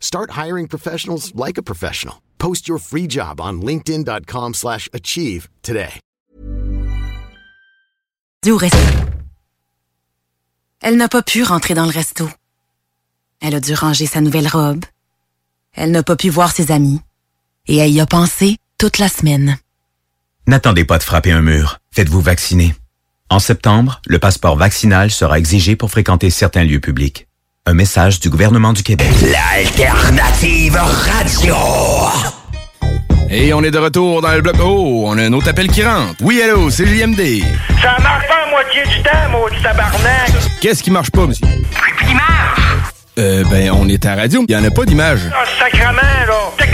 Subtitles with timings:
[0.00, 2.16] Start hiring professionals like a professional.
[2.38, 6.00] Post your free job on linkedin.com/achieve slash achieve today.
[8.42, 8.78] Du resto.
[10.80, 12.28] Elle n'a pas pu rentrer dans le resto.
[13.40, 14.84] Elle a dû ranger sa nouvelle robe.
[15.72, 17.00] Elle n'a pas pu voir ses amis.
[17.66, 19.58] Et elle y a pensé toute la semaine.
[20.46, 21.78] N'attendez pas de frapper un mur.
[21.90, 22.74] Faites-vous vacciner.
[23.30, 27.27] En septembre, le passeport vaccinal sera exigé pour fréquenter certains lieux publics.
[27.68, 29.10] Un message du gouvernement du Québec.
[29.20, 31.54] L'alternative radio.
[33.28, 34.56] Et on est de retour dans le bloc.
[34.58, 36.14] Oh, on a un autre appel qui rentre.
[36.22, 37.42] Oui, allô, c'est JMD.
[37.82, 40.30] Ça marche pas à moitié du temps, maudit tabarnak.
[40.62, 41.46] Qu'est-ce qui marche pas, monsieur?
[42.08, 42.60] Il marche.
[43.18, 44.46] Euh, ben, on est à radio.
[44.48, 45.20] Il y en a pas d'image.
[45.30, 46.52] Ah, sacrement, là.
[46.56, 46.68] T'es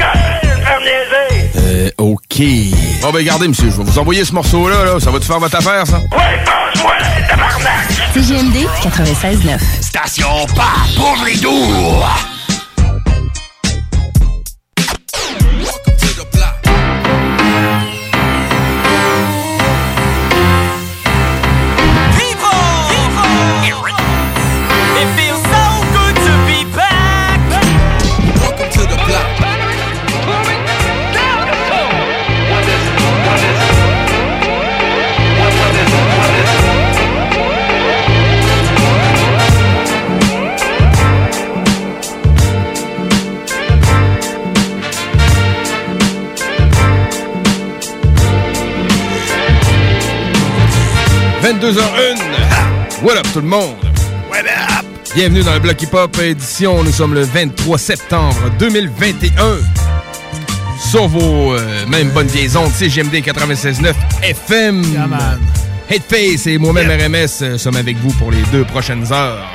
[1.57, 2.41] Euh, OK.
[3.03, 5.01] Bon, ben, regardez, monsieur, je vais vous envoyer ce morceau-là, là.
[5.01, 5.99] Ça va te faire votre affaire, ça?
[5.99, 6.93] Ouais, passe-moi,
[7.29, 7.89] tabarnak.
[8.15, 9.59] CGMD 96.9.
[9.81, 12.03] Station pas pour les doux.
[51.61, 53.03] 22h01.
[53.03, 53.77] What up, tout le monde?
[54.29, 54.85] What up?
[55.15, 56.83] Bienvenue dans le Bloc Hip Hop édition.
[56.83, 59.59] Nous sommes le 23 septembre 2021.
[60.81, 64.83] Sur vos euh, mêmes bonnes vieilles ondes, CGMD 96.9 FM.
[64.93, 65.39] Yeah, man.
[65.89, 69.49] Headface et moi-même RMS euh, sommes avec vous pour les deux prochaines heures.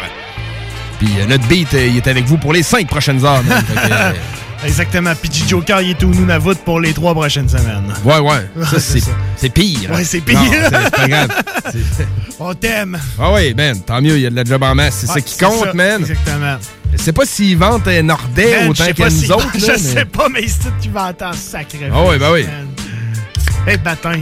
[0.99, 3.43] Puis euh, notre beat, il est avec vous pour les cinq prochaines heures.
[4.65, 5.13] Exactement.
[5.21, 7.93] Puis Joker, il est au Nunavut pour les trois prochaines semaines.
[8.03, 8.47] ouais, ouais.
[8.69, 9.01] Ça, c'est
[9.37, 9.89] c'est pire.
[9.91, 10.37] Ouais, c'est pire.
[10.51, 11.29] C'est pas grave.
[12.41, 12.97] On t'aime.
[13.19, 14.95] Ah oui, man, tant mieux, il y a de la job en masse.
[15.01, 16.01] C'est ça Ouais, qui compte, man.
[16.01, 16.57] Exactement.
[16.91, 19.47] Je sais pas s'ils vendent un Nordais autant que nous autres.
[19.55, 21.89] Je sais pas, mais c'est tu vas entendre sacré.
[21.93, 22.45] Ah ouais, ben oui.
[23.67, 24.19] Hey, Batins.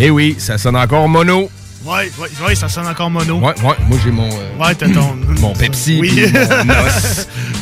[0.00, 1.50] Eh oui, ça sonne encore mono.
[1.84, 3.38] Ouais, ouais, ouais, ça sonne encore mono.
[3.40, 4.28] Ouais, ouais, moi j'ai mon.
[4.28, 5.16] euh, Ouais, t'as ton.
[5.40, 6.24] Mon Pepsi, Oui.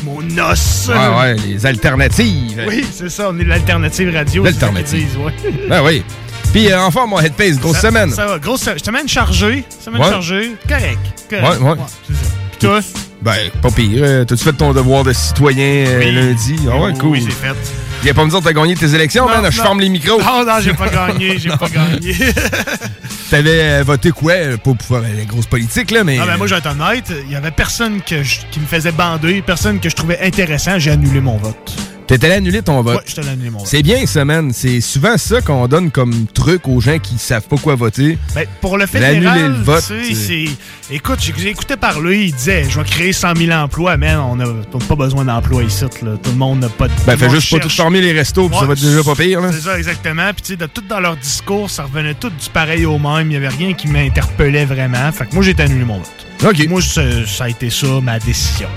[0.35, 2.63] Ouais, ouais, les alternatives.
[2.67, 4.43] Oui, c'est ça, on est l'alternative radio.
[4.43, 5.17] L'alternative.
[5.19, 5.33] ouais.
[5.69, 6.03] Ben oui.
[6.51, 8.11] Puis euh, enfin, mon headface, grosse Ça- semaine.
[8.11, 8.77] Ça va, grosse semaine.
[8.79, 9.63] Je te mène chargé.
[9.83, 10.09] Semaine Ouais.
[10.09, 10.51] chargée.
[10.67, 10.97] Correct.
[11.29, 11.61] correct.
[11.61, 11.75] Ouais, ouais.
[12.07, 12.19] c'est ça.
[12.51, 12.79] Puis toi?
[13.21, 14.01] Ben, pas pire.
[14.03, 16.11] Euh, T'as-tu fait ton devoir de citoyen euh, Oui.
[16.11, 16.55] lundi?
[16.69, 17.09] Ah ouais, Oui, cool.
[17.11, 17.55] Oui, j'ai fait.
[18.03, 19.45] Viens pas me dire que t'as gagné tes élections, man.
[19.51, 19.63] Je non.
[19.63, 20.19] ferme les micros.
[20.19, 22.15] Non, non, j'ai pas gagné, j'ai pas gagné.
[23.31, 24.33] T'avais euh, voté quoi?
[24.33, 26.19] euh, pour faire la grosse politique, là, mais.
[26.21, 28.65] Ah ben moi, je vais être honnête, il y avait personne que je- qui me
[28.65, 31.73] faisait bander, personne que je trouvais intéressant, j'ai annulé mon vote.
[32.11, 32.97] T'étais allé annuler ton vote.
[32.97, 33.67] Ouais, je annulé mon vote.
[33.67, 34.51] C'est bien ça, man.
[34.53, 38.17] C'est souvent ça qu'on donne comme truc aux gens qui savent pas quoi voter.
[38.35, 40.93] Ben, pour le D'annuler fédéral, le vote, tu sais, c'est-.
[40.93, 44.45] Écoute, écouté parler, il disait, je vais créer 100 000 emplois, mais on n'a
[44.89, 46.17] pas besoin d'emplois ici, là.
[46.21, 46.93] Tout le monde n'a pas de...
[47.07, 49.39] Ben, fais juste pas tout fermer les restos, puis ça va être déjà pas pire,
[49.39, 49.53] là.
[49.53, 50.33] C'est ça, exactement.
[50.33, 53.27] Puis, tu sais, de tout dans leur discours, ça revenait tout du pareil au même.
[53.27, 55.09] Il n'y avait rien qui m'interpellait vraiment.
[55.13, 56.27] Fait que moi, j'ai annulé mon vote.
[56.43, 56.67] OK.
[56.67, 58.67] Moi, ça, ça a été ça, ma décision.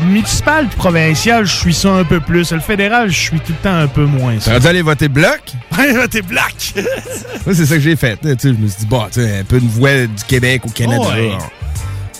[0.00, 2.52] Municipal provincial, je suis ça un peu plus.
[2.52, 4.58] Le fédéral, je suis tout le temps un peu moins ça.
[4.60, 5.40] Dû aller voter bloc?
[6.10, 6.74] T'es black!
[7.44, 8.16] Moi, c'est ça que j'ai fait.
[8.20, 10.62] Tu sais, je me suis dit, bah, tu sais, un peu une voix du Québec
[10.66, 11.08] au Canada.
[11.08, 11.32] Ouais.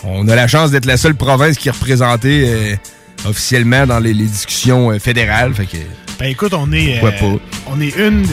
[0.03, 2.75] On a la chance d'être la seule province qui est représentée euh,
[3.27, 5.53] officiellement dans les, les discussions euh, fédérales.
[5.53, 5.77] Fait que,
[6.19, 7.03] Ben écoute, on est.
[7.03, 7.25] Euh, pas?
[7.67, 8.25] On est une.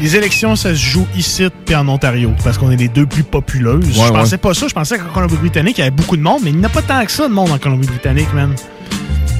[0.00, 3.22] Les élections, ça se joue ici puis en Ontario, parce qu'on est les deux plus
[3.22, 3.86] populeuses.
[3.86, 4.38] Ouais, je pensais ouais.
[4.38, 4.66] pas ça.
[4.66, 6.72] Je pensais qu'en Colombie-Britannique, il y avait beaucoup de monde, mais il n'y en a
[6.72, 8.54] pas tant que ça de monde en Colombie-Britannique, man.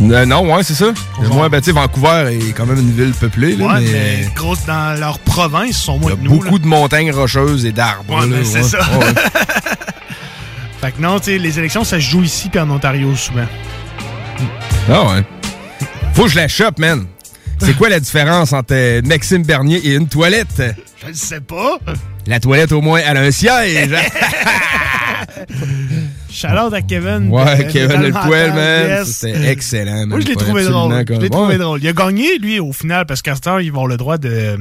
[0.03, 0.93] Euh, non, ouais, c'est ça.
[1.33, 3.93] Moi, ben, tu sais, Vancouver est quand même une ville peuplée, là, Ouais, mais...
[3.93, 6.39] mais gros, dans leur province, ils sont moins Il y a nous.
[6.41, 8.05] beaucoup de montagnes rocheuses et d'arbres.
[8.21, 8.69] Ouais, ben, c'est ouais.
[8.69, 8.79] ça.
[8.99, 9.07] Ouais.
[10.81, 13.47] Fait que non, tu sais, les élections, ça se joue ici puis en Ontario souvent.
[14.91, 15.25] Ah ouais.
[16.13, 17.07] Faut que je la chope, man.
[17.61, 20.63] C'est quoi la différence entre euh, Maxime Bernier et une toilette?
[21.03, 21.79] Je ne sais pas.
[22.27, 23.95] La toilette, au moins, elle a un siège.
[26.35, 27.31] Shout-out à Kevin.
[27.31, 28.89] ouais, de- Kevin de le poil, Mental, man.
[28.89, 29.09] yes.
[29.09, 30.07] C'était excellent.
[30.07, 31.05] Moi, je l'ai trouvé drôle.
[31.05, 31.31] comme- Je l'ai Ouais.
[31.31, 31.81] trouvé drôle.
[31.83, 34.19] Il a gagné, lui, au final, parce qu'à cette heure, ils vont avoir le droit
[34.19, 34.57] de euh,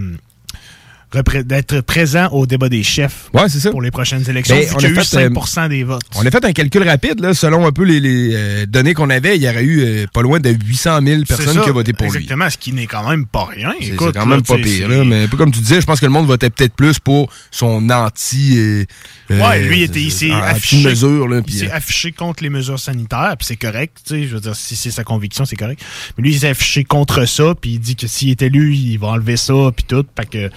[1.44, 3.72] d'être présent au débat des chefs Ouais, c'est ça.
[3.72, 4.56] pour les prochaines élections.
[4.56, 5.04] Ben, vu on a a eu fait,
[5.46, 6.02] 5 des votes.
[6.16, 9.10] On a fait un calcul rapide, là, selon un peu les, les, euh, données qu'on
[9.10, 9.36] avait.
[9.36, 11.74] Il y aurait eu euh, pas loin de 800 000 C'est personnes ça, qui ont
[11.74, 12.18] voté pour lui.
[12.18, 13.74] Exactement, ce qui n'est quand même pas rien.
[13.80, 15.86] C'est Écoute, c'est quand même pas pire, là, mais un peu comme tu disais, je
[15.86, 18.58] pense que le monde votait peut-être plus pour son anti.
[18.58, 18.86] euh,
[19.30, 22.50] Ouais, euh, lui, il, était, il s'est affiché, mesure, là, il euh, affiché contre les
[22.50, 25.56] mesures sanitaires, puis c'est correct, tu sais, je veux dire, si c'est sa conviction, c'est
[25.56, 25.82] correct.
[26.18, 28.98] Mais lui, il s'est affiché contre ça, puis il dit que s'il était élu, il
[28.98, 30.50] va enlever ça, puis tout, fait que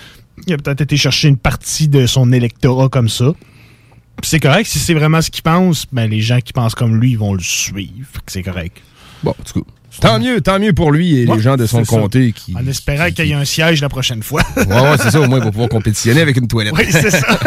[0.47, 3.33] il a peut-être été chercher une partie de son électorat comme ça.
[4.23, 7.11] C'est correct, si c'est vraiment ce qu'il pense, ben les gens qui pensent comme lui,
[7.13, 8.79] ils vont le suivre, c'est correct.
[9.23, 11.85] Bon, tout cas, tant mieux, tant mieux pour lui et Ouais, les gens de son
[11.85, 12.55] comté qui.
[12.57, 14.43] En espérant qu'il y ait un siège la prochaine fois.
[14.57, 16.75] Ouais, ouais, c'est ça, au moins, il va pouvoir compétitionner avec une toilette.
[16.77, 17.27] oui, c'est ça.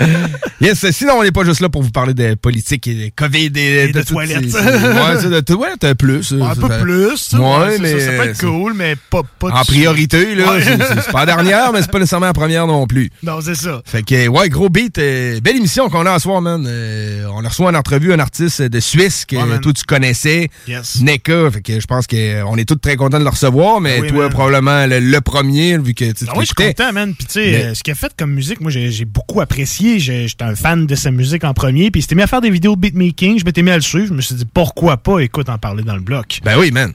[0.60, 3.52] Yes, sinon, on n'est pas juste là pour vous parler de politique et de COVID
[3.56, 4.50] et, Et de toilettes.
[4.50, 6.32] ces- ouais, c'est de toilettes, un plus.
[6.32, 8.00] un peu ça- plus, ça, Ouais, mais.
[8.00, 10.54] ça, ça peut être cool, mais pas, pas En priorité, là.
[10.62, 13.10] C'est- pas la dernière, mais c'est pas nécessairement la première non plus.
[13.22, 13.82] Non, c'est ça.
[13.84, 14.96] Fait que, ouais, gros beat.
[14.98, 16.64] euh, belle émission qu'on a à soir, man.
[16.66, 20.48] Euh, on a reçu en entrevue un artiste de Suisse que Ouais, toi, tu connaissais.
[20.68, 21.00] Yes.
[21.02, 21.50] NECA.
[21.50, 24.24] Fait que je pense qu'on est tous très contents de le recevoir, mais oui, toi,
[24.24, 24.30] man.
[24.30, 27.14] probablement le, le premier, vu que tu Ah oui, je suis content, man.
[27.14, 29.83] Puis, tu sais, euh, ce qu'il a fait comme musique, moi, j'ai beaucoup apprécié.
[29.98, 31.90] J'étais un fan de sa musique en premier.
[31.90, 33.38] Puis, il s'était mis à faire des vidéos de beatmaking.
[33.38, 34.08] Je m'étais mis à le suivre.
[34.08, 36.40] Je me suis dit, pourquoi pas, écoute, en parler dans le bloc.
[36.44, 36.92] Ben oui, man.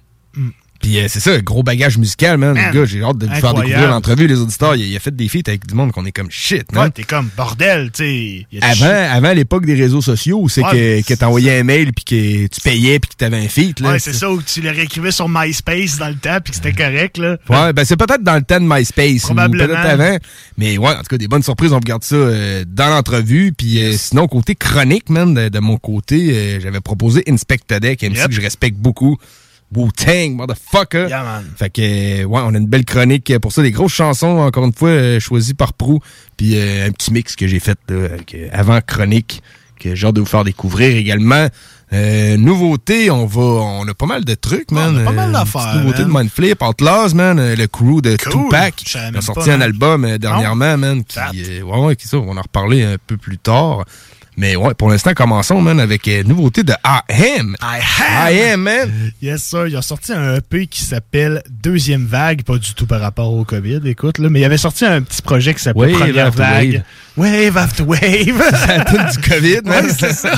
[0.82, 2.54] Puis euh, c'est ça, gros bagage musical, man.
[2.54, 4.76] Man, Le gars, j'ai hâte de vous faire découvrir l'entrevue, les auditeurs.
[4.76, 6.86] Il, il a fait des feats avec du monde qu'on est comme shit, man.
[6.86, 8.60] Ouais, t'es comme bordel, tu sais.
[8.62, 12.48] Avant, avant l'époque des réseaux sociaux, c'est Ouais, que, que t'envoyais un mail puis que
[12.48, 13.92] tu payais puis que t'avais un feat, là.
[13.92, 16.74] Ouais, c'est ça, où tu le réécrivais sur MySpace dans le temps, puis que c'était
[16.74, 17.38] correct, là.
[17.50, 19.22] Ouais, ben c'est peut-être dans le temps de MySpace.
[19.24, 19.64] Probablement.
[19.64, 20.18] ou Peut-être avant.
[20.58, 21.72] Mais ouais, en tout cas, des bonnes surprises.
[21.74, 23.54] On regarde ça euh, dans l'entrevue.
[23.58, 27.50] Puis euh, sinon, côté chronique, man, de, de mon côté, euh, j'avais proposé un MC
[27.50, 28.28] Yep.
[28.30, 29.18] que je respecte beaucoup.
[29.76, 31.08] Wu-Tang, motherfucker.
[31.10, 31.46] Yeah, man.
[31.58, 33.62] Fait que, euh, ouais, on a une belle chronique pour ça.
[33.62, 36.00] Des grosses chansons, encore une fois, euh, choisies par Prou.
[36.38, 39.42] Puis euh, un petit mix que j'ai fait là, avec, euh, avant chronique,
[39.80, 41.48] que j'ai hâte de vous faire découvrir également.
[41.92, 44.96] Euh, nouveauté, on va, on a pas mal de trucs, man.
[44.96, 46.08] on a pas mal d'affaires, Nouveauté man.
[46.08, 47.54] de Mindflip, Outlaws, man.
[47.56, 48.44] Le crew de Cool.
[48.44, 48.84] Tupac.
[49.12, 49.62] Il a sorti pas, un man.
[49.64, 51.04] album euh, dernièrement, man.
[51.04, 53.86] Qui, euh, ouais, ouais, qui ça, on va en reparler un peu plus tard.
[54.40, 57.00] Mais ouais, pour l'instant, commençons, man, avec euh, nouveauté de I
[57.40, 57.58] Am.
[57.62, 58.34] I am.
[58.34, 59.12] I Am, man.
[59.22, 59.68] Yes, sir.
[59.68, 63.44] Il a sorti un EP qui s'appelle Deuxième Vague, pas du tout par rapport au
[63.44, 66.42] COVID, écoute, là, mais il avait sorti un petit projet qui s'appelait Wave Première after
[66.42, 66.84] Vague.
[67.18, 68.42] Wave after Wave.
[68.66, 69.86] Ça donne du COVID, man.
[69.86, 70.32] Ouais, c'est ça.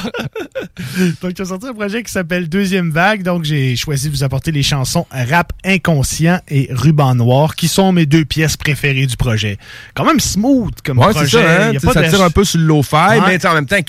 [1.22, 3.22] donc, il a sorti un projet qui s'appelle Deuxième Vague.
[3.22, 7.92] Donc, j'ai choisi de vous apporter les chansons Rap Inconscient et Ruban Noir, qui sont
[7.92, 9.60] mes deux pièces préférées du projet.
[9.94, 11.26] Quand même smooth comme Ouais, projet.
[11.30, 11.72] c'est ça, hein?
[11.74, 13.20] Y a pas ça tire un peu sur le Ouais.
[13.28, 13.82] mais en même temps,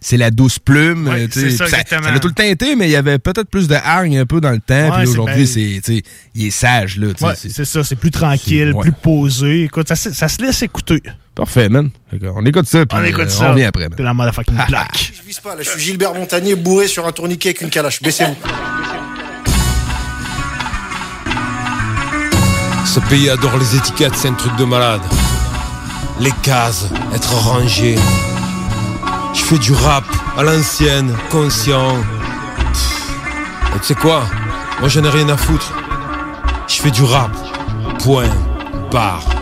[0.00, 1.08] C'est la douce plume.
[1.08, 2.92] Ouais, euh, tu sais, c'est ça, ça, ça a tout le temps été, mais il
[2.92, 4.90] y avait peut-être plus de hargne un peu dans le temps.
[4.90, 6.02] Ouais, puis aujourd'hui, bien- c'est, tu sais,
[6.34, 7.08] il est sage, là.
[7.20, 9.64] Ouais, c'est- ça, c'est plus tranquille, plus posé.
[9.64, 11.02] Écoute, ça, se- ça se laisse écouter.
[11.34, 11.90] Parfait, man.
[12.34, 13.46] On écoute ça, puis On écoute euh, ça.
[13.46, 13.88] on revient après.
[13.96, 15.12] C'est la motherfucking plaque.
[15.16, 18.02] Je vise pas, là, je suis Gilbert Montagnier bourré sur un tourniquet avec une calache.
[18.02, 18.36] Baissez-vous.
[22.84, 25.00] Ce pays adore les étiquettes, c'est un truc de malade.
[26.18, 27.94] Les cases, être rangé.
[29.34, 30.04] Je fais du rap
[30.36, 31.96] à l'ancienne, conscient.
[33.74, 34.22] Et tu sais quoi?
[34.80, 35.72] Moi j'en ai rien à foutre.
[36.68, 37.30] Je fais du rap.
[38.02, 38.30] Point.
[38.90, 39.39] Barre.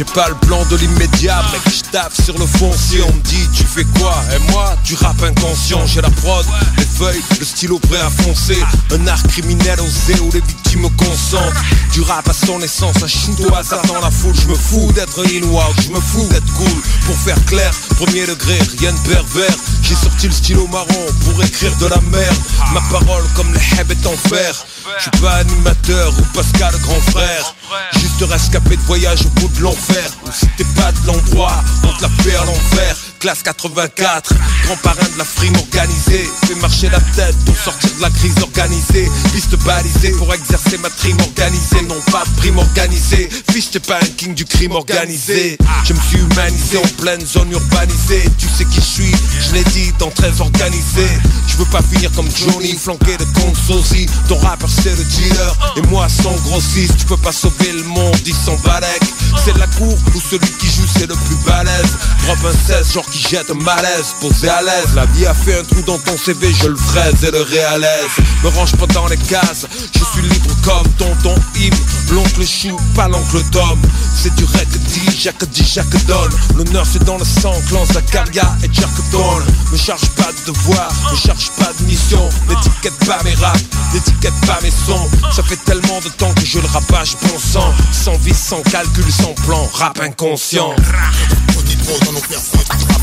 [0.00, 3.46] J'ai pas le plan de l'immédiat, mec, je tape sur le foncier, on me dit
[3.54, 4.16] tu fais quoi?
[4.34, 6.46] Et moi, du rap inconscient, j'ai la prod,
[6.78, 8.56] les feuilles, le stylo prêt à foncer.
[8.92, 11.52] Un art criminel osé où les victimes consentent.
[11.92, 14.34] Du rap à son essence, à chinois, ça dans la foule.
[14.34, 15.42] Je me fous d'être in
[15.82, 16.80] je me fous d'être cool.
[17.04, 19.54] Pour faire clair, premier degré, rien de pervers.
[19.82, 22.38] J'ai sorti le stylo marron pour écrire de la merde.
[22.72, 24.64] Ma parole comme les heb est en fer.
[24.96, 27.54] Je suis pas animateur ou Pascal grand frère
[27.98, 30.10] Juste rescapé de voyage au bout de l'enfer.
[30.26, 34.32] Où si t'es pas de l'endroit, on te la fait à l'envers classe 84
[34.64, 36.28] Grand parrain de la frime organisée.
[36.46, 39.08] Fais marcher la tête pour sortir de la crise organisée.
[39.32, 41.82] Piste balisée pour exercer ma trime organisée.
[41.82, 43.28] Non pas de prime organisée.
[43.52, 45.58] Fiche t'es pas un king du crime organisé.
[45.84, 48.24] Je me suis humanisé en pleine zone urbanisée.
[48.38, 51.06] Tu sais qui je suis, je l'ai dit dans très organisé.
[51.46, 55.74] Je veux pas finir comme Johnny flanqué de compte sosie Ton rappeur c'est le dealer.
[55.76, 59.12] Et moi sans grossiste Tu peux pas sauver le monde, ils sont balèques
[59.44, 61.96] C'est la cour où celui qui joue c'est le plus balèze.
[62.24, 65.64] Drop un 16 genre qui jette malaise Posé à l'aise, la vie a fait un
[65.64, 68.10] trou dans ton CV Je le fraise et le réalaise
[68.42, 71.70] Me range pas dans les cases Je suis libre comme tonton Im
[72.10, 73.80] L'oncle chou, pas l'oncle Tom.
[74.14, 76.32] C'est du rec dit, Jacques dit, Jacques donne.
[76.56, 79.44] L'honneur c'est dans le sang, clan Zakaria et Jack donne.
[79.70, 82.28] Me charge pas de devoir, me charge pas de mission.
[82.48, 83.62] N'étiquette pas mes raps,
[83.94, 85.08] n'étiquette pas mes sons.
[85.32, 87.72] Ça fait tellement de temps que je le rapage bon sang.
[87.92, 90.74] Sans vie, sans calcul, sans plan, rap inconscient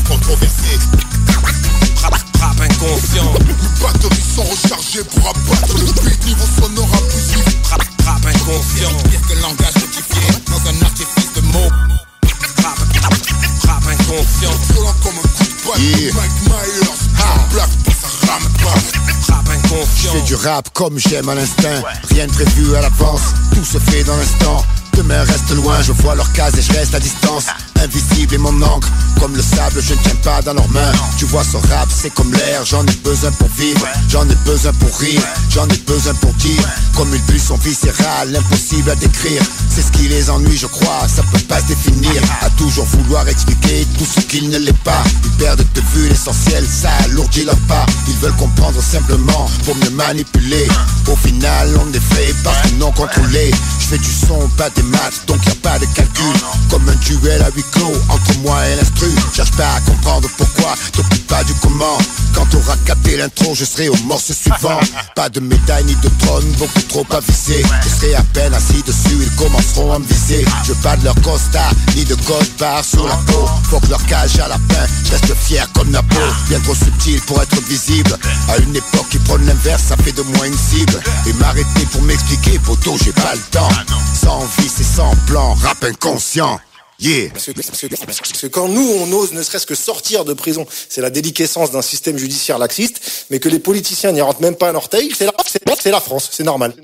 [0.06, 0.78] Controversé.
[2.02, 3.32] Rap, rap inconscient.
[3.46, 8.96] Les batteries sont rechargées pour abattre le beat Niveau sonore abusif Rap, rap inconscient.
[9.10, 10.22] Pire que langage modifié.
[10.46, 11.72] Dans un artifice de mots.
[12.62, 12.78] Rap,
[13.66, 14.52] rap inconscient.
[14.72, 16.14] Violent comme un coup de balle.
[16.14, 17.68] Mike Myers Un black
[18.00, 20.12] ça rame pas Rap Je inconscient.
[20.12, 21.82] Fais du rap comme j'aime à l'instinct.
[22.10, 24.64] Rien de prévu à l'avance Tout se fait dans l'instant.
[24.98, 27.46] Demain reste loin, je vois leurs cases et je reste à distance.
[27.80, 28.88] Invisible est mon encre
[29.20, 30.92] Comme le sable, je ne tiens pas dans leurs mains.
[31.16, 32.64] Tu vois ce rap, c'est comme l'air.
[32.64, 33.86] J'en ai besoin pour vivre.
[34.08, 35.22] J'en ai besoin pour rire.
[35.50, 36.68] J'en ai besoin pour dire.
[36.96, 39.40] Comme une pulsion viscérale, impossible à décrire.
[39.70, 41.06] C'est ce qui les ennuie, je crois.
[41.06, 42.20] Ça peut pas se définir.
[42.40, 45.04] À toujours vouloir expliquer tout ce qu'il ne l'est pas.
[45.24, 49.90] Ils perdent de vue l'essentiel, ça alourdit leur pas Ils veulent comprendre simplement pour me
[49.90, 50.66] manipuler.
[51.10, 53.50] Au final, on est fait parce qu'ils n'ont contrôlé.
[53.78, 56.34] Je fais du son, pas des maths, donc y a pas de calcul.
[56.70, 59.08] Comme un duel à huis clos entre moi et l'instru.
[59.34, 61.98] Cherche pas à comprendre pourquoi, t'occupes pas du comment
[62.38, 64.78] Quand t'auras capté l'intro, je serai au morceau suivant.
[65.16, 67.64] Pas de médaille ni de trône, beaucoup trop avisé.
[67.82, 70.44] Je serai à peine assis dessus, ils commenceront à me viser.
[70.62, 73.44] Je veux pas de leur costard, ni de code barre sur la peau.
[73.64, 76.14] Faut que leur cage à la peine, je reste fier comme Napo.
[76.48, 78.16] Bien trop subtil pour être visible.
[78.48, 81.00] À une époque qui prône l'inverse, ça fait de moi une cible.
[81.26, 83.68] Et m'arrêter pour m'expliquer, poteau, j'ai pas le temps.
[84.14, 86.60] Sans vie, c'est sans plan, rap inconscient
[87.00, 87.30] Yeah.
[87.32, 90.32] Parce que, parce que- parce que quand nous, on ose ne serait-ce que sortir de
[90.34, 93.00] prison, c'est la déliquescence d'un système judiciaire laxiste,
[93.30, 96.00] mais que les politiciens n'y rentrent même pas un orteil, c'est la, c'est- c'est la
[96.00, 96.74] France, c'est normal.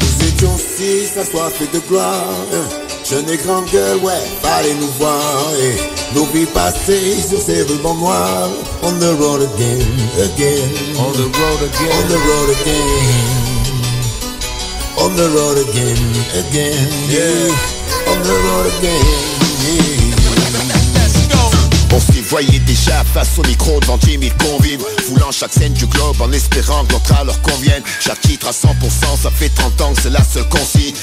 [0.00, 2.24] Nous étions six assoiffés de gloire
[3.08, 7.94] Jeunes et grandes gueules, ouais, fallait nous voir Et nos vies passées sur ces rubans
[7.94, 8.50] noirs
[8.82, 9.80] On the road again,
[10.22, 10.68] again.
[10.98, 11.90] On the road again.
[11.90, 13.48] On the road again.
[14.98, 15.96] On the road again,
[16.34, 16.88] again.
[17.08, 19.37] Yeah, on the road again.
[22.28, 26.30] Voyait déjà face au micro devant 10 000 convives Foulant chaque scène du globe en
[26.32, 27.82] espérant que l'autre leur convienne.
[28.00, 30.44] Chaque titre à 100% ça fait 30 ans que c'est la seule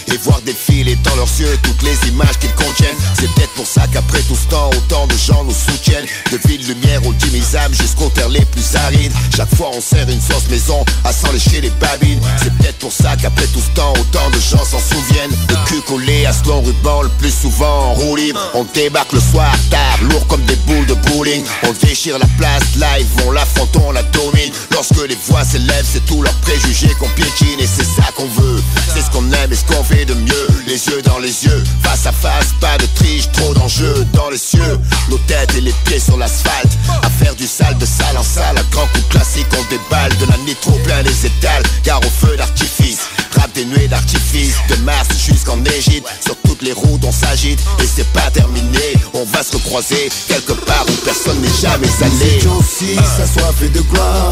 [0.07, 3.87] Et voir défiler dans leurs yeux toutes les images qu'ils contiennent C'est peut-être pour ça
[3.91, 6.05] qu'après tout ce temps autant de gens nous soutiennent.
[6.31, 9.13] De ville lumière aux 10 000 âmes jusqu'aux terres les plus arides.
[9.35, 12.21] Chaque fois on sert une sauce maison à s'enlécher les babines.
[12.37, 15.31] C'est peut-être pour ça qu'après tout ce temps autant de gens s'en souviennent.
[15.49, 18.39] Le cul collé à ce long ruban le plus souvent en roue libre.
[18.53, 23.07] On débarque le soir tard, lourd comme des boules de On déchire la place live,
[23.25, 24.51] on l'affronte, on la domine.
[24.71, 28.61] Lorsque les voix s'élèvent, c'est tous leurs préjugés qu'on piétine Et c'est ça qu'on veut,
[28.93, 30.47] c'est ce qu'on aime et ce qu'on fait de mieux.
[30.67, 34.37] Les yeux dans les yeux, face à face, pas de triche, trop d'enjeux dans les
[34.37, 34.77] cieux.
[35.09, 38.57] Nos têtes et les pieds sur l'asphalte À faire du sale de salle en salle,
[38.57, 42.35] un grand coup classique on déballe De la nitro plein les étals, car au feu
[42.35, 43.07] d'artifice
[43.53, 46.09] Des nuées d'artifice, de Mars jusqu'en Égypte.
[46.25, 47.61] Sur toutes les routes on s'agite.
[47.81, 48.79] Et c'est pas terminé.
[49.13, 52.35] On va se recroiser quelque part où personne n'est jamais Nous allé.
[52.35, 54.31] étions six assoiffés de gloire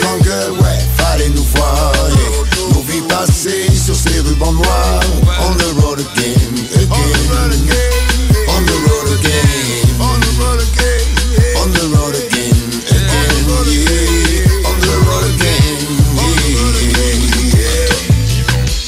[0.00, 1.92] grandes gueules, ouais, fallait nous voir.
[1.94, 2.72] Yeah.
[2.74, 5.00] Nos vies passées sur ces rubans noirs
[5.40, 6.34] On the road again,
[6.74, 7.87] again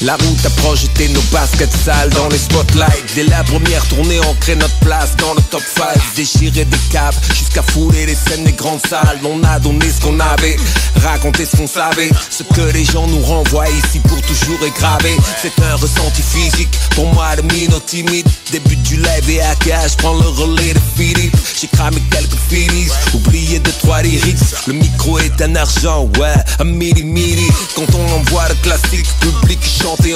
[0.01, 4.55] La a projeté nos baskets sales dans les spotlights Dès la première tournée on crée
[4.55, 8.85] notre place dans le top 5 Déchirer des caves jusqu'à fouler les scènes des grandes
[8.87, 10.57] salles On a donné ce qu'on avait,
[11.03, 15.15] raconté ce qu'on savait Ce que les gens nous renvoient ici pour toujours est gravé
[15.41, 19.55] C'est un ressenti physique, pour moi le minot timide Début du live et à
[19.87, 21.35] je prends le relais de Philippe.
[21.59, 24.37] J'ai cramé quelques finis, oublié de trois lyrics.
[24.67, 27.47] Le micro est un argent, ouais, un midi midi.
[27.75, 30.15] Quand on envoie le classique, public chante et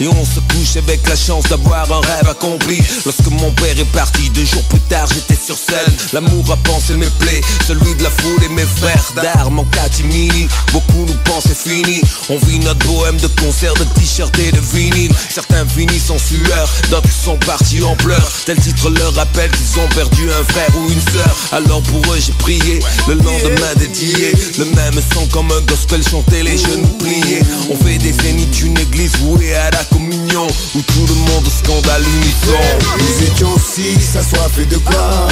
[0.00, 2.82] Et on se couche avec la chance d'avoir un rêve accompli.
[3.04, 5.94] Lorsque mon père est parti, deux jours plus tard, j'étais sur scène.
[6.12, 10.48] L'amour a pensé mes plaies, celui de la foule et mes frères d'armes en catimini.
[10.72, 12.00] Beaucoup nous pensent c'est fini.
[12.28, 15.12] On vit notre bohème de concerts, de t-shirts et de vinyle.
[15.30, 18.30] Certains finissent en sueur, d'autres sont partis en pleurs.
[18.44, 21.36] Tel titre leur rappelle qu'ils ont perdu un frère ou une sœur.
[21.52, 24.32] Alors pour eux, j'ai prié, le lendemain dédié.
[24.58, 27.42] Le même son comme un gospel chanté, les genoux pliés.
[27.70, 30.46] On fait des zéniths, une église vouée à la communion.
[30.74, 32.58] Où tout le monde scandale l'unisson.
[32.98, 35.28] Nous étions six assoiffés de gloire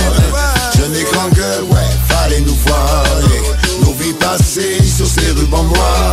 [0.77, 3.05] Jeune et grand gueule, ouais, fallait nous voir.
[3.81, 6.13] Nos vies passées sur ces rubans noirs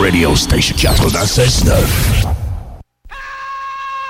[0.00, 2.37] Radio Station 96.9.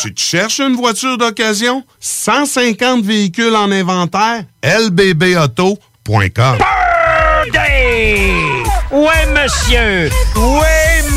[0.00, 1.82] Tu te cherches une voiture d'occasion?
[2.00, 4.44] 150 véhicules en inventaire?
[4.62, 6.58] lbbauto.com
[8.90, 10.10] Ouais, monsieur!
[10.36, 10.97] Ouais,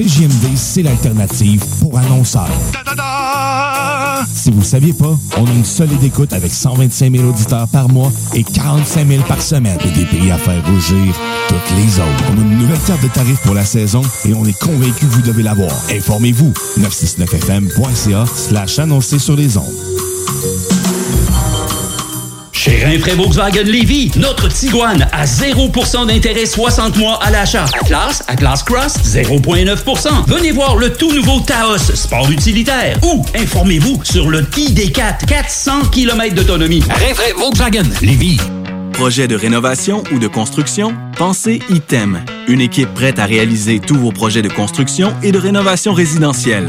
[0.00, 2.48] CJMD, c'est l'alternative pour annonceurs.
[4.32, 7.90] Si vous ne saviez pas, on a une solide écoute avec 125 000 auditeurs par
[7.90, 11.14] mois et 45 000 par semaine et des pays à faire rougir
[11.48, 12.24] toutes les autres.
[12.32, 15.12] On a une nouvelle carte de tarifs pour la saison et on est convaincu que
[15.12, 15.72] vous devez l'avoir.
[15.90, 16.54] Informez-vous.
[16.80, 20.09] 969fm.ca slash annoncer sur les ondes.
[22.62, 27.64] Chez Rinfraie Volkswagen Lévy, notre Tiguan à 0% d'intérêt 60 mois à l'achat.
[27.80, 30.26] Atlas, Atlas Cross, 0,9%.
[30.26, 32.98] Venez voir le tout nouveau Taos, sport utilitaire.
[33.02, 36.82] Ou informez-vous sur le ID4, 400 km d'autonomie.
[36.82, 38.36] Rinfraie Volkswagen Lévy.
[38.92, 40.92] Projet de rénovation ou de construction?
[41.16, 42.22] Pensez ITEM.
[42.46, 46.68] Une équipe prête à réaliser tous vos projets de construction et de rénovation résidentielle.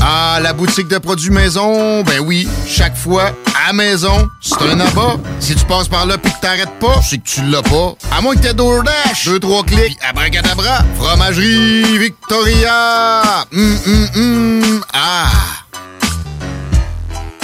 [0.00, 3.32] Ah, la boutique de produits maison, ben oui, chaque fois,
[3.68, 5.16] à maison, c'est un abat.
[5.40, 7.94] Si tu passes par là pis que t'arrêtes pas, c'est que tu l'as pas.
[8.16, 10.78] À moins que t'aies DoorDash, deux, trois clics, abracadabra.
[10.98, 13.44] Fromagerie Victoria!
[13.52, 15.28] Hum, hum, hum, ah!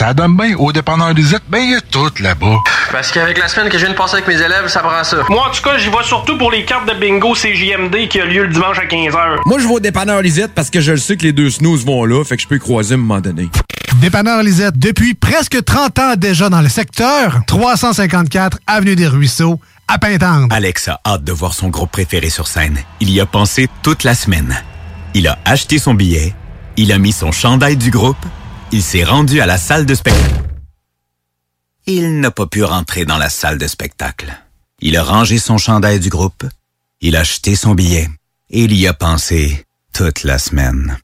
[0.00, 2.56] Ça donne bien au dépanneur Lisette, ben il y a tout là-bas.
[2.90, 5.18] Parce qu'avec la semaine que je viens de passer avec mes élèves, ça prend ça.
[5.28, 8.24] Moi, en tout cas, j'y vais surtout pour les cartes de bingo CJMD qui a
[8.24, 9.40] lieu le dimanche à 15h.
[9.44, 11.84] Moi, je vais au dépanneur Lisette parce que je le sais que les deux snooze
[11.84, 13.50] vont là, fait que je peux y croiser à un moment donné.
[13.96, 19.98] Dépanneur Lisette, depuis presque 30 ans déjà dans le secteur, 354 Avenue des Ruisseaux, à
[19.98, 20.46] Pintendre.
[20.48, 22.78] Alex a hâte de voir son groupe préféré sur scène.
[23.00, 24.62] Il y a pensé toute la semaine.
[25.12, 26.32] Il a acheté son billet,
[26.78, 28.24] il a mis son chandail du groupe,
[28.72, 30.34] il s'est rendu à la salle de spectacle.
[31.86, 34.32] Il n'a pas pu rentrer dans la salle de spectacle.
[34.80, 36.44] Il a rangé son chandail du groupe,
[37.00, 38.08] il a acheté son billet
[38.50, 40.98] et il y a pensé toute la semaine.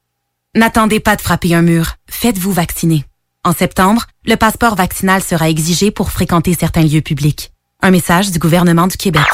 [0.54, 1.94] N'attendez pas de frapper un mur.
[2.08, 3.04] Faites-vous vacciner.
[3.44, 7.52] En septembre, le passeport vaccinal sera exigé pour fréquenter certains lieux publics.
[7.82, 9.26] Un message du gouvernement du Québec.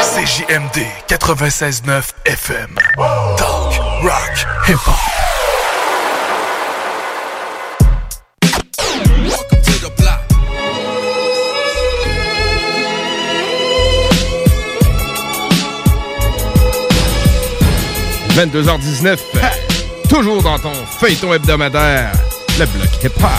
[0.00, 2.70] CJMD 96.9 FM.
[3.36, 4.94] Talk, rock, hip-hop.
[18.38, 19.18] «22h19,
[20.08, 22.12] toujours dans ton feuilleton hebdomadaire,
[22.56, 23.30] le bloc hip-hop.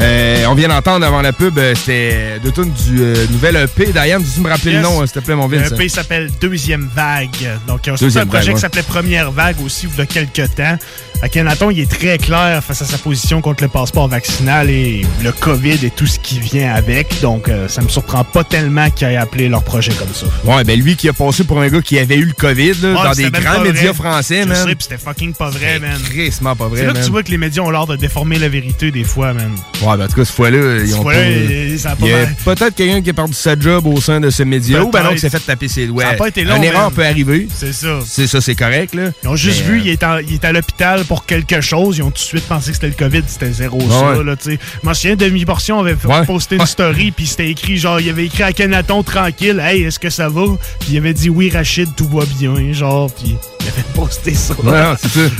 [0.00, 3.92] Euh, on vient d'entendre avant la pub, euh, c'était de tout du euh, nouvel EP.
[3.92, 5.70] Diane, tu me rappeler le nom, euh, s'il te plaît, mon Vince?
[5.70, 7.30] Le EP s'appelle Deuxième Vague.
[7.68, 10.76] Donc, Deuxième un projet qui s'appelait Première Vague aussi, il y a quelques temps.
[11.22, 15.32] Akhenaton, il est très clair face à sa position contre le passeport vaccinal et le
[15.32, 17.20] COVID et tout ce qui vient avec.
[17.20, 20.26] Donc, euh, ça me surprend pas tellement qu'ils aient appelé leur projet comme ça.
[20.44, 22.92] Ouais, ben lui qui a passé pour un gars qui avait eu le COVID là,
[22.92, 23.94] dans des grands médias vrai.
[23.94, 24.74] français, Je man.
[24.78, 25.98] c'était fucking pas vrai, man.
[26.10, 28.38] Crissement pas vrai, C'est là que tu vois que les médias ont l'air de déformer
[28.38, 29.50] la vérité des fois, man.
[29.82, 31.78] Ouais, ben en tout cas, cette fois-là, ils ont fois-là, pas...
[31.78, 34.44] ça a pas mal- peut-être quelqu'un qui a perdu sa job au sein de ces
[34.44, 36.04] médias ou ben non, qui s'est fait taper ses doigts.
[36.04, 36.92] Ça a pas été long, Une erreur man.
[36.92, 37.48] peut arriver.
[37.54, 37.98] C'est ça.
[38.06, 39.10] C'est ça, c'est correct, là.
[39.22, 41.60] Ils ont juste Mais, vu, euh, il est, en- il est à l'hôpital pour quelque
[41.60, 41.98] chose.
[41.98, 44.22] Ils ont tout de suite pensé que c'était le COVID, c'était zéro Ouais, ça.
[44.22, 44.58] Là, tu sais.
[44.82, 48.52] Je souviens, Demi-Portion avait posté une story, puis c'était écrit, genre, il avait écrit à
[48.52, 50.44] Kenaton tranquille, Hey, est-ce que ça va?
[50.80, 54.54] Puis il avait dit, oui, Rachid, tout va bien, genre, puis il avait posté ça.
[54.62, 55.20] Ouais, c'est ça.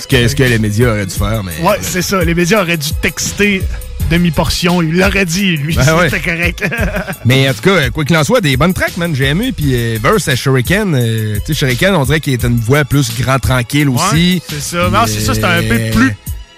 [0.00, 1.52] Ce que, ce que les médias auraient dû faire, mais.
[1.62, 2.24] Ouais, c'est ça.
[2.24, 3.62] Les médias auraient dû texter
[4.10, 4.82] Demi-Portion.
[4.82, 6.10] Il l'aurait dit, lui, Ben ouais.
[6.10, 6.64] c'était correct.
[7.24, 9.14] Mais en tout cas, quoi qu'il en soit, des bonnes tracks, man.
[9.14, 9.52] J'ai aimé.
[9.52, 12.84] Puis euh, Verse à Shuriken, euh, tu sais, Shuriken, on dirait qu'il est une voix
[12.84, 14.34] plus grand tranquille aussi.
[14.34, 14.90] Ouais, c'est ça.
[14.90, 16.14] Non, c'est ça, c'est un peu plus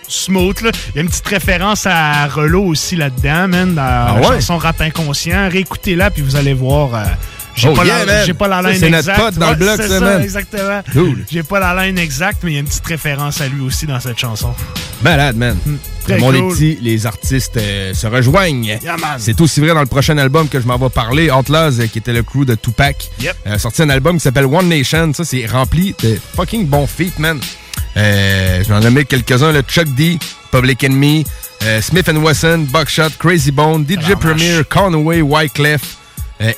[0.09, 0.61] smooth.
[0.62, 0.71] Là.
[0.91, 4.27] Il y a une petite référence à Relo aussi là-dedans, man, dans la Ah ouais?
[4.37, 5.49] chanson Rap Inconscient.
[5.51, 6.95] Réécoutez-la, puis vous allez voir.
[6.95, 7.05] euh,
[7.55, 9.21] j'ai Oh pas, yeah, j'ai pas la laine c'est notre exacte.
[9.21, 10.23] pote dans le bloc, c'est ça, man.
[10.23, 10.83] exactement.
[10.93, 11.25] Cool.
[11.31, 13.87] J'ai pas la laine exacte, mais il y a une petite référence à lui aussi
[13.87, 14.55] dans cette chanson.
[15.03, 15.57] Malade, man.
[16.05, 16.45] très Le monde cool.
[16.53, 18.65] est petit, les artistes euh, se rejoignent.
[18.65, 18.97] Yeah.
[19.19, 21.99] C'est aussi vrai dans le prochain album que je m'en vais parler, Outlaws, euh, qui
[21.99, 23.11] était le crew de Tupac.
[23.21, 23.37] Yep.
[23.47, 25.12] Euh, sorti un album qui s'appelle One Nation.
[25.12, 27.38] Ça, c'est rempli de fucking bons feats, man.
[27.97, 30.19] Euh, J'en ai mis quelques-uns, le Chuck D,
[30.51, 31.25] Public Enemy,
[31.65, 35.81] euh, Smith Wesson, Buckshot, Crazy Bone, DJ Premier, Conway, Wyclef,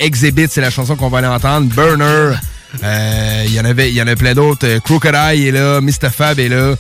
[0.01, 2.37] Exhibit, c'est la chanson qu'on va aller entendre, Burner.
[2.83, 4.67] Euh, Il y en avait, il y en a plein d'autres.
[4.67, 6.11] Euh, Crocodile est là, Mr.
[6.13, 6.75] Fab est là.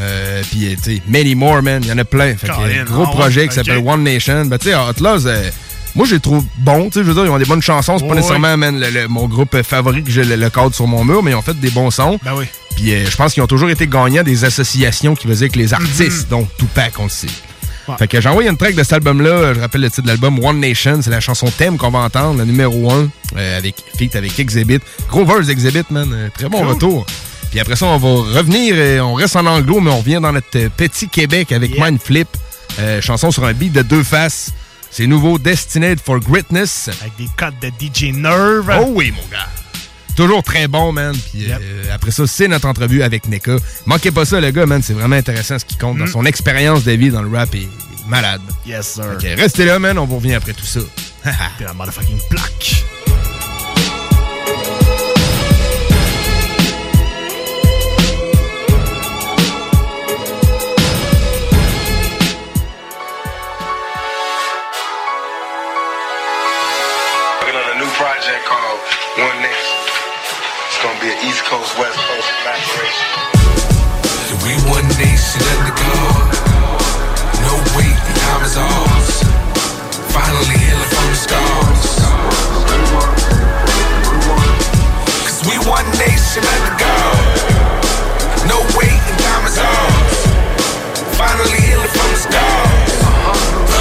[0.00, 1.80] Euh, puis, euh, tu sais, many more, man.
[1.82, 2.36] Il y en a plein.
[2.36, 4.44] Fait que, Colin, euh, gros projet qui s'appelle One Nation.
[4.46, 5.50] Ben, tu sais, Outlaws, euh,
[5.96, 6.84] moi, je les trouve bons.
[6.90, 7.98] Tu sais, je veux dire, ils ont des bonnes chansons.
[7.98, 10.74] C'est pas nécessairement, man, le- le- mon groupe euh, favori que j'ai le, le cadre
[10.74, 12.20] sur mon mur, mais ils ont fait des bons sons.
[12.24, 12.44] Ben oui.
[12.76, 15.72] Puis, euh, je pense qu'ils ont toujours été gagnants des associations qui faisaient avec les
[15.74, 17.26] artistes, dont Tupac, on le sait.
[17.88, 17.96] Ouais.
[17.98, 19.30] Fait que j'ai envoyé une track de cet album-là.
[19.30, 21.00] euh, Je rappelle le titre de l'album One Nation.
[21.02, 23.08] C'est la chanson thème qu'on va entendre, le numéro 1,
[23.56, 24.80] avec feat avec Exhibit.
[25.08, 26.10] Gros verse Exhibit, man.
[26.12, 26.68] Euh, Très bon Cool.
[26.68, 27.06] retour.
[27.50, 28.74] Puis après ça, on va revenir.
[28.76, 31.86] euh, on reste en anglo, mais on revient dans notre euh, petit Québec avec Yeah.
[31.90, 32.28] Mind Flip.
[32.78, 34.52] Euh, chanson sur un beat de deux faces.
[34.90, 36.88] C'est nouveau Destined for Greatness.
[37.00, 38.70] Avec des codes de DJ Nerve.
[38.80, 39.46] Oh oui, mon gars.
[40.18, 41.14] Toujours très bon, man.
[41.32, 43.54] Puis euh, après ça, c'est notre entrevue avec NECA.
[43.86, 44.82] Manquez pas ça, le gars, man.
[44.82, 46.12] C'est vraiment intéressant ce qu'il compte dans Mm.
[46.12, 47.54] son expérience de vie dans le rap.
[47.54, 47.68] est
[48.08, 48.40] malade.
[48.66, 49.04] Yes, sir.
[49.14, 49.96] Ok, restez là, man.
[49.96, 50.80] On vous revient après tout ça.
[51.58, 52.84] T'es la motherfucking plaque.
[71.48, 73.08] Coast, West Coast collaboration.
[74.44, 76.28] We one nation under God.
[77.40, 79.24] No wait, time is ours.
[80.12, 82.04] Finally healing from the scars.
[85.24, 87.16] Cause we one nation under God.
[88.44, 90.20] No wait, time is ours.
[91.16, 92.92] Finally healing from the scars.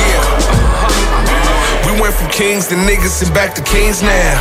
[0.07, 0.23] Yeah.
[1.83, 4.39] We went from kings to niggas and back to kings now.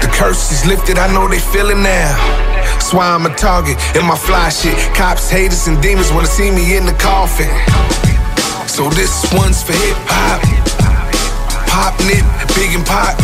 [0.00, 2.51] The curse is lifted, I know they feel it now.
[2.92, 4.76] Why I'm a target in my fly shit.
[4.92, 7.48] Cops, haters, and demons wanna see me in the coffin.
[8.68, 10.44] So this one's for hip hop.
[11.72, 12.20] Pop nip,
[12.52, 13.16] big and pop.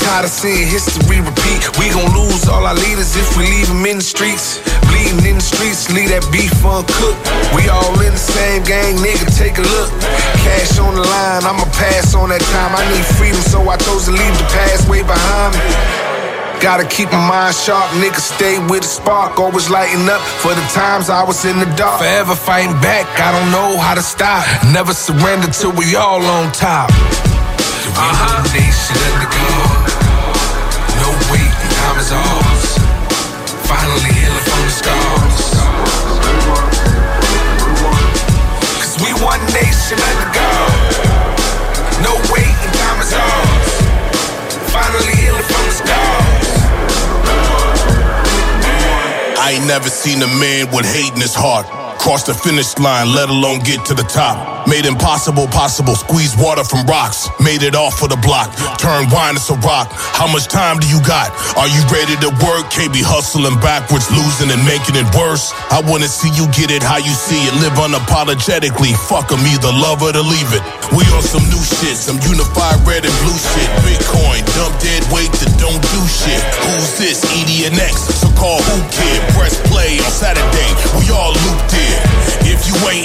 [0.00, 1.60] Tired of seeing history repeat.
[1.76, 4.64] We gon' lose all our leaders if we leave them in the streets.
[4.88, 7.20] Bleeding in the streets, leave that beef uncooked.
[7.52, 9.92] We all in the same gang, nigga, take a look.
[10.40, 12.72] Cash on the line, I'ma pass on that time.
[12.72, 16.03] I need freedom, so I chose to leave the past way behind me.
[16.60, 19.38] Gotta keep my mind sharp, nigga, stay with the spark.
[19.38, 22.00] Always lighting up for the times I was in the dark.
[22.00, 24.44] Forever fighting back, I don't know how to stop.
[24.72, 26.90] Never surrender till we all on top.
[26.90, 28.42] Uh-huh.
[28.56, 29.86] Nation under God.
[31.04, 32.66] No waiting, time is ours.
[33.68, 35.38] Finally healing from the scars.
[38.80, 40.63] Cause we one nation under God.
[49.44, 51.83] I ain't never seen a man with hate in his heart.
[52.04, 54.68] Cross the finish line, let alone get to the top.
[54.68, 57.32] Made impossible possible, squeeze water from rocks.
[57.40, 59.88] Made it off of the block, turn wine into rock.
[59.88, 61.32] How much time do you got?
[61.56, 62.68] Are you ready to work?
[62.68, 65.56] Can't be hustling backwards, losing and making it worse.
[65.72, 67.56] I wanna see you get it how you see it.
[67.64, 68.92] Live unapologetically.
[69.08, 70.60] Fuck 'em, either love it or leave it.
[70.92, 73.68] We on some new shit, some unified red and blue shit.
[73.80, 76.40] Bitcoin, dump dead weight that don't do shit.
[76.68, 77.24] Who's this?
[77.32, 79.20] EDNX, so call who kid.
[79.32, 80.68] Press play on Saturday,
[81.00, 81.93] we all looped in.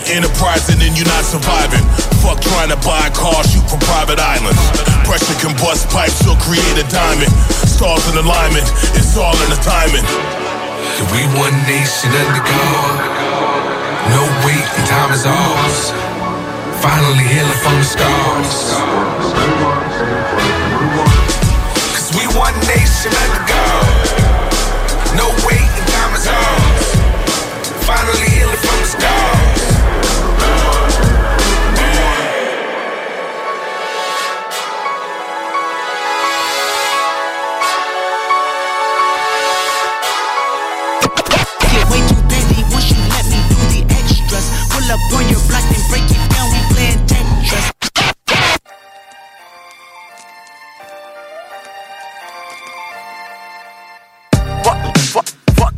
[0.07, 1.83] Enterprising, then you're not surviving.
[2.23, 4.59] Fuck trying to buy a car, shoot from private islands.
[5.03, 7.31] Pressure can bust pipes, you'll create a diamond.
[7.67, 10.05] Stars in alignment, it's all in the timing.
[11.11, 12.95] We one nation under God.
[14.11, 15.91] No waiting, time is ours.
[16.83, 18.57] Finally healing from the scars.
[21.95, 23.87] Cause we one nation under God.
[25.15, 26.87] No waiting, time is ours.
[27.87, 29.48] Finally healing from the scars.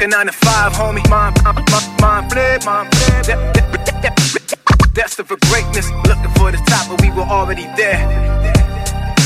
[0.01, 1.07] A nine to five, homie.
[1.09, 1.57] Mind, mind,
[2.01, 3.25] mind, flip, mind flip.
[3.25, 7.63] That, that, that, that, Destined for greatness, looking for the top, but we were already
[7.77, 8.60] there.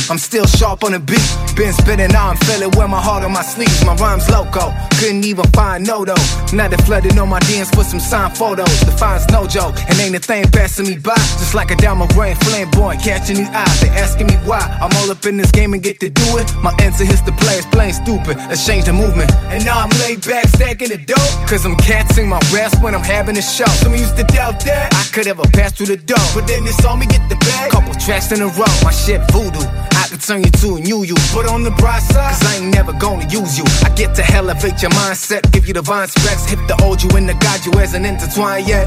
[0.08, 1.26] I'm still sharp on the beat.
[1.56, 3.84] Been spinning, now I'm feeling with my heart on my sleeves.
[3.84, 4.70] My rhymes loco.
[5.00, 6.22] Couldn't even find no though.
[6.54, 8.70] Now they flooded on my DMs for some signed photos.
[8.82, 9.74] The fine's no joke.
[9.90, 11.16] And ain't a thing passing me by.
[11.42, 13.82] Just like a diamond rain flamboyant catching these eyes.
[13.82, 14.62] They asking me why.
[14.80, 16.54] I'm all up in this game and get to do it.
[16.62, 18.38] My answer is the players playing stupid.
[18.46, 19.32] Let's change the movement.
[19.50, 21.34] And now I'm laid back stacking the dope.
[21.50, 23.66] Cause I'm catching my rest when I'm having a show.
[23.82, 26.26] Some used to doubt that I could ever pass through the door.
[26.36, 27.72] But then they saw me get the bag.
[27.72, 28.70] Couple tracks in a row.
[28.84, 29.66] My shit voodoo.
[30.06, 31.16] I could turn you to a new you.
[31.34, 33.66] But on the bright side, cause I ain't never gonna use you.
[33.82, 37.28] I get to elevate your mindset, give you divine specs, hit the old you and
[37.28, 38.86] the God you as an intertwined yet.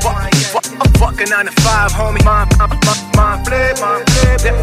[0.00, 0.64] Fuck, fuck,
[0.98, 2.24] fuck a nine to five, homie.
[2.24, 4.54] Mind, mind, mind, mind flip, mind flip.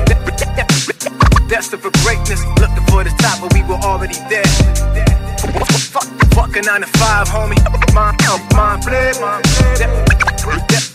[1.49, 4.47] Destined for greatness, looking for the top, but we were already there.
[5.91, 7.59] Fuck, fuck a nine to five, homie.
[7.93, 8.23] Mind,
[8.55, 10.92] mind flip, mind flip.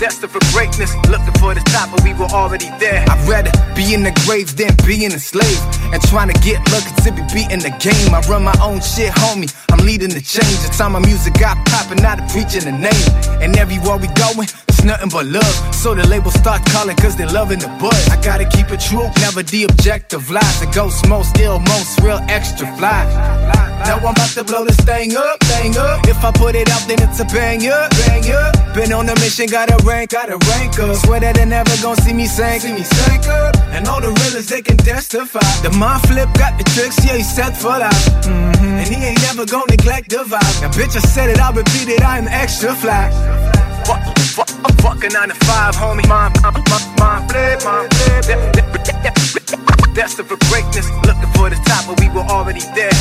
[0.00, 3.04] Destined for greatness, looking for the top, but we were already there.
[3.06, 5.60] I'd rather be in the grave than being a slave.
[5.92, 8.14] And trying to get lucky to be beating the game.
[8.14, 9.52] I run my own shit, homie.
[9.70, 10.56] I'm leading the change.
[10.64, 13.08] The time my music got poppin', not preaching the name.
[13.44, 15.74] And everywhere we going, it's nothing but love.
[15.74, 18.08] So the label start calling, cause they loving the buzz.
[18.08, 20.60] I gotta keep it true, never the objective lies.
[20.60, 23.69] The ghost most ill, most real, extra fly.
[23.86, 26.06] Now I'm about to blow this thing up, thing up.
[26.06, 28.74] If I put it out, then it's a bang up, bang up.
[28.74, 30.96] Been on a mission, gotta rank, gotta rank up.
[30.96, 33.56] Swear that they never gonna see me sink, see me sink up.
[33.72, 35.40] And all the realest they can testify.
[35.62, 38.04] The mind flip got the tricks, yeah, he set for life.
[38.24, 40.60] mm And he ain't never gonna neglect the vibe.
[40.62, 43.10] Now, bitch, I said it, I'll repeat it, I'm extra fly.
[43.86, 44.02] Fuck,
[44.36, 44.50] fuck,
[44.82, 46.06] fuck a nine to five, homie.
[46.06, 49.79] Mind, mind, mind, mind flip, mind flip.
[49.94, 52.92] Destined for greatness, looking for the top, but we were already there.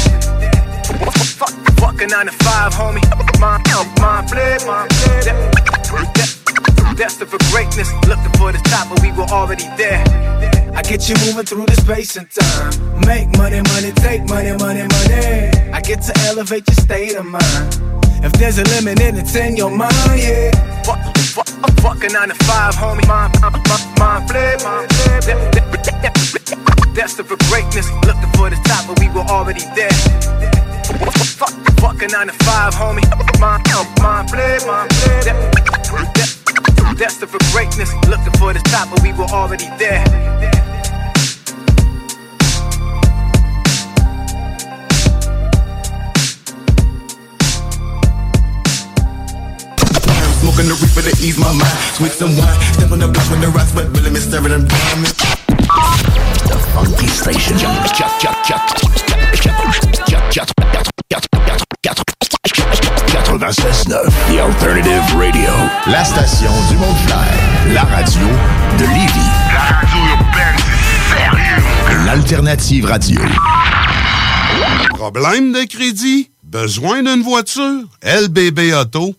[1.37, 3.03] Fuck, fuck a nine to five, homie.
[3.39, 3.63] Mind,
[4.01, 4.89] mind flip, mind
[5.25, 10.03] that- Destined for greatness, looking for the top, but we were already there.
[10.75, 12.73] I get you moving through the space and time.
[13.05, 15.71] Make money, money, take money, money, money.
[15.71, 17.85] I get to elevate your state of mind.
[18.21, 20.51] If there's a limit, then it's in your mind, yeah.
[20.83, 20.99] Fuck,
[21.33, 21.47] fuck,
[21.79, 23.07] fuck a nine to five, homie.
[23.07, 24.59] Mind, mind, mind flip,
[26.93, 29.91] Destined for greatness, looking for the top, but we were already there.
[31.39, 33.07] Fuck, fuck a nine to five, homie.
[33.39, 33.63] Mind,
[34.01, 35.59] mind flip, mind flip.
[36.97, 40.03] Destined for greatness, looking for the top, but we were already there.
[50.59, 51.71] Smoking the reaper to ease my mind.
[51.95, 52.59] Sweet some wine.
[52.73, 55.15] Step on the block when the rocks, but really me serving them diamonds.
[56.51, 57.55] The funky station.
[64.27, 65.49] The Alternative Radio.
[65.87, 67.73] La station du Mont-Clair.
[67.73, 68.27] La radio
[68.77, 69.31] de Lévis.
[69.53, 70.59] La radio urbaine,
[71.07, 72.05] sérieux.
[72.05, 73.21] L'Alternative Radio.
[74.89, 76.31] Problème de crédit?
[76.43, 77.85] Besoin d'une voiture?
[78.03, 79.13] lbbauto.com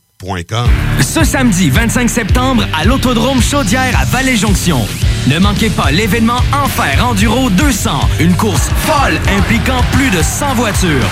[1.00, 4.86] Ce samedi 25 septembre à l'Autodrome Chaudière à Vallée-Jonction.
[5.28, 11.08] Ne manquez pas l'événement Enfer Enduro 200, une course folle impliquant plus de 100 voitures.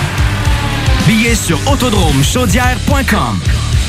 [1.07, 3.39] Billets sur autodromechaudière.com.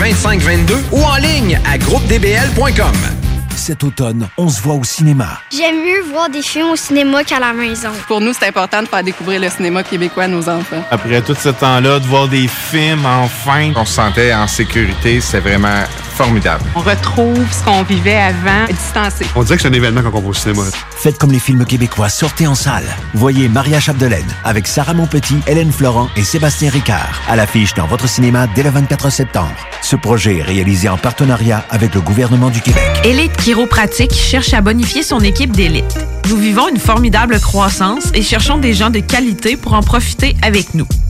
[0.00, 2.96] 2522 ou en ligne à groupedbl.com.
[3.54, 5.38] Cet automne, on se voit au cinéma.
[5.54, 7.90] J'aime mieux voir des films au cinéma qu'à la maison.
[8.08, 10.82] Pour nous, c'est important de faire découvrir le cinéma québécois à nos enfants.
[10.90, 15.40] Après tout ce temps-là, de voir des films, enfin, on se sentait en sécurité, c'est
[15.40, 15.84] vraiment
[16.20, 16.62] formidable.
[16.76, 19.24] On retrouve ce qu'on vivait avant, distancé.
[19.34, 20.64] On dirait que c'est un événement quand on va au cinéma.
[20.90, 22.84] Faites comme les films québécois, sortez en salle.
[23.14, 28.06] Voyez Maria Chapdelaine avec Sarah Monpetit, Hélène Florent et Sébastien Ricard à l'affiche dans votre
[28.06, 29.54] cinéma dès le 24 septembre.
[29.80, 32.84] Ce projet est réalisé en partenariat avec le gouvernement du Québec.
[33.02, 35.98] Élite Chiropratique cherche à bonifier son équipe d'élite.
[36.28, 40.74] Nous vivons une formidable croissance et cherchons des gens de qualité pour en profiter avec
[40.74, 40.86] nous.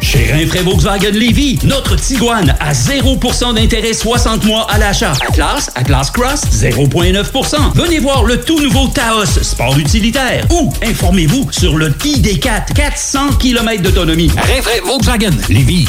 [0.00, 5.12] Chez Rinfraie Volkswagen Lévy, notre Tiguan à 0% d'intérêt 60 mois à l'achat.
[5.28, 7.56] Atlas, Atlas Cross, 0,9%.
[7.74, 10.46] Venez voir le tout nouveau Taos, sport utilitaire.
[10.50, 14.30] Ou informez-vous sur le ID4, 400 km d'autonomie.
[14.36, 15.86] Rinfraie Volkswagen Lévy.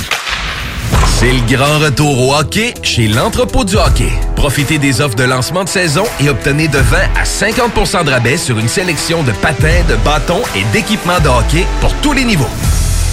[1.19, 4.11] C'est le grand retour au hockey chez l'entrepôt du hockey.
[4.35, 8.37] Profitez des offres de lancement de saison et obtenez de 20 à 50% de rabais
[8.37, 12.47] sur une sélection de patins, de bâtons et d'équipements de hockey pour tous les niveaux.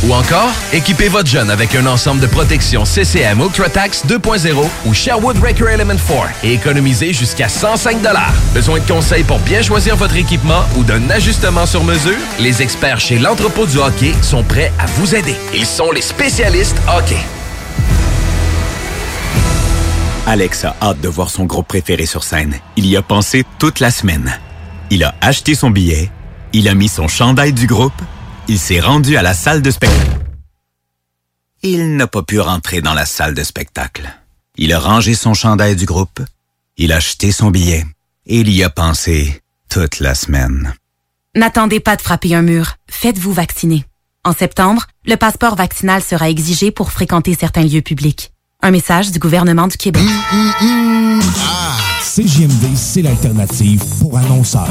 [0.07, 5.39] Ou encore, équipez votre jeune avec un ensemble de protection CCM UltraTax 2.0 ou Sherwood
[5.39, 8.03] Record Element 4 et économisez jusqu'à 105
[8.53, 12.19] Besoin de conseils pour bien choisir votre équipement ou d'un ajustement sur mesure?
[12.39, 15.37] Les experts chez l'entrepôt du hockey sont prêts à vous aider.
[15.55, 17.17] Ils sont les spécialistes hockey.
[20.27, 22.55] Alex a hâte de voir son groupe préféré sur scène.
[22.77, 24.39] Il y a pensé toute la semaine.
[24.91, 26.11] Il a acheté son billet,
[26.53, 28.01] il a mis son chandail du groupe,
[28.49, 30.11] il s'est rendu à la salle de spectacle.
[31.63, 34.09] Il n'a pas pu rentrer dans la salle de spectacle.
[34.57, 36.21] Il a rangé son chandail du groupe,
[36.77, 37.85] il a acheté son billet
[38.27, 40.75] et il y a pensé toute la semaine.
[41.35, 42.75] N'attendez pas de frapper un mur.
[42.89, 43.85] Faites-vous vacciner.
[44.25, 48.33] En septembre, le passeport vaccinal sera exigé pour fréquenter certains lieux publics.
[48.63, 50.05] Un message du gouvernement du Québec.
[52.01, 54.69] CJMD, c'est l'alternative pour annonceurs.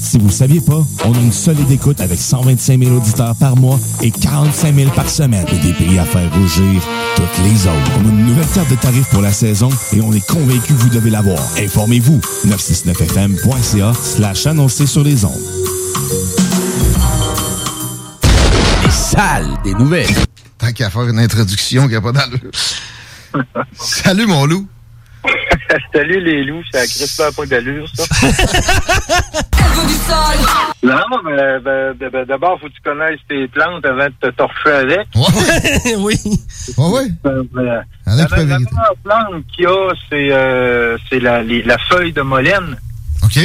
[0.00, 3.56] Si vous ne saviez pas, on a une solide écoute avec 125 000 auditeurs par
[3.56, 5.46] mois et 45 000 par semaine.
[5.52, 6.82] Et des prix à faire rougir
[7.16, 7.92] toutes les autres.
[7.98, 10.78] On a une nouvelle carte de tarifs pour la saison et on est convaincu que
[10.78, 11.40] vous devez l'avoir.
[11.58, 12.20] Informez-vous.
[12.46, 15.32] 969fm.ca slash annoncé sur les ondes.
[18.84, 20.14] Les salles des nouvelles.
[20.58, 22.50] Tant qu'à faire une introduction qui n'a pas d'allure.
[23.78, 24.66] Salut, mon loup.
[25.94, 28.04] Salut les loups, ça crisse pas d'allure, ça.
[30.84, 34.28] Non, mais ben, ben, ben, d'abord, faut que tu connaisses tes plantes avant de te
[34.34, 35.06] torcher avec.
[35.98, 36.14] oui.
[36.76, 37.08] Ouais, ouais.
[37.22, 38.46] Ben, ben, la, la vérité.
[38.46, 42.76] meilleure plante qu'il y a, c'est euh, c'est la, les- la feuille de molène.
[43.22, 43.38] OK.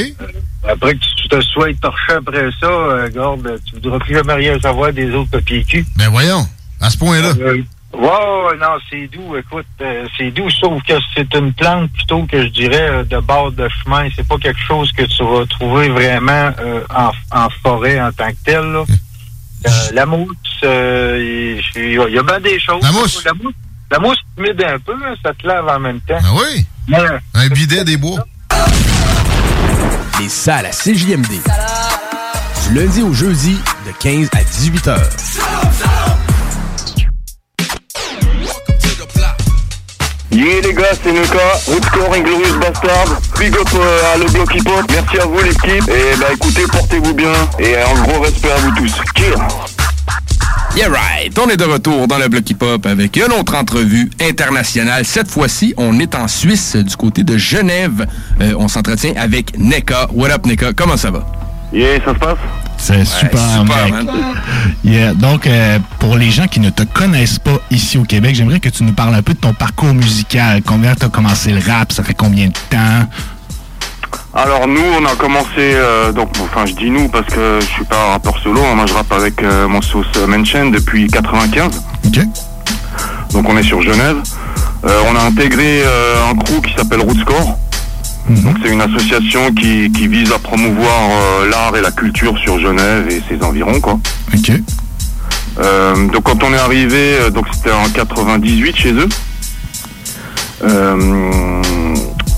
[0.68, 4.58] Après que tu te sois torché après ça, euh, garde, tu voudras plus jamais rien
[4.60, 5.86] savoir des autres papiers cul.
[5.96, 6.44] Ben voyons,
[6.80, 7.32] à ce point-là.
[7.40, 7.62] Euh,
[7.92, 12.42] wow, non, c'est doux, écoute, euh, c'est doux, sauf que c'est une plante plutôt que
[12.42, 14.08] je dirais euh, de bord de chemin.
[14.14, 18.28] C'est pas quelque chose que tu vas trouver vraiment euh, en, en forêt en tant
[18.30, 18.60] que tel.
[18.72, 18.84] là.
[19.66, 20.28] Euh, la mousse,
[20.62, 22.82] euh, il y a- il y a bien des choses.
[22.82, 23.24] La mousse?
[23.24, 23.54] La mousse,
[23.90, 26.18] la mousse humide un peu, hein, ça te lave en même temps.
[26.22, 26.64] Ah oui?
[26.86, 26.98] Mais,
[27.34, 28.24] Un bidet des bois.
[30.20, 31.28] Les salles à CJMD.
[32.68, 35.10] Du lundi au jeudi, de 15 à 18 heures.
[40.38, 44.68] Yeah les gars, c'est Nuka, Rootscore Inglorious Bastard, big up euh, à le bloc hip
[44.68, 48.56] hop, merci à vous l'équipe, et bah écoutez, portez-vous bien, et un gros respect à
[48.58, 48.94] vous tous.
[49.16, 49.36] Cheers
[50.76, 55.04] Yeah right, on est de retour dans le bloc hip-hop avec une autre entrevue internationale.
[55.04, 58.06] Cette fois-ci, on est en Suisse, du côté de Genève.
[58.40, 60.06] Euh, on s'entretient avec Neka.
[60.12, 60.72] What up, Neka?
[60.74, 61.26] Comment ça va?
[61.72, 62.38] Yeah, ça se passe?
[62.78, 63.92] C'est super, super, mec.
[63.92, 64.06] man.
[64.84, 65.12] Yeah.
[65.14, 68.68] Donc, euh, pour les gens qui ne te connaissent pas ici au Québec, j'aimerais que
[68.68, 70.62] tu nous parles un peu de ton parcours musical.
[70.64, 71.92] Combien tu as commencé le rap?
[71.92, 73.06] Ça fait combien de temps?
[74.34, 77.84] Alors nous, on a commencé, euh, donc enfin je dis nous parce que je suis
[77.84, 81.82] pas un rappeur solo, hein, moi je rappe avec euh, mon sauce Mention depuis 95.
[82.06, 82.20] Ok.
[83.32, 84.18] Donc on est sur Genève.
[84.84, 87.58] Euh, on a intégré euh, un crew qui s'appelle Rootscore.
[88.28, 92.58] Donc c'est une association qui, qui vise à promouvoir euh, l'art et la culture sur
[92.58, 93.98] Genève et ses environs quoi.
[94.34, 94.52] Ok.
[95.58, 99.08] Euh, donc quand on est arrivé, euh, donc c'était en 98 chez eux.
[100.64, 101.62] Euh,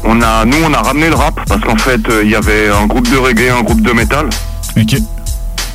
[0.05, 2.87] on a, nous on a ramené le rap parce qu'en fait il y avait un
[2.87, 4.29] groupe de reggae, un groupe de métal.
[4.77, 4.97] Ok.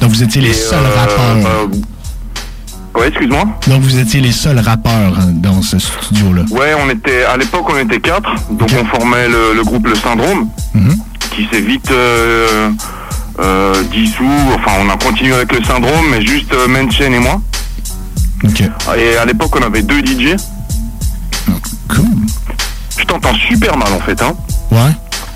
[0.02, 1.70] Donc, vous étiez les Et, seuls rappeurs.
[2.98, 3.46] Ouais, excuse-moi.
[3.68, 6.44] Donc, vous étiez les seuls rappeurs hein, dans ce studio-là.
[6.52, 9.96] Ouais, on était à l'époque on était quatre, donc on formait le, le groupe Le
[9.96, 10.98] Syndrome, Mhm.
[11.32, 12.70] qui s'est vite euh,
[13.40, 14.24] euh, dissous.
[14.56, 17.42] Enfin, on a continué avec Le Syndrome, mais juste euh, Menchen et moi.
[18.44, 18.62] Ok.
[18.98, 20.36] Et à l'époque on avait deux DJ.
[21.90, 22.06] Cool.
[22.98, 24.34] Je t'entends super mal en fait, hein.
[24.72, 24.92] Ouais.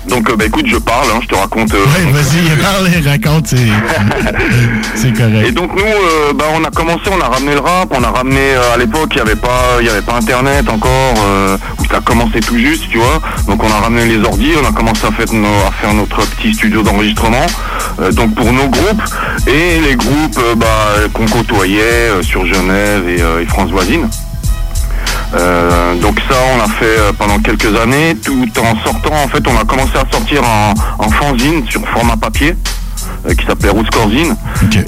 [0.08, 1.72] Donc bah écoute, je parle, hein, je te raconte.
[1.74, 3.48] euh, Ouais, vas-y, parle et raconte.
[3.48, 3.56] C'est
[4.94, 5.46] c'est correct.
[5.46, 8.54] Et donc nous, bah, on a commencé, on a ramené le rap, on a ramené
[8.74, 11.14] à l'époque, il n'y avait pas, il y avait pas Internet encore,
[11.78, 13.20] où ça commençait tout juste, tu vois.
[13.46, 16.26] Donc on a ramené les ordi, on a commencé à faire, nos- à faire notre
[16.28, 17.46] petit studio d'enregistrement.
[18.12, 19.02] donc pour nos groupes
[19.46, 24.08] et les groupes bah, qu'on côtoyait sur Genève et, et France voisine.
[25.34, 29.46] Euh, donc ça, on a fait euh, pendant quelques années, tout en sortant, en fait,
[29.46, 32.56] on a commencé à sortir en, en fanzine sur format papier,
[33.28, 34.34] euh, qui s'appelait Rootscorzine.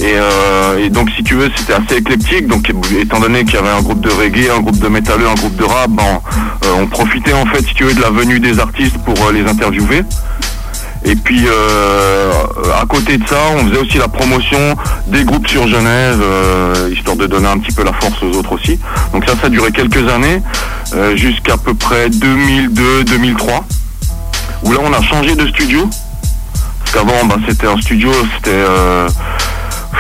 [0.01, 2.49] Et, euh, et donc, si tu veux, c'était assez éclectique.
[2.49, 5.35] Donc, étant donné qu'il y avait un groupe de reggae, un groupe de métalleux, un
[5.35, 6.21] groupe de rap, ben,
[6.65, 9.33] euh, on profitait, en fait, si tu veux, de la venue des artistes pour euh,
[9.33, 10.03] les interviewer.
[11.05, 12.33] Et puis euh,
[12.81, 14.77] à côté de ça, on faisait aussi la promotion
[15.09, 18.53] des groupes sur Genève, euh, histoire de donner un petit peu la force aux autres
[18.53, 18.79] aussi.
[19.13, 20.43] Donc ça, ça a duré quelques années,
[20.95, 23.65] euh, jusqu'à peu près 2002-2003,
[24.65, 25.89] où là on a changé de studio.
[26.81, 29.09] Parce qu'avant, bah, c'était un studio, c'était euh,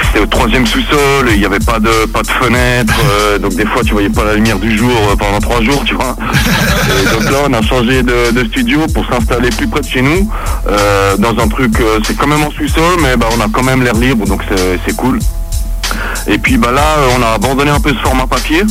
[0.06, 3.66] c'était au troisième sous-sol, il n'y avait pas de pas de fenêtre, euh, donc des
[3.66, 6.16] fois tu voyais pas la lumière du jour euh, pendant trois jours, tu vois.
[7.12, 10.28] Donc là, on a changé de, studio pour s'installer plus près de chez nous,
[10.68, 11.74] euh, dans un truc,
[12.04, 14.42] c'est quand même en sous-sol, mais bah, on a quand même l'air libre, donc
[14.86, 15.18] c'est cool.
[16.26, 18.62] Et puis bah là, on a abandonné un peu ce format papier.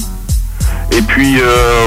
[0.91, 1.37] Et puis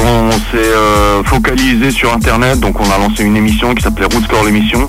[0.05, 4.89] on s'est focalisé sur internet, donc on a lancé une émission qui s'appelait Rootscore l'émission.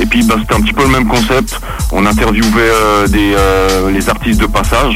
[0.00, 1.60] Et puis bah, c'était un petit peu le même concept.
[1.92, 4.94] On interviewait euh, des, euh, les artistes de passage.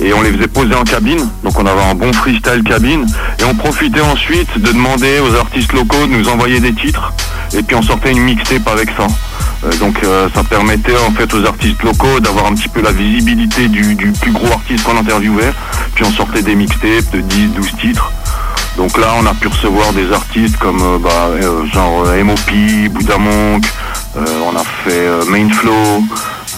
[0.00, 3.06] Et on les faisait poser en cabine, donc on avait un bon freestyle cabine.
[3.38, 7.12] Et on profitait ensuite de demander aux artistes locaux de nous envoyer des titres.
[7.56, 9.06] Et puis on sortait une mixtape avec ça.
[9.64, 12.90] Euh, donc euh, ça permettait en fait aux artistes locaux d'avoir un petit peu la
[12.90, 15.52] visibilité du, du plus gros artiste qu'on interviewait.
[15.94, 18.12] Puis on sortait des mixtapes de 10, 12 titres.
[18.76, 22.88] Donc là on a pu recevoir des artistes comme euh, bah, euh, genre euh, M.O.P.,
[22.88, 23.64] Buddha Monk,
[24.16, 26.02] on a fait Mainflow,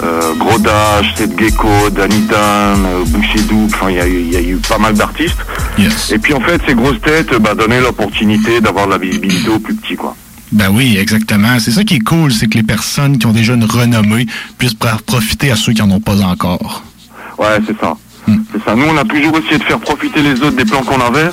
[0.02, 4.32] euh, Grodage, Seth Gecko, Danny Dan, euh, Boucher Double, enfin il y, a eu- il
[4.32, 5.36] y a eu pas mal d'artistes.
[6.10, 9.58] Et puis en fait ces grosses têtes bah, donnaient l'opportunité d'avoir de la visibilité aux
[9.58, 10.14] plus petits quoi.
[10.52, 11.58] Ben oui, exactement.
[11.58, 14.26] C'est ça qui est cool, c'est que les personnes qui ont déjà une renommée
[14.58, 14.74] puissent
[15.06, 16.82] profiter à ceux qui en ont pas encore.
[17.36, 17.94] Ouais, c'est ça.
[18.26, 18.74] C'est ça.
[18.74, 21.30] Nous, on a toujours essayé de faire profiter les autres des plans qu'on avait.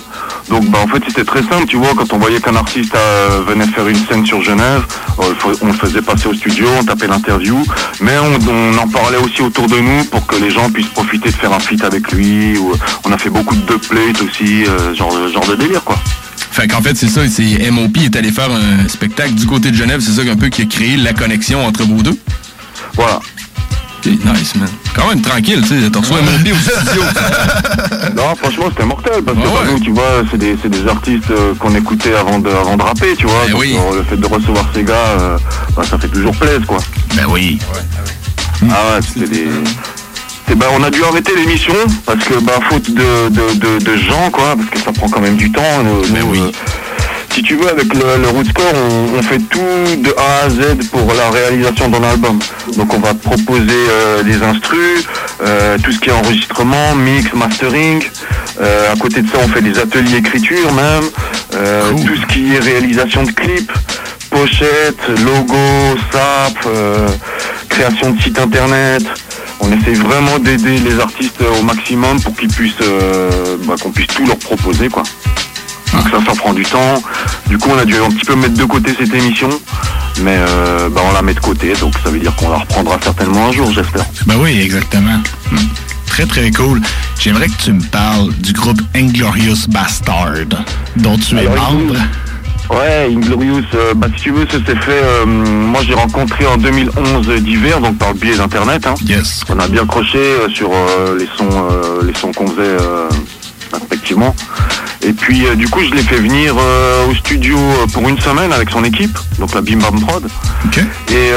[0.50, 1.66] Donc, bah, en fait, c'était très simple.
[1.68, 4.86] Tu vois, quand on voyait qu'un artiste euh, venait faire une scène sur Genève,
[5.20, 7.64] euh, on le faisait passer au studio, on tapait l'interview.
[8.02, 11.30] Mais on, on en parlait aussi autour de nous pour que les gens puissent profiter
[11.30, 12.58] de faire un feat avec lui.
[12.58, 12.74] Ou,
[13.06, 15.98] on a fait beaucoup de dubplates aussi, euh, genre, genre de délire, quoi.
[16.52, 19.76] Fait qu'en fait, c'est ça, c'est MOP est allé faire un spectacle du côté de
[19.76, 22.18] Genève, c'est ça un peu qui a créé la connexion entre vous deux?
[22.94, 23.20] Voilà.
[24.12, 24.70] Nice, man.
[24.96, 27.04] Quand même tranquille, tu sais, t'en reçois MOP au studio.
[28.16, 31.74] Non, franchement, c'était mortel parce que nous, tu vois, c'est des, des artistes euh, qu'on
[31.76, 33.46] écoutait avant de, avant de rapper, tu vois.
[33.52, 33.60] Donc,
[33.94, 35.38] euh, le fait de recevoir ces gars, euh,
[35.76, 36.78] bah, ça fait toujours plaisir, quoi.
[37.16, 37.60] Ben oui.
[38.70, 39.48] Ah ouais, c'était des.
[40.46, 41.74] c'était- bah, on a dû arrêter l'émission
[42.06, 45.20] parce que bah faute de, de, de, de gens quoi, parce que ça prend quand
[45.22, 45.62] même du temps.
[45.84, 46.52] nous- nous, euh,
[47.34, 50.88] si tu veux, avec le, le Rootscore, on, on fait tout de A à Z
[50.92, 52.38] pour la réalisation d'un album.
[52.78, 55.04] Donc on va proposer euh, des instrus,
[55.42, 58.04] euh, tout ce qui est enregistrement, mix, mastering.
[58.62, 61.04] Euh, à côté de ça, on fait des ateliers écriture même,
[62.06, 63.72] tout ce qui est réalisation de clips,
[64.30, 66.68] pochettes, logo, sap,
[67.70, 69.04] création de site internet.
[69.60, 74.08] On essaie vraiment d'aider les artistes au maximum pour qu'ils puissent, euh, bah, qu'on puisse
[74.08, 75.04] tout leur proposer quoi.
[75.94, 77.02] Donc ça, ça prend du temps.
[77.48, 79.50] Du coup, on a dû un petit peu mettre de côté cette émission,
[80.22, 82.98] mais euh, bah, on la met de côté, donc ça veut dire qu'on la reprendra
[83.02, 84.06] certainement un jour, j'espère.
[84.26, 85.20] Ben oui, exactement.
[86.08, 86.82] Très, très cool.
[87.20, 90.34] J'aimerais que tu me parles du groupe Inglorious Bastard,
[90.96, 91.96] dont tu es membre.
[92.70, 95.02] Ouais, Inglorious, euh, bah, si tu veux, ça s'est fait.
[95.04, 98.88] euh, moi, j'ai rencontré en 2011 d'hiver, donc par le biais d'Internet.
[98.88, 98.96] Hein.
[99.06, 99.42] Yes.
[99.50, 100.70] On a bien croché euh, sur
[101.18, 101.68] les sons,
[102.04, 102.78] les sons qu'on faisait
[103.72, 104.36] respectivement.
[105.06, 108.20] Et puis, euh, du coup, je l'ai fait venir euh, au studio euh, pour une
[108.20, 110.28] semaine avec son équipe, donc la Bim Bam Prod.
[111.12, 111.32] Et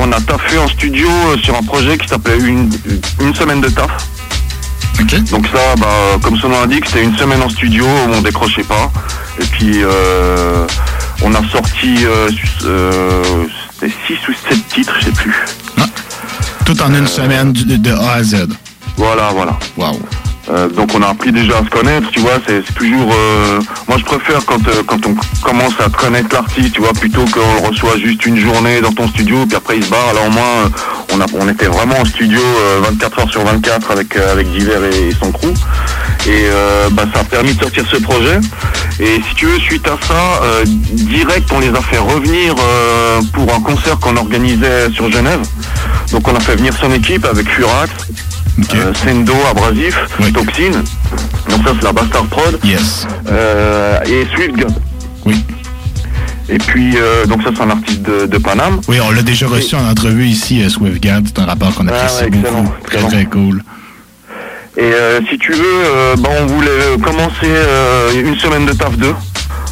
[0.00, 1.08] on a taffé en studio
[1.42, 2.70] sur un projet qui s'appelait une,
[3.20, 3.90] une semaine de taf.
[5.30, 5.86] Donc ça, bah,
[6.22, 8.90] comme son nom l'indique, c'était une semaine en studio où on décrochait pas.
[9.40, 9.82] Et puis
[11.22, 12.30] on a sorti euh,
[12.64, 13.44] euh,
[13.80, 15.34] c'était 6 ou 7 titres, je sais plus.
[16.64, 18.48] Tout en une semaine de, A à Z.
[18.96, 19.58] Voilà, voilà.
[19.76, 20.00] Wow.
[20.48, 23.12] Euh, donc on a appris déjà à se connaître, tu vois, c'est toujours...
[23.12, 27.24] euh, moi je préfère quand, euh, quand on commence à connaître l'artiste, tu vois, plutôt
[27.24, 30.20] qu'on le reçoit juste une journée dans ton studio, puis après il se barre, là
[30.26, 30.68] au moins euh,
[31.14, 34.50] on, a, on était vraiment en studio euh, 24 heures sur 24 avec, euh, avec
[34.50, 35.52] Diver et, son crew.
[36.26, 38.38] Et euh, bah, ça a permis de sortir ce projet.
[39.00, 43.20] Et si tu veux, suite à ça, euh, direct on les a fait revenir euh,
[43.32, 45.40] pour un concert qu'on organisait sur Genève.
[46.12, 47.90] Donc on a fait venir son équipe avec Furax,
[48.74, 49.98] euh, Sendo, Abrasif,
[50.32, 50.82] Toxine.
[51.50, 52.58] Donc ça c'est la Bastard Prod.
[52.64, 53.06] Yes.
[53.28, 54.74] Euh, et Swift God.
[55.24, 55.36] Oui.
[56.48, 58.80] Et puis euh, donc ça c'est un artiste de, de Paname.
[58.88, 61.26] Oui, on l'a déjà reçu en entrevue ici, euh, SwiftGad.
[61.26, 62.74] C'est un rapport qu'on apprécie Ah ouais, excellent.
[62.84, 63.62] Très, très cool.
[64.78, 67.50] Et euh, si tu veux, bah, on voulait commencer
[68.14, 69.14] une semaine de taf 2.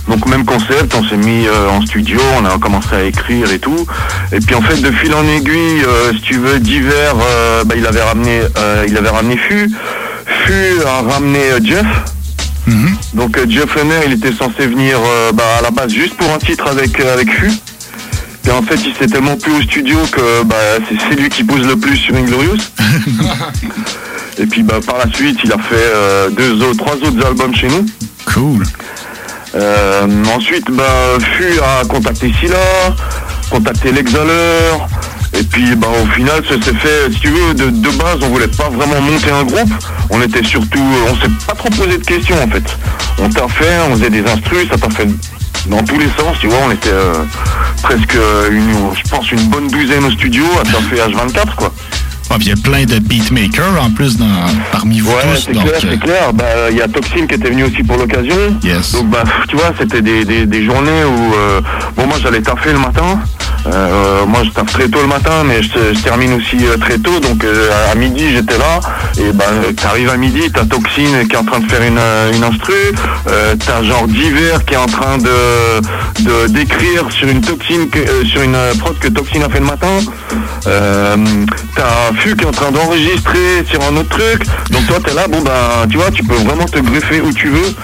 [0.09, 3.59] Donc même concept, on s'est mis euh, en studio, on a commencé à écrire et
[3.59, 3.87] tout.
[4.33, 7.75] Et puis en fait de fil en aiguille, euh, si tu veux, d'hiver, euh, bah,
[7.77, 8.43] il avait ramené
[8.87, 9.71] il avait ramené Fu.
[10.27, 11.87] Fu a ramené Jeff.
[13.15, 14.99] Donc euh, Jeff Lenner, il était censé venir
[15.33, 17.51] bah, à la base juste pour un titre avec, avec Fu.
[18.47, 20.57] Et en fait, il s'est tellement plu au studio que bah,
[20.89, 22.59] c'est lui qui pose le plus sur Inglorious.
[24.39, 27.69] Et puis bah, par la suite, il a fait deux autres, trois autres albums chez
[27.69, 27.87] nous.
[28.27, 28.65] Cool.
[29.55, 32.57] Euh, ensuite, bah, Fu a contacté Silla,
[33.51, 34.89] contacté l'Exhaleur.
[35.39, 38.29] Et puis bah, au final, ça s'est fait, si tu veux, de, de base, on
[38.29, 39.73] voulait pas vraiment monter un groupe.
[40.11, 42.65] On était surtout, on s'est pas trop posé de questions en fait.
[43.19, 45.09] On t'a fait, on faisait des instrus, ça t'a fait
[45.67, 47.15] dans tous les sens, tu vois, on était euh,
[47.83, 51.73] presque, euh, une, je pense, une bonne douzaine au studio à taffer H24 quoi.
[52.31, 54.27] Ah, puis il y a plein de beatmakers en plus dans,
[54.73, 55.45] parmi vous Ouais, tous.
[55.47, 56.33] c'est donc, clair, euh, c'est clair.
[56.33, 58.35] Bah, il y a Toxine qui était venu aussi pour l'occasion.
[58.65, 58.93] Yes.
[58.93, 61.61] Donc, bah, tu vois, c'était des, des, des journées où, euh,
[61.97, 63.21] bon, moi, j'allais taffer le matin.
[63.67, 66.99] Euh, moi, je taffe très tôt le matin, mais je, je termine aussi euh, très
[66.99, 67.21] tôt.
[67.21, 67.45] Donc,
[67.91, 68.81] à midi, j'étais là.
[69.19, 69.45] Et bah,
[69.81, 72.01] t'arrives à midi, t'as Toxine qui est en train de faire une,
[72.37, 72.75] une instru.
[73.65, 75.81] T'as genre Diver qui est en train de
[76.25, 79.89] de- d'écrire sur une Toxine, que- sur une prod que Toxine a fait le matin.
[80.65, 84.43] T'as Fu qui est en train d'enregistrer sur un autre truc.
[84.71, 87.49] Donc toi, t'es là, bon, bah, tu vois, tu peux vraiment te greffer où tu
[87.49, 87.75] veux.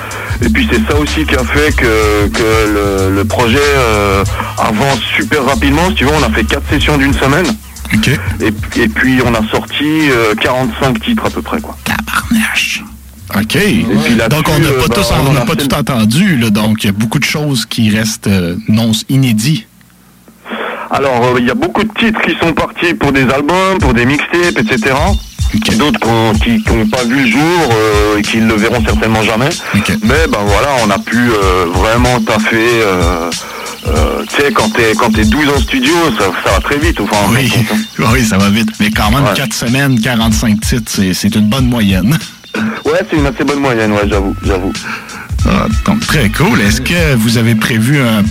[0.43, 4.25] Et puis c'est ça aussi qui a fait que, que le, le projet euh,
[4.59, 5.89] avance super rapidement.
[5.91, 7.47] Si tu veux, on a fait quatre sessions d'une semaine.
[8.41, 11.77] Et, et puis on a sorti euh, 45 titres à peu près quoi.
[13.37, 13.49] OK.
[13.53, 16.37] puis là-dessus, donc, on n'a euh, pas, bah, tous- on a pas tout entendu.
[16.37, 19.67] Là, donc, il y a beaucoup de choses qui restent euh, non inédits.
[20.91, 23.95] Alors, euh, il y a beaucoup de titres qui sont partis pour des albums, pour
[23.95, 24.95] des mixtapes, etc.
[25.79, 27.41] D'autres qu'on- qui n'ont pas vu le jour
[27.73, 29.49] euh, et qui ne le verront certainement jamais.
[29.75, 32.83] Mais ben voilà, on a pu euh, vraiment taffer.
[32.83, 33.31] euh,
[34.29, 37.01] tu sais, quand t'es quand t'es 12 en studio, ça, ça va très vite.
[37.01, 37.77] Enfin, en Oui, hein.
[38.13, 38.69] oui, ça va vite.
[38.79, 39.35] Mais quand même, Ouais.
[39.35, 42.17] 4 semaines, 45 titres, c'est- c'est une bonne moyenne.
[42.85, 44.73] Ouais, c'est une assez bonne moyenne, ouais, j'avoue, j'avoue.
[45.49, 46.61] Ah, donc, très cool.
[46.61, 48.23] Est-ce que vous avez prévu un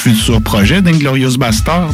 [0.00, 1.90] futur projet d'Inglorious Bastard?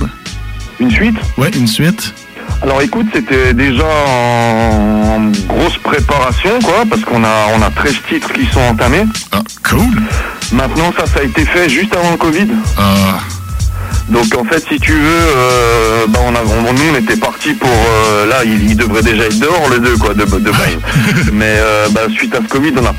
[0.79, 1.17] Une suite?
[1.37, 2.15] Ouais, une suite.
[2.63, 8.33] Alors écoute, c'était déjà en, grosse préparation, quoi, parce qu'on a, on a 13 titres
[8.33, 9.05] qui sont entamés.
[9.33, 9.81] Ah, cool.
[10.53, 12.47] Maintenant, ça, ça a été fait juste avant le Covid.
[12.79, 13.19] Ah.
[14.09, 15.01] Donc en fait, si tu veux,
[15.37, 19.03] euh, bah, on a, on- nous on était parti pour, euh, là, il, il devrait
[19.03, 20.53] déjà être dehors le 2, quoi, de, de.
[21.33, 22.95] Mais euh, bah, suite à ce Covid, on a...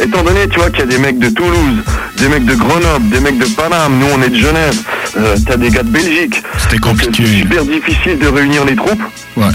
[0.00, 1.82] Étant donné, tu vois, qu'il y a des mecs de Toulouse,
[2.16, 4.76] des mecs de Grenoble, des mecs de Paname, nous on est de Genève,
[5.16, 6.42] euh, t'as des gars de Belgique.
[6.58, 7.24] C'était compliqué.
[7.26, 9.02] C'est super difficile de réunir les troupes.
[9.36, 9.46] Ouais.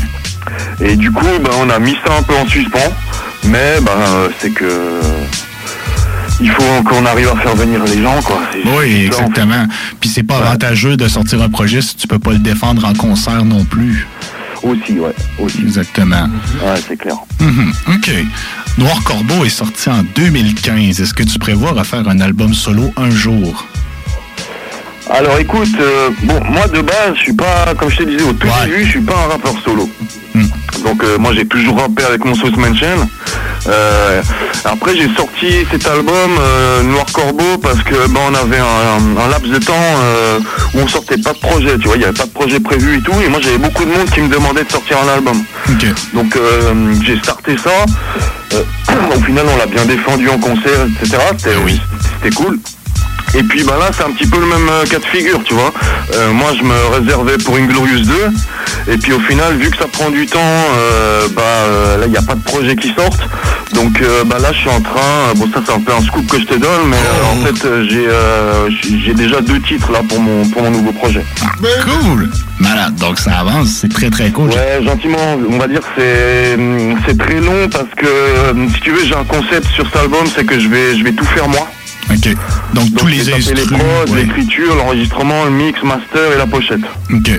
[0.81, 2.91] Et du coup, bah, on a mis ça un peu en suspens.
[3.45, 5.01] Mais bah, euh, c'est que
[6.39, 8.41] il faut qu'on arrive à faire venir les gens, quoi.
[8.53, 9.05] Oui, c'est ça, en fait.
[9.05, 9.67] exactement.
[9.99, 12.93] Puis c'est pas avantageux de sortir un projet si tu peux pas le défendre en
[12.93, 14.07] concert non plus.
[14.63, 15.13] Aussi, ouais.
[15.39, 15.61] Aussi.
[15.61, 16.29] Exactement.
[16.63, 17.17] Ouais, c'est clair.
[17.39, 18.11] Mhm, OK.
[18.77, 20.99] Noir Corbeau est sorti en 2015.
[21.01, 23.65] Est-ce que tu prévois refaire un album solo un jour?
[25.15, 28.33] Alors écoute, euh, bon, moi de base, je suis pas, comme je te disais au
[28.33, 29.87] tout début, je suis pas un rappeur solo.
[30.83, 33.07] Donc euh, moi j'ai toujours rappé avec mon Sauce Mansion.
[33.67, 34.21] Euh,
[34.65, 36.31] après j'ai sorti cet album
[36.85, 39.73] Noir Corbeau parce que ben, on avait un, un- un laps de temps
[40.73, 42.97] où on sortait pas de projet, tu vois, il y avait pas de projet prévu
[42.97, 45.43] et tout, et moi j'avais beaucoup de monde qui me demandait de sortir un album.
[46.13, 46.37] Donc
[47.03, 47.85] j'ai starté ça.
[49.15, 51.17] Au final on l'a bien défendu en concert, etc.
[51.37, 51.55] C'était
[52.21, 52.59] c'était cool.
[53.35, 55.53] Et puis bah là c'est un petit peu le même euh, cas de figure, tu
[55.55, 55.73] vois.
[56.15, 58.93] Euh, moi je me réservais pour Inglorious 2.
[58.93, 62.11] Et puis au final, vu que ça prend du temps, euh, bah euh, là il
[62.11, 63.27] n'y a pas de projet qui sortent.
[63.73, 66.27] Donc euh, bah là je suis en train, bon ça c'est un peu un scoop
[66.27, 66.97] que je te donne, mais
[67.31, 71.23] en fait j'ai euh, j'ai- déjà deux titres là pour mon pour mon nouveau projet.
[71.85, 72.29] Cool!
[72.59, 72.95] Malade.
[72.95, 73.69] Donc ça avance.
[73.81, 74.49] C'est très, très cool.
[74.49, 78.91] Ouais, gentiment, on va dire c'est hum, c'est très long parce que hum, si tu
[78.91, 81.47] veux j'ai un concept sur cet album, c'est que je vais je vais tout faire
[81.47, 81.67] moi.
[82.09, 82.35] OK.
[82.73, 83.77] Donc, tous les les instruments.
[83.77, 86.81] prods, l'écriture, l'enregistrement, le mix, master et la pochette.
[87.11, 87.31] OK.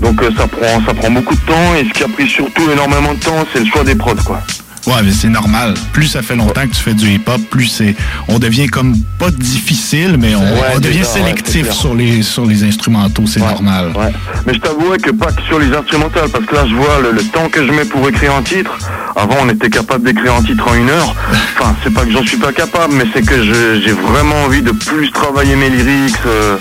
[0.00, 2.70] Donc euh, ça prend ça prend beaucoup de temps et ce qui a pris surtout
[2.70, 4.40] énormément de temps, c'est le choix des prods quoi.
[4.86, 5.74] Ouais, mais c'est normal.
[5.92, 7.94] Plus ça fait longtemps que tu fais du hip-hop, plus c'est.
[8.28, 12.62] On devient comme pas difficile, mais on, Ouais, on devient sélectif sur les sur les
[12.64, 13.92] instrumentaux, c'est normal.
[13.96, 14.12] Ouais.
[14.46, 17.10] Mais je t'avouerais que pas que sur les instrumentales, parce que là je vois le,
[17.12, 18.78] le temps que je mets pour écrire un titre.
[19.16, 21.14] Avant on était capable d'écrire un titre en une heure.
[21.58, 24.70] Enfin c'est pas que j'en suis pas capable, mais c'est que j'ai vraiment envie de
[24.72, 26.14] plus travailler mes lyrics.
[26.26, 26.56] euh,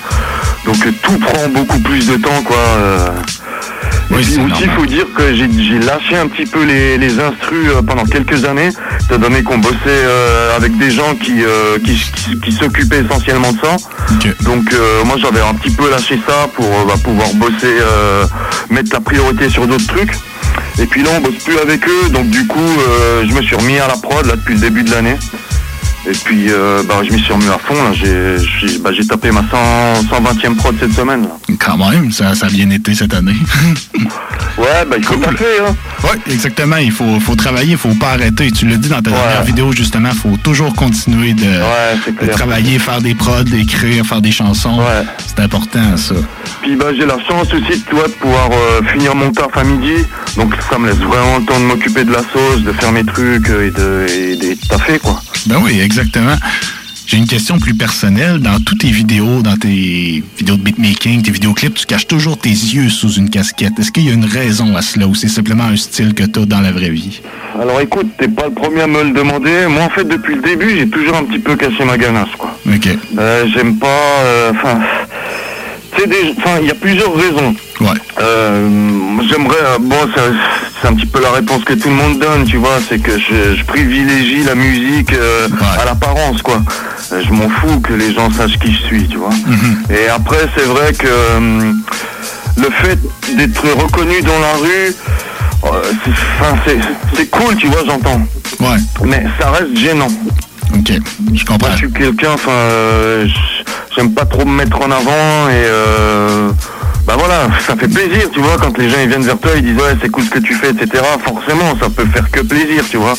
[0.66, 2.58] donc tout prend beaucoup plus de temps quoi.
[2.58, 3.10] euh.
[4.12, 7.68] Et puis aussi, il faut dire que j'ai lâché un petit peu les, les instrus
[7.70, 8.70] euh, pendant quelques années,
[9.04, 13.52] étant donné qu'on bossait euh, avec des gens qui, euh, qui, qui- qui s'occupaient essentiellement
[13.52, 13.76] de ça.
[14.44, 17.76] Donc euh, moi j'avais un petit peu lâché ça pour bah, pouvoir bosser,
[18.70, 20.14] mettre la priorité sur d'autres trucs.
[20.80, 22.60] Et puis là on bosse plus avec eux, donc du coup
[23.28, 25.18] je me suis remis à la prod là depuis le début de l'année.
[26.08, 29.06] Et puis euh, bah, je m'y suis remis à fond là, j'ai j'ai- bah, j'ai
[29.06, 31.56] tapé ma 100, 120e prod cette semaine là.
[31.60, 33.36] Quand même, ça, ça a bien été cette année.
[34.58, 35.76] Ouais, bah il faut taffer, hein.
[36.04, 36.78] Ouais, exactement.
[36.78, 38.52] Il faut, faut travailler, il faut pas arrêter.
[38.52, 43.02] Tu l'as dit dans ta dernière vidéo, justement, il faut toujours continuer de, travailler, faire
[43.02, 44.80] des prods, d'écrire, faire des chansons.
[45.28, 46.16] C'est important, ça.
[46.62, 49.64] Puis bah, j'ai la chance aussi tu vois, de pouvoir euh, finir mon taf à
[49.66, 50.06] midi.
[50.38, 53.04] Donc ça me laisse vraiment le temps de m'occuper de la sauce, de faire mes
[53.04, 55.22] trucs euh, et de, et de taffer quoi.
[55.48, 55.95] Ben oui, exactement.
[57.08, 58.40] J'ai une question plus personnelle.
[58.40, 62.50] Dans toutes tes vidéos, dans tes vidéos de beatmaking, tes vidéoclips, tu caches toujours tes
[62.50, 63.74] yeux sous une casquette.
[63.80, 66.40] Est-ce qu'il y a une raison à cela ou c'est simplement un style que tu
[66.40, 67.22] as dans la vraie vie?
[67.62, 69.68] Alors écoute, t'es pas le premier à me le demander.
[69.70, 72.58] Moi en fait depuis le début j'ai toujours un petit peu caché ma ganache quoi.
[72.68, 72.90] OK.
[73.18, 73.88] Euh, J'aime pas.
[74.26, 74.80] euh, Enfin.
[76.62, 77.56] il y a plusieurs raisons.
[78.20, 78.70] Euh,
[79.30, 79.56] J'aimerais.
[79.80, 79.96] bon,
[80.86, 82.78] c'est un petit peu la réponse que tout le monde donne, tu vois.
[82.88, 85.48] C'est que je, je privilégie la musique euh,
[85.82, 86.62] à l'apparence, quoi.
[87.12, 89.30] Euh, Je m'en fous que les gens sachent qui je suis, tu vois.
[89.90, 91.72] Et après, c'est vrai que euh,
[92.58, 93.00] le fait
[93.36, 94.94] d'être reconnu dans la rue,
[95.64, 95.82] euh,
[97.16, 98.22] c'est- cool, tu vois, j'entends.
[98.60, 98.78] Ouais.
[99.04, 100.08] Mais ça reste gênant.
[100.76, 100.92] OK,
[101.34, 101.72] je comprends.
[101.72, 103.28] Je suis quelqu'un, enfin, euh,
[103.96, 105.66] j'aime pas trop me mettre en avant et
[107.06, 109.62] bah voilà, ça fait plaisir, tu vois, quand les gens ils viennent vers toi, ils
[109.64, 111.04] disent ouais c'est cool ce que tu fais, etc.
[111.24, 113.14] Forcément, ça peut faire que plaisir, tu vois.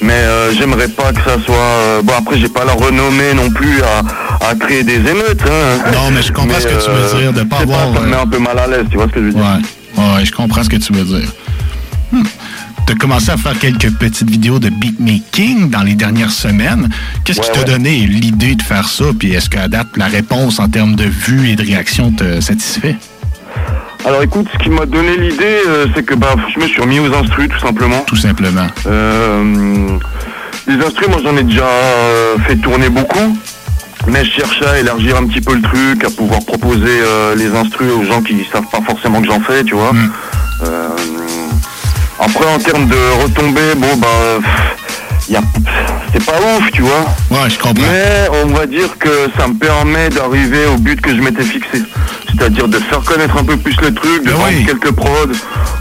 [0.00, 1.54] Mais euh, j'aimerais pas que ça soit.
[1.56, 5.42] euh, bon après, j'ai pas la renommée non plus à, à créer des émeutes.
[5.44, 5.90] Hein.
[5.92, 8.16] Non, mais je comprends ce que tu veux dire, de pas avoir, ça me met
[8.16, 9.42] un peu mal à l'aise, tu vois ce que je veux dire.
[9.96, 11.28] Ouais, ouais, je comprends ce que tu veux dire.
[12.86, 16.88] Tu as commencé à faire quelques petites vidéos de beatmaking dans les dernières semaines.
[17.24, 19.04] Qu'est-ce qui t'a donné l'idée de faire ça?
[19.18, 22.96] Puis est-ce qu'à date, la réponse en termes de vues et de réactions te satisfait?
[24.04, 26.98] Alors écoute, ce qui m'a donné l'idée, euh, c'est que bah, je me suis remis
[26.98, 28.00] aux instrus tout simplement.
[28.00, 28.66] Tout simplement.
[28.86, 29.98] Euh,
[30.66, 33.36] les instrus, moi j'en ai déjà euh, fait tourner beaucoup.
[34.08, 37.54] Mais je cherchais à élargir un petit peu le truc, à pouvoir proposer euh, les
[37.54, 39.92] instrus aux gens qui savent pas forcément que j'en fais, tu vois.
[40.64, 40.88] Euh,
[42.18, 44.40] après, en termes de retombées, bon, bah,
[45.28, 45.40] y a,
[46.12, 47.04] c'est pas ouf, tu vois.
[47.30, 47.74] Ouais, je comprends.
[47.80, 51.82] Mais on va dire que ça me permet d'arriver au but que je m'étais fixé.
[52.42, 55.30] C'est-à-dire de faire connaître un peu plus le truc, de vendre quelques prods.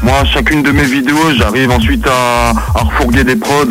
[0.04, 3.66] Moi, chacune de mes vidéos, j'arrive ensuite à, à refourguer des prods.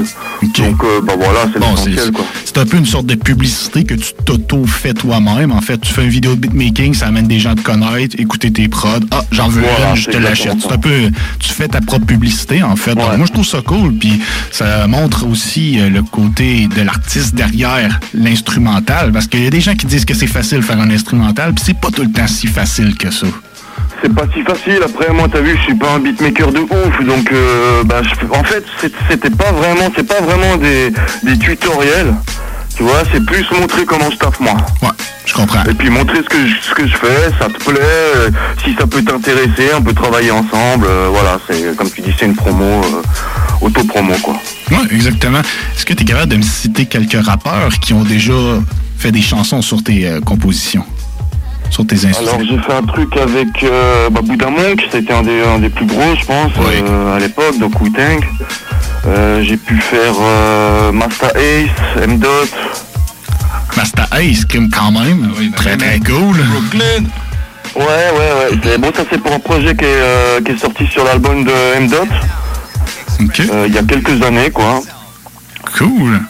[0.58, 2.24] Donc, euh, bah voilà, c'est Bon, l'essentiel, quoi.
[2.44, 5.52] c'est un peu une sorte de publicité que tu t'auto-fais toi-même.
[5.52, 8.16] En fait, tu fais une vidéo de beatmaking, ça amène des gens à te connaître,
[8.18, 8.98] écouter tes prods.
[9.12, 10.56] Ah, j'en veux Voilà, une, je te l'achète.
[10.60, 12.96] C'est un peu, tu fais ta propre publicité, en fait.
[12.96, 13.94] Donc, moi, je trouve ça cool.
[13.94, 14.20] Puis,
[14.50, 19.12] ça montre aussi euh, le côté de l'artiste derrière l'instrumental.
[19.12, 21.54] Parce qu'il y a des gens qui disent que c'est facile de faire un instrumental,
[21.54, 23.26] puis c'est pas tout le temps si facile que ça.
[24.02, 24.80] C'est pas si facile.
[24.84, 28.26] Après, moi, t'as vu, je suis pas un beatmaker de ouf, donc, euh, bah, je-
[28.34, 28.64] en fait,
[29.10, 30.90] c'était pas vraiment, c'est pas vraiment des,
[31.22, 32.14] des tutoriels.
[32.76, 34.56] Tu vois, c'est plus montrer comment je taffe moi.
[34.82, 34.88] Ouais,
[35.26, 35.62] je comprends.
[35.64, 38.30] Et puis montrer ce que je, ce que je fais, ça te plaît, euh,
[38.64, 40.86] si ça peut t'intéresser, on peut travailler ensemble.
[40.88, 43.02] euh, voilà, c'est comme tu dis, c'est une promo, euh,
[43.60, 44.36] auto-promo, quoi.
[44.70, 45.40] Oui, exactement.
[45.76, 48.32] Est-ce que tu es capable de me citer quelques rappeurs qui ont déjà
[48.96, 50.84] fait des chansons sur tes compositions,
[51.70, 52.32] sur tes instruments?
[52.34, 55.86] Alors j'ai fait un truc avec euh, bah, Monk, c'était un des, un des plus
[55.86, 58.24] gros je pense euh, à l'époque, donc Wu-Tang.
[59.06, 62.50] Euh, j'ai pu faire euh, Master Ace, M-Dot.
[63.76, 65.30] Master Ace, Kim, quand même.
[65.56, 66.36] très, très cool.
[66.36, 67.04] Brooklyn.
[67.76, 68.58] Ouais, ouais, ouais.
[68.62, 71.44] C'est- Bon, ça c'est pour un projet qui est, euh, qui est sorti sur l'album
[71.44, 72.08] de M-Dot.
[73.20, 74.80] Il y a quelques années, quoi.
[75.78, 76.20] Cool.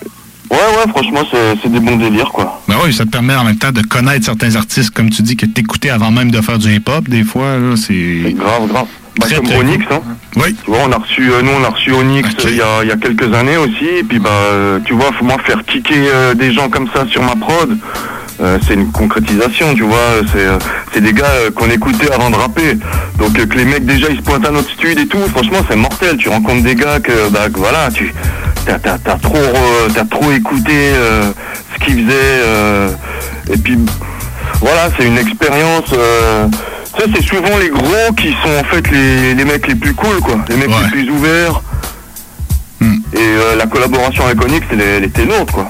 [0.51, 1.21] Ouais, ouais, franchement,
[1.63, 2.61] c'est des bons délires, quoi.
[2.67, 5.37] Ben oui, ça te permet en même temps de connaître certains artistes, comme tu dis,
[5.37, 7.09] que t'écoutais avant même de faire du hip-hop.
[7.09, 8.35] Des fois, là, c'est...
[8.37, 8.87] Grave, grave.
[9.19, 10.01] Bah, comme très Onyx, hein.
[10.37, 10.55] Oui.
[10.65, 12.49] Tu vois, on a reçu, euh, nous, on a reçu Onyx euh,
[12.83, 13.85] il y, y a quelques années aussi.
[13.99, 17.07] Et puis, bah, euh, tu vois, faut moi faire kicker euh, des gens comme ça
[17.09, 17.77] sur ma prod.
[18.41, 20.21] Euh, c'est une concrétisation, tu vois.
[20.33, 20.59] C'est euh,
[20.93, 22.79] c'est des gars euh, qu'on écoutait avant de rapper.
[23.19, 25.19] Donc, que les mecs, déjà, ils se pointent à notre studio et tout.
[25.31, 26.17] Franchement, c'est mortel.
[26.17, 28.15] Tu rencontres des gars que, bah, que voilà, tu
[28.67, 29.37] t'as t'as- t'as trop,
[29.95, 31.31] t'as trop écouté euh,
[31.75, 32.15] ce qu'ils faisaient.
[32.47, 32.91] euh,
[33.53, 33.79] et puis,
[34.61, 35.93] voilà, c'est une expérience.
[35.93, 36.47] euh,
[36.97, 39.95] tu sais, c'est souvent les gros qui sont en fait les, les mecs les plus
[39.95, 40.37] cool, quoi.
[40.49, 41.61] Les mecs les plus ouverts.
[43.13, 45.69] Et euh, la collaboration avec Onyx, elle, elle était lourde, quoi.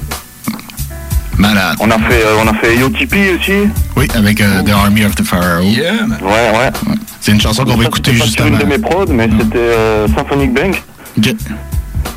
[1.41, 1.76] Malade.
[1.80, 3.68] On a fait, euh, on a fait AOTP aussi.
[3.97, 5.62] Oui, avec euh, The Army of the Pharaoh.
[5.62, 5.80] Ouais,
[6.22, 6.70] ouais.
[7.20, 8.64] C'est une chanson qu'on va écouter c'était juste sur une avant.
[8.64, 10.82] de mes prods, mais c'était euh, Symphonic Bank.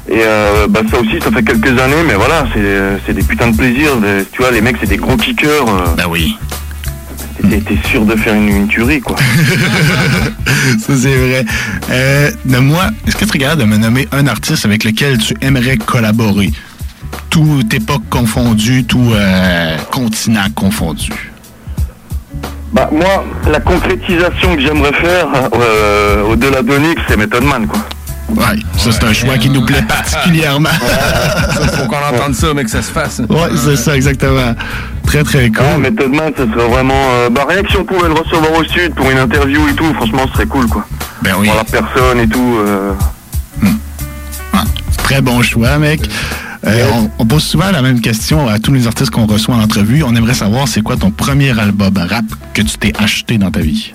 [0.10, 2.62] Et euh, bah, ça aussi, ça fait quelques années, mais voilà, c'est
[3.06, 3.96] c'est des putains de plaisir.
[3.98, 5.68] des- tu vois, les mecs, c'est des gros kickers.
[5.68, 5.96] euh.
[5.98, 6.38] Bah oui.
[7.50, 9.16] T'es t'es sûr de faire une, une tuerie, quoi.
[10.80, 11.46] Ça, c'est vrai.
[11.90, 15.34] Euh, de moi, est-ce que tu regardes de me nommer un artiste avec lequel tu
[15.42, 16.52] aimerais collaborer?
[17.34, 21.32] Tout époque confondue, tout euh, continent confondu.
[22.72, 25.26] Bah moi, la concrétisation que j'aimerais faire
[25.60, 27.80] euh, au-delà d'Onyx, c'est Method Man, quoi.
[28.30, 30.70] Ouais, ça c'est un choix qui nous plaît particulièrement.
[30.70, 33.20] faut qu'on entende ça, mais que ça se fasse.
[33.28, 34.54] Ouais, c'est ça, exactement.
[35.08, 35.66] Très, très cool.
[35.74, 36.94] Ah, Method Man, ça serait vraiment...
[37.14, 39.74] euh, bah rien que si on pouvait le recevoir au sud pour une interview et
[39.74, 40.86] tout, franchement, ce serait cool, quoi.
[41.24, 41.48] Ben oui.
[41.48, 42.58] Pour la personne et tout.
[42.60, 42.94] euh,
[45.04, 46.00] Très bon choix, mec.
[46.66, 49.62] Euh, on, on pose souvent la même question à tous les artistes qu'on reçoit en
[49.62, 50.04] entrevue.
[50.04, 53.60] On aimerait savoir c'est quoi ton premier album rap que tu t'es acheté dans ta
[53.60, 53.92] vie?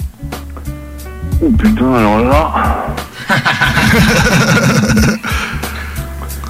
[1.41, 2.87] Oh putain, alors là...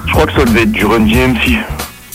[0.05, 1.59] Je crois que ça devait être du Run DMC.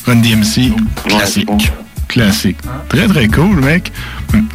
[0.06, 0.72] Run DMC,
[1.06, 1.72] classique.
[2.08, 2.58] Classique.
[2.88, 3.92] Très, très cool, mec.
[4.34, 4.46] Hum.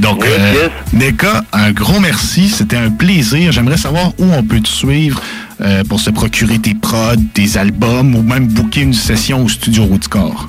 [0.00, 2.48] Donc, euh, Neka, un gros merci.
[2.48, 3.50] C'était un plaisir.
[3.52, 5.20] J'aimerais savoir où on peut te suivre
[5.60, 9.84] euh, pour se procurer tes prods, tes albums ou même booker une session au studio
[9.84, 10.46] Rootscore.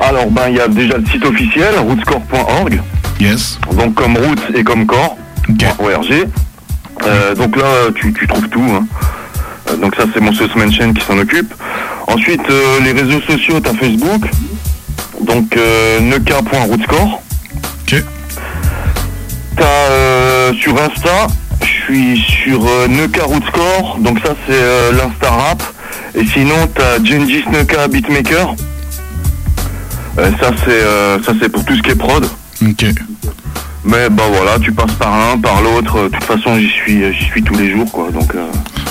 [0.00, 2.80] Alors, ben, il y a déjà le site officiel, rootscore.org.
[3.20, 3.58] Yes.
[3.76, 5.16] Donc, comme roots et comme corps.
[5.78, 6.28] .org.
[7.06, 8.62] Euh, donc là, tu, tu trouves tout.
[8.62, 8.86] hein.
[9.70, 11.52] Euh, donc ça, c'est mon Sauce Mansion qui s'en occupe.
[12.06, 14.22] Ensuite, euh, les réseaux sociaux, t'as Facebook.
[15.20, 15.98] Donc, euh.
[17.82, 18.02] Ok.
[19.56, 21.26] T'as sur Insta,
[21.84, 23.98] suis sur euh, Neka Routscore.
[24.00, 25.62] Donc ça, c'est euh, l'Insta rap.
[26.14, 28.54] Et sinon, t'as Gengis Neka Beatmaker.
[30.18, 32.24] Euh, ça, c'est euh, ça c'est pour tout ce qui est prod.
[32.62, 32.84] Ok.
[33.86, 35.96] Mais bah voilà, tu passes par l'un, par l'autre.
[35.98, 38.10] Euh, De toute façon, j'y suis, j'y suis tous les jours, quoi.
[38.10, 38.46] Donc, euh,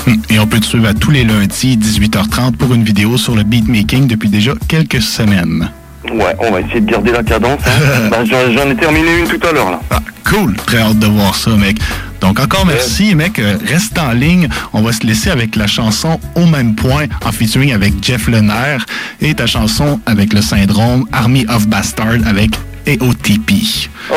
[0.06, 3.34] Hum, Et on peut te suivre à tous les lundis, 18h30, pour une vidéo sur
[3.34, 5.70] le beatmaking depuis déjà quelques semaines.
[6.12, 7.60] ouais, on va essayer de garder la cadence.
[7.66, 7.70] hein.
[8.10, 9.80] Bah, j'en j'en ai terminé une tout à l'heure, là.
[9.90, 10.54] Ah, cool!
[10.66, 11.78] Très hâte de voir ça, mec.
[12.24, 13.38] Donc encore merci, mec.
[13.38, 14.48] Euh, Reste en ligne.
[14.72, 18.78] On va se laisser avec la chanson Au même point en featuring avec Jeff Lener
[19.20, 22.52] et ta chanson avec le syndrome Army of Bastard avec
[22.86, 23.52] AOTP.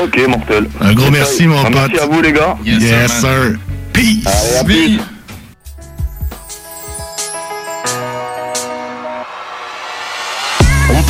[0.02, 0.70] Ok, mortel.
[0.80, 1.74] Un gros merci, mon pote.
[1.74, 2.56] Merci à vous, les gars.
[2.66, 3.58] Yes, sir.
[3.92, 4.26] Peace.
[4.62, 5.00] Allez,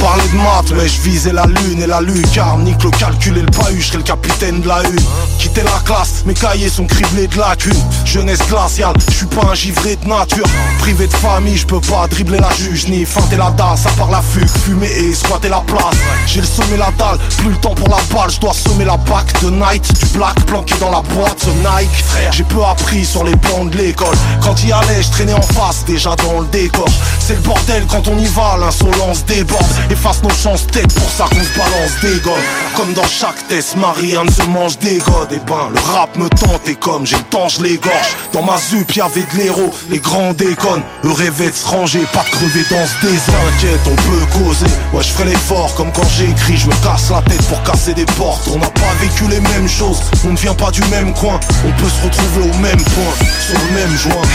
[0.01, 2.63] parlait de maths, mais je visais la lune et la lucarne.
[2.63, 4.99] Nique le calcul et le bahut, je le capitaine de la une.
[5.39, 7.83] Quitter la classe, mes cahiers sont criblés de lacunes.
[8.05, 10.45] Jeunesse glaciale, je suis pas un givré de nature.
[10.79, 14.11] Privé de famille, je peux pas dribbler la juge, ni feinter la dalle, ça part
[14.11, 15.95] la fugue, fumer et squatter la place.
[16.25, 18.97] J'ai le sommet la dalle, plus le temps pour la balle, je dois semer la
[18.97, 22.05] bac de night, du black planqué dans la boîte, ce Nike.
[22.31, 24.15] J'ai peu appris sur les bancs de l'école.
[24.41, 26.87] Quand y allais, je traînais en face, déjà dans le décor.
[27.19, 29.65] C'est le bordel quand on y va, l'insolence déborde.
[29.89, 32.33] Efface nos chances tête pour ça qu'on se balance des godes.
[32.75, 35.31] Comme dans chaque test, Marianne se mange des godes.
[35.31, 38.17] Et ben, le rap me tente et comme j'ai le temps, je l'égorge.
[38.33, 40.83] Dans ma zup, y'avait de l'héros, les grands déconnes.
[41.05, 43.35] Eux rêvaient de se ranger, pas de crever dans ce désert.
[43.61, 44.65] T'inquiète, on peut causer.
[44.91, 48.05] Ouais, je ferai l'effort comme quand j'écris, je me casse la tête pour casser des
[48.17, 48.47] portes.
[48.53, 51.39] On n'a pas vécu les mêmes choses, on ne vient pas du même coin.
[51.65, 54.27] On peut se retrouver au même point, sur le même joint.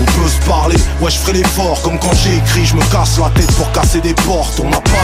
[0.00, 3.30] On peut se parler, ouais, je ferai l'effort comme quand j'écris, je me casse la
[3.30, 4.60] tête pour casser des portes.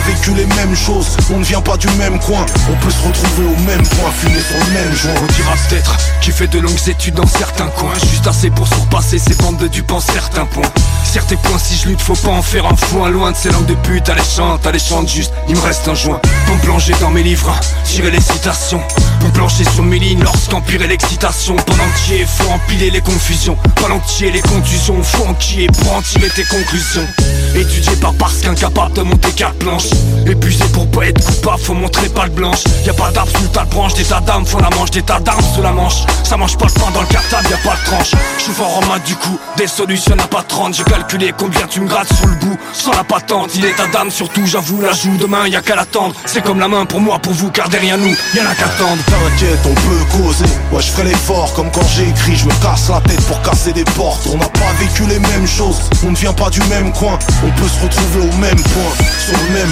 [0.06, 2.44] Vécu les mêmes choses, on ne vient pas du même coin.
[2.70, 5.14] On peut se retrouver au même point, fumer sur le même joint.
[5.22, 7.94] On dira peut-être qui fait de longues études dans certains coins.
[8.10, 10.70] Juste assez pour surpasser ces bandes de dupes en certains points.
[11.04, 13.08] Certains points si je lutte faut pas en faire un foin.
[13.08, 15.32] Loin de ces langues de pute, alléchantes, alléchantes juste.
[15.48, 18.82] Il me reste un joint pour me plonger dans mes livres Tirer les citations.
[19.20, 21.56] Pour plancher sur mes lignes lorsqu'empirer l'excitation.
[21.56, 23.56] Pendant qu'il faut empiler les confusions.
[23.76, 25.02] Pendant les contusions.
[25.02, 27.06] Faut enquiller pour en tirer tes conclusions.
[27.54, 32.08] Étudié par parce qu'incapable de monter quatre planches Épuisé pour pas être coupable, faut montrer
[32.10, 32.64] pas de blanche.
[32.84, 35.42] Y'a pas d'arbre sous de branches, des tas d'armes font la manche, des tas d'armes
[35.54, 36.04] sous la manche.
[36.22, 38.10] Ça mange pas le pain dans le cartable, y'a pas de tranche.
[38.36, 41.80] Je fort en main du coup, des solutions n'a pas 30 J'ai calculé combien tu
[41.80, 43.52] me grattes sous le bout, sans la patente.
[43.54, 46.14] Il est ta dame surtout, j'avoue la joue, demain y'a qu'à l'attendre.
[46.26, 49.02] C'est comme la main pour moi, pour vous, car derrière nous, y'en a qu'à attendre.
[49.06, 50.44] T'inquiète, on peut causer.
[50.72, 53.84] Ouais, je ferai l'effort comme quand j'écris, je me casse la tête pour casser des
[53.84, 54.28] portes.
[54.30, 57.18] On n'a pas vécu les mêmes choses, on ne vient pas du même coin.
[57.46, 58.92] On peut se retrouver au même point,
[59.24, 59.67] sur le même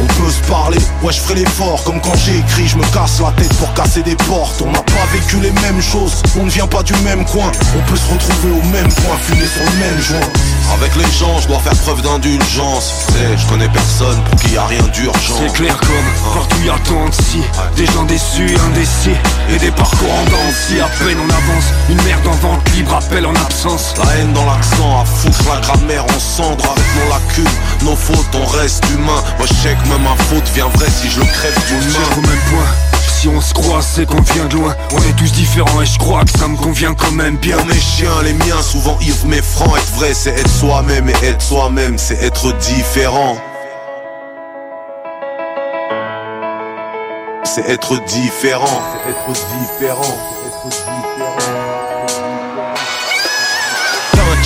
[0.00, 3.30] On peut se parler, ouais, je ferai l'effort comme quand j'écris, je me casse la
[3.40, 4.60] tête pour casser des portes.
[4.62, 7.52] On n'a pas vécu les mêmes choses, on ne vient pas du même coin.
[7.76, 10.28] On peut se retrouver au même point, fumer sur le même joint.
[10.74, 13.06] Avec les gens, je dois faire preuve d'indulgence.
[13.08, 15.34] Sais, je connais personne pour qui y a rien d'urgent.
[15.38, 17.42] C'est clair comme partout y a tant de si
[17.76, 19.16] Des gens déçus et indécis
[19.50, 20.80] Et des parcours en dents de scie.
[20.80, 24.44] À peine on avance Une merde en vente libre appelle en absence La haine dans
[24.44, 29.22] l'accent, à foutre la grammaire en cendre avec nos lacunes, nos fautes, on reste humain.
[29.38, 32.08] Moi je sais que même ma faute vient vrai si je le crève d'une main.
[32.16, 35.32] au même point Si on se croise c'est qu'on vient de loin On est tous
[35.32, 38.34] différents et je crois que ça me convient quand même bien Pour mes chiens, les
[38.34, 39.74] miens, souvent ivres mais francs.
[39.74, 43.38] Être vrai, c'est être soi-même et être soi-même, c'est être différent.
[47.44, 48.82] C'est être différent.
[49.02, 50.18] C'est être différent.
[50.42, 51.55] C'est être différent.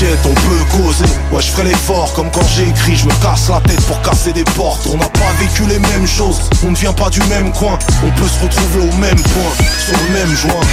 [0.03, 1.05] On peut causer.
[1.30, 4.44] Ouais, je ferai l'effort comme quand j'écris, je me casse la tête pour casser des
[4.44, 4.86] portes.
[4.90, 7.78] On n'a pas vécu les mêmes choses, on ne vient pas du même coin.
[8.03, 10.66] On peut se retrouver au même point, sur le même joint.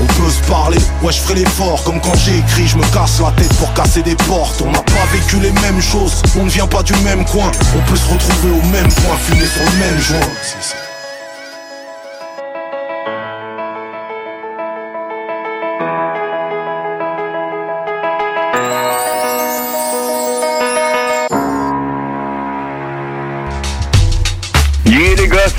[0.00, 3.32] On peut se parler, ouais, je ferai l'effort comme quand j'écris, je me casse la
[3.32, 4.62] tête pour casser des portes.
[4.62, 7.50] On n'a pas vécu les mêmes choses, on ne vient pas du même coin.
[7.76, 10.97] On peut se retrouver au même point, fumer sur le même joint.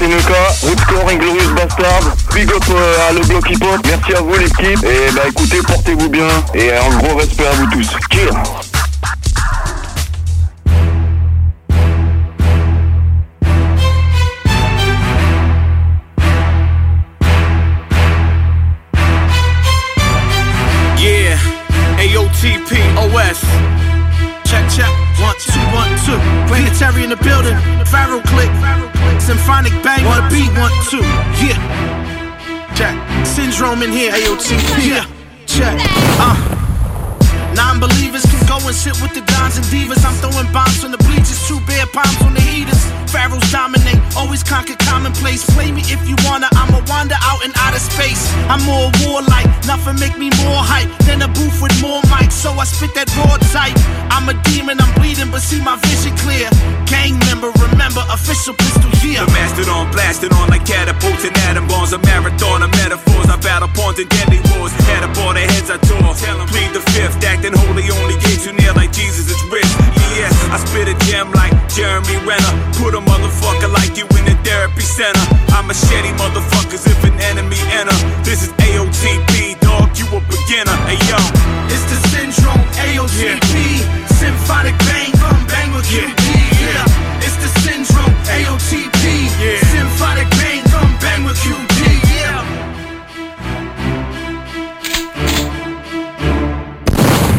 [0.10, 0.34] Nuka,
[0.64, 4.84] Rootscore Inglorious Bastard, big up euh, à le bloc hip hop, merci à vous l'équipe,
[4.84, 7.90] et bah écoutez, portez-vous bien, et un gros respect à vous tous.
[8.12, 8.69] Cheers
[30.98, 31.60] yeah.
[32.76, 32.96] Check.
[33.26, 34.88] Syndrome in here, AOTP.
[34.88, 35.06] Yeah,
[35.46, 35.78] check.
[36.18, 36.60] Uh.
[37.56, 40.06] Non-believers can go and sit with the dons and divas.
[40.06, 42.80] I'm throwing bombs on the bleachers, two bare palms on the heaters.
[43.12, 45.44] Pharaohs dominate, always conquer commonplace.
[45.58, 48.22] Play me if you wanna, I'ma wander out in outer space.
[48.48, 52.38] I'm more warlike, nothing make me more hype than a booth with more mics.
[52.38, 53.76] So I spit that raw type.
[54.14, 56.50] I'm a demon, I'm bleeding, but see my vision clear.
[58.10, 59.22] Gang member, remember official pistol year.
[59.22, 61.94] The mastodon blasted on like catapults and atom bombs.
[61.94, 63.30] A marathon of metaphors.
[63.30, 64.74] I battle pawns and deadly wars.
[64.90, 66.14] Head up all the heads I tore.
[66.50, 69.70] Plead the fifth, acting holy only gets you near like Jesus is rich.
[70.18, 72.54] Yes, I spit a gem like Jeremy Renner.
[72.82, 75.22] Put a motherfucker like you in a therapy center.
[75.54, 77.96] I'm a machete motherfuckers if an enemy enter.
[78.26, 79.94] This is AOTP, dog.
[79.98, 80.78] You a beginner.
[80.90, 81.20] Hey yo,
[81.70, 83.86] It's the syndrome, AOTP.
[84.18, 86.18] Symphonic bang, come bang with QB.
[86.18, 86.59] Yeah.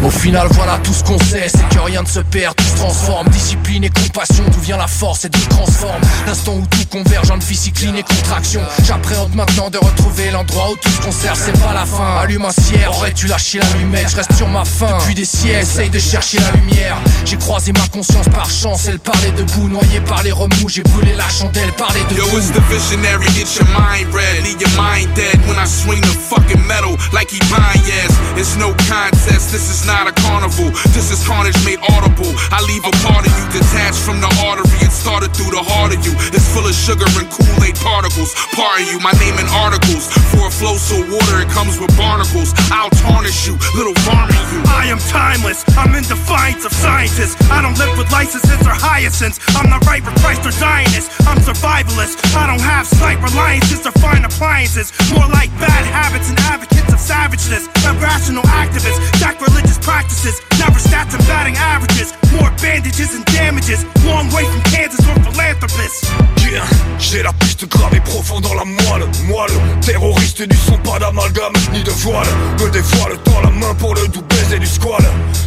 [0.05, 2.77] Au final, voilà tout ce qu'on sait, c'est que rien ne se perd, tout se
[2.77, 3.29] transforme.
[3.29, 6.01] Discipline et compassion, d'où vient la force et d'où transforme.
[6.27, 8.61] L'instant où tout converge en physique et contraction.
[8.85, 12.17] J'appréhende maintenant de retrouver l'endroit où tout se conserve, c'est pas la fin.
[12.21, 15.91] Allume un cierre, aurais-tu lâché l'allumette Je reste sur ma faim depuis des siècles, essaye
[15.91, 16.97] de chercher la lumière.
[17.25, 20.69] J'ai croisé ma conscience par chance, elle parlait debout, noyée par les remous.
[20.69, 24.61] J'ai brûlé la chandelle, parlait de Yo, it's the visionary, get your mind read, leave
[24.61, 27.39] your mind dead when I swing the fucking metal like he
[27.87, 28.11] yes.
[28.37, 30.71] It's no contest, this is not a carnival.
[30.95, 32.31] This is carnage made audible.
[32.55, 34.71] I leave a part of you detached from the artery.
[34.87, 36.15] It started through the heart of you.
[36.31, 38.31] It's full of sugar and Kool-Aid particles.
[38.55, 40.07] Pardon you, my name in articles.
[40.31, 42.55] For a flow so water, it comes with barnacles.
[42.71, 44.63] I'll tarnish you, little varmint you.
[44.71, 45.67] I am timeless.
[45.75, 47.35] I'm in defiance of scientists.
[47.51, 49.43] I don't live with licenses or hyacinths.
[49.59, 51.11] I'm not right with Christ or Zionist.
[51.27, 52.23] I'm survivalist.
[52.39, 54.95] I don't have slight reliances or fine appliances.
[55.11, 57.67] More like bad habits and advocates of savageness.
[57.83, 60.41] Irrational activists, sacrilegious practices.
[60.59, 62.13] Never stats and batting averages.
[62.33, 63.85] More bandages and damages.
[64.05, 66.09] Long way from Kansas or philanthropists.
[66.51, 66.67] Yeah,
[66.99, 69.53] j'ai la piste gravée profond dans la moelle, moelle
[69.83, 72.27] Terroriste du son, pas d'amalgame, ni de voile
[72.59, 75.01] Me dévoile dans la main pour le doux baiser du squal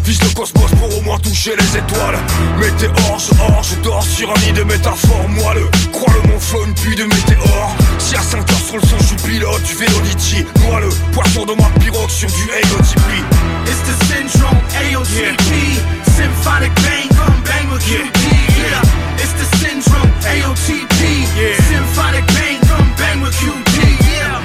[0.06, 2.18] Vise le cosmos pour au moins toucher les étoiles
[2.58, 6.74] Météore, je hors, je dors sur un nid de métaphores moelleux Crois-le mon flow, une
[6.74, 10.00] pluie de météores Si à 5 heures sur le son, je suis pilote du vélo
[10.06, 15.52] litchi Noie le poisson dans ma pirogue sur du AOTP It's the syndrome, AOTP.
[16.16, 18.24] Symphonic bang, come bang with QB.
[18.58, 19.20] Yeah.
[19.20, 21.26] It's the syndrome, AOTP.
[21.68, 23.76] Symphonic bang, come bang with QB.
[24.16, 24.40] Yeah.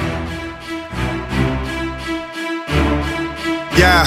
[3.77, 4.05] Yeah.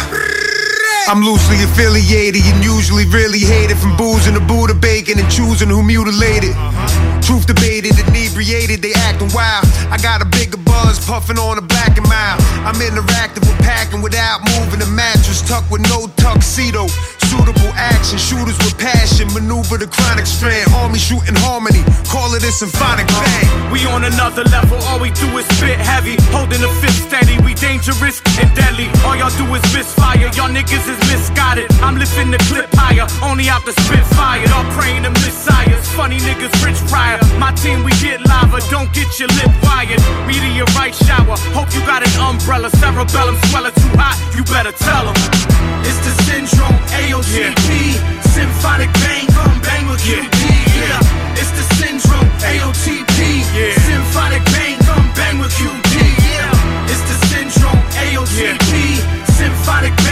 [1.09, 5.83] I'm loosely affiliated and usually really hated from boozing the Buddha bacon and choosing who
[5.83, 6.55] mutilated.
[6.55, 7.22] Uh-huh.
[7.23, 9.65] Truth debated, inebriated, they acting wild.
[9.91, 12.43] I got a bigger buzz, puffing on a black and mild.
[12.67, 16.87] I'm interactive with packing without moving the mattress, tucked with no tuxedo.
[17.33, 20.69] Suitable action, shooters with passion, maneuver the chronic strand.
[20.75, 23.73] Army shooting harmony, call it a symphonic bang.
[23.73, 26.21] We on another level, all we do is spit heavy.
[26.29, 28.93] Holding the fist steady, we dangerous and deadly.
[29.07, 31.73] All y'all do is misfire, y'all niggas is misguided.
[31.81, 34.45] I'm lifting the clip higher, only out the spit fire.
[34.53, 36.81] Y'all praying to messiahs, funny niggas rich
[37.13, 37.39] prior.
[37.39, 40.01] My team, we get lava, don't get your lip wired.
[40.27, 42.71] Meteorite shower, hope you got an umbrella.
[42.71, 45.17] Cerebellum swelling too hot, you better tell 'em.
[45.85, 47.99] It's the syndrome, AOTP.
[48.35, 50.41] Symphonic bang, come bang with QB.
[50.81, 51.01] Yeah.
[51.41, 53.45] It's the syndrome, AOTP.
[53.89, 55.95] Symphonic bang, come bang with QB.
[56.37, 56.93] Yeah.
[56.93, 59.01] It's the syndrome, AOTP.
[59.39, 60.12] Symphonic bang,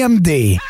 [0.00, 0.69] CJMD.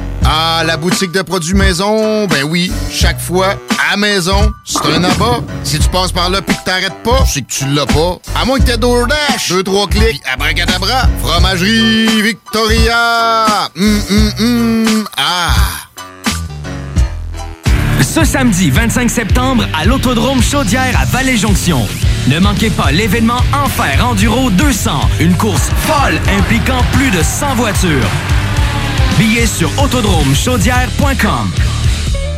[0.25, 3.55] Ah, la boutique de produits maison, ben oui, chaque fois,
[3.91, 5.41] à maison, c'est un abat.
[5.63, 8.17] Si tu passes par là pis que t'arrêtes pas, c'est que tu l'as pas.
[8.39, 13.69] À moins que t'aies DoorDash, deux, trois clics, abracadabra, fromagerie Victoria!
[13.75, 15.53] Hum, hum, hum, ah!
[18.01, 21.87] Ce samedi 25 septembre à l'Autodrome Chaudière à Vallée-Jonction.
[22.27, 28.09] Ne manquez pas l'événement Enfer Enduro 200, une course folle impliquant plus de 100 voitures.
[29.17, 31.51] Billets sur autodromechaudière.com.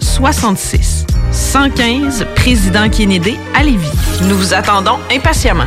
[0.00, 1.06] 581-305-2366.
[1.32, 3.86] 115 Président Kennedy à Lévis.
[4.28, 5.64] Nous vous attendons impatiemment.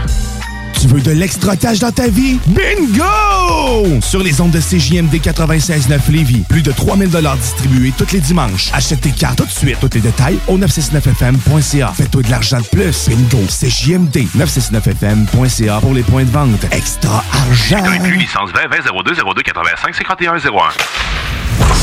[0.79, 2.39] Tu veux de l'extra cash dans ta vie?
[2.47, 3.99] Bingo!
[4.01, 7.09] Sur les ondes de CJMD 96.9 Lévis, plus de 3000
[7.39, 8.69] distribués tous les dimanches.
[8.73, 9.77] Achète tes cartes tout de suite.
[9.79, 11.93] Tous les détails au 969FM.ca.
[11.95, 13.07] Fais-toi de l'argent de plus.
[13.07, 13.43] Bingo!
[13.47, 16.65] CJMD 969FM.ca pour les points de vente.
[16.71, 17.83] Extra argent!
[17.85, 20.39] Inclus licence 20 20 02 02 85 51 01.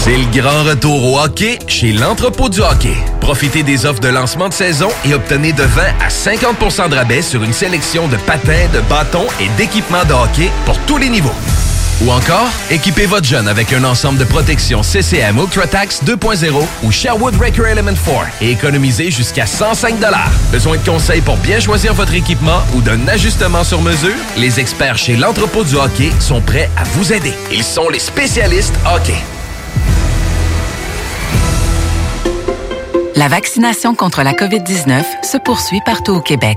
[0.02, 2.94] C'est le grand retour au hockey chez l'entrepôt du hockey.
[3.20, 7.22] Profitez des offres de lancement de saison et obtenez de 20 à 50% de rabais
[7.22, 11.34] sur une sélection de patins, de bâtons et d'équipements de hockey pour tous les niveaux.
[12.02, 17.36] Ou encore, équipez votre jeune avec un ensemble de protection CCM UltraTax 2.0 ou Sherwood
[17.36, 19.96] Record Element 4 et économisez jusqu'à 105
[20.50, 24.16] Besoin de conseils pour bien choisir votre équipement ou d'un ajustement sur mesure?
[24.38, 27.34] Les experts chez l'entrepôt du hockey sont prêts à vous aider.
[27.52, 29.18] Ils sont les spécialistes hockey.
[33.14, 36.56] La vaccination contre la COVID-19 se poursuit partout au Québec.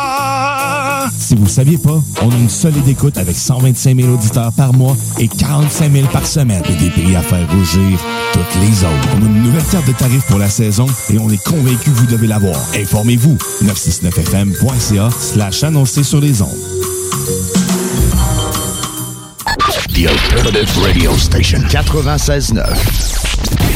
[1.31, 4.73] Si vous ne saviez pas, on a une solide écoute avec 125 000 auditeurs par
[4.73, 7.97] mois et 45 000 par semaine et des prix à faire rougir
[8.33, 9.07] toutes les autres.
[9.15, 11.95] On a une nouvelle carte de tarifs pour la saison et on est convaincu que
[11.95, 12.59] vous devez l'avoir.
[12.75, 13.37] Informez-vous.
[13.63, 16.49] 969fm.ca slash annoncer sur les ondes.
[19.93, 23.70] The Alternative Radio Station 96.9.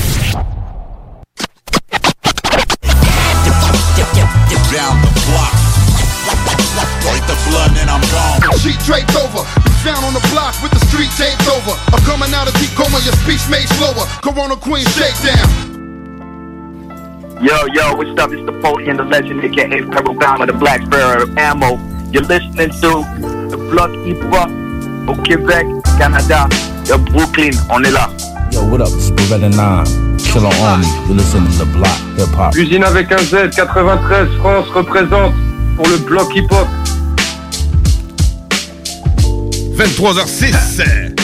[11.65, 11.77] over.
[11.93, 14.05] I'm coming out of deep coma, your speech made slower.
[14.21, 15.49] Corona Queen shakedown.
[17.41, 18.31] Yo, yo, what's up?
[18.31, 21.77] It's the Foley and the legend, aka Pharaoh Bound with the Black Sparrow Ammo.
[22.11, 23.03] You're listening to
[23.49, 24.49] the Block Hip Hop
[25.07, 26.47] au Québec, Canada,
[27.11, 27.51] Brooklyn.
[27.69, 28.09] On est là.
[28.51, 28.89] Yo, what up?
[28.89, 30.19] It's 9.
[30.19, 30.87] Still on Army.
[31.07, 32.55] You're listening to Block Hip Hop.
[32.55, 35.33] Usine avec un Z, 93 France représente
[35.75, 36.67] pour le bloc hip-hop.
[39.75, 41.14] 23h06.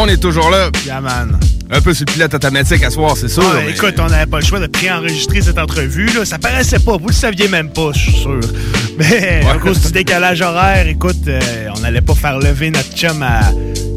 [0.00, 0.70] On est toujours là.
[0.86, 1.38] Yeah, man.
[1.70, 3.42] Un peu sur le pilote automatique à soir, c'est sûr.
[3.42, 6.06] Ouais, mais- Écoute, on n'avait pas le choix de préenregistrer cette entrevue.
[6.06, 6.24] Là.
[6.24, 6.96] Ça paraissait pas.
[6.96, 8.40] Vous le saviez même pas, je suis sûr.
[8.98, 11.40] Mais à cause du décalage horaire, écoute, euh,
[11.76, 13.40] on n'allait pas faire lever notre chum à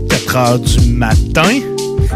[0.10, 1.60] 4 heures du matin.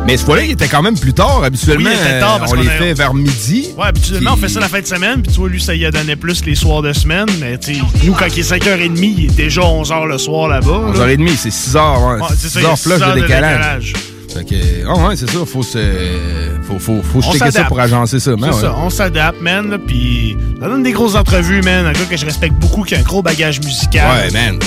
[0.06, 1.44] Mais ce fois-là, il était quand même plus tard.
[1.44, 3.70] Habituellement, Oui, il était tard parce on qu'on les fait vers midi.
[3.78, 5.86] Ouais, habituellement, on fait ça la fin de semaine, puis tu vois, lui, ça y
[5.86, 7.26] a donné plus les soirs de semaine.
[7.40, 7.58] Mais
[8.04, 10.92] nous, quand il est 5h30, il est déjà 11h le soir là-bas.
[10.96, 11.08] là.
[11.08, 11.78] 11h30, c'est 6h.
[12.16, 12.22] Ouais.
[12.22, 13.94] Ouais, c'est ça, 6 il y a heures six flush heures de de décalage.
[13.94, 13.94] décalage.
[14.34, 14.56] Fait que,
[14.88, 15.40] ah ouais, c'est ça.
[15.46, 15.80] Faut se,
[16.68, 18.32] faut, faut, faut On checker ça pour agencer ça.
[18.38, 18.52] C'est ouais.
[18.52, 21.86] ça, on s'adapte, man, là, puis ça donne des grosses entrevues, man.
[21.86, 24.10] Un gars que je respecte beaucoup, qui a un gros bagage musical.
[24.12, 24.60] Ouais, man.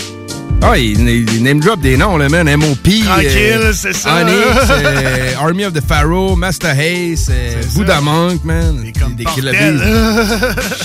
[0.60, 2.48] Ah, il, il name drop des noms, là, man.
[2.56, 2.78] MOP.
[3.04, 4.22] Tranquille, c'est ça.
[4.22, 8.82] Onyx, euh, Army of the Pharaoh, Master Haze, euh, Buddha Monk, man.
[9.16, 9.24] Des.
[9.24, 9.80] Bees.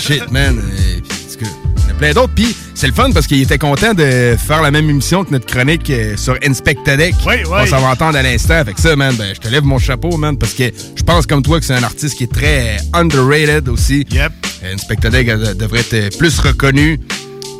[0.00, 0.58] Shit, man.
[0.58, 1.00] Euh,
[1.36, 1.46] cas,
[1.76, 2.32] il y en a plein d'autres.
[2.34, 5.46] Puis, c'est le fun parce qu'il était content de faire la même émission que notre
[5.46, 7.14] chronique euh, sur Inspectadec.
[7.26, 7.58] Oui, oui.
[7.62, 8.64] On s'en va entendre à l'instant.
[8.64, 11.26] Fait que ça, man, ben, je te lève mon chapeau, man, parce que je pense
[11.26, 14.06] comme toi que c'est un artiste qui est très euh, underrated aussi.
[14.10, 14.32] Yep.
[14.72, 17.00] Inspectadec euh, devrait être euh, plus reconnu.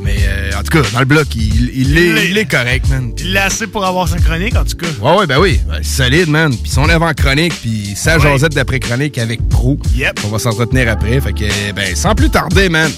[0.03, 3.13] Mais euh, en tout cas, dans le bloc, il, il est, il est correct, man.
[3.19, 4.87] Il l'a assez pour avoir sa chronique, en tout cas.
[5.01, 5.61] Ouais, ouais, ben oui.
[5.69, 6.55] Ben, solide, man.
[6.55, 8.23] Puis son avant-chronique, puis sa Ouais.
[8.23, 9.79] jasette d'après-chronique avec Pro.
[9.95, 10.21] Yep.
[10.25, 11.21] On va s'entretenir après.
[11.21, 12.91] Fait que, ben, sans plus tarder, man,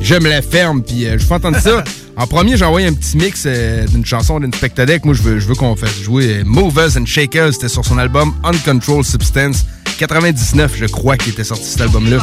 [0.00, 1.84] je me la ferme, puis euh, je vous entendre ça.
[2.16, 5.06] En premier, j'ai envoyé un petit mix euh, d'une chanson d'Inspectadec.
[5.06, 7.54] Moi, je veux, je veux qu'on fasse jouer Movers and Shakers.
[7.54, 9.64] C'était sur son album Uncontrolled Substance.
[10.00, 12.18] 99, je crois, qu'il était sorti cet album-là.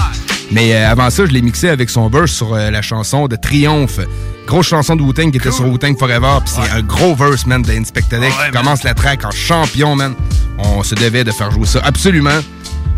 [0.52, 3.36] Mais euh, avant ça, je l'ai mixé avec son verse sur euh, la chanson de
[3.36, 4.00] Triomphe.
[4.48, 6.40] Grosse chanson de Wu-Tang qui était sur Wu-Tang Forever.
[6.44, 10.16] Puis c'est un gros verse, man, d'Inspectadec qui commence la track en champion, man.
[10.58, 12.40] On se devait de faire jouer ça absolument.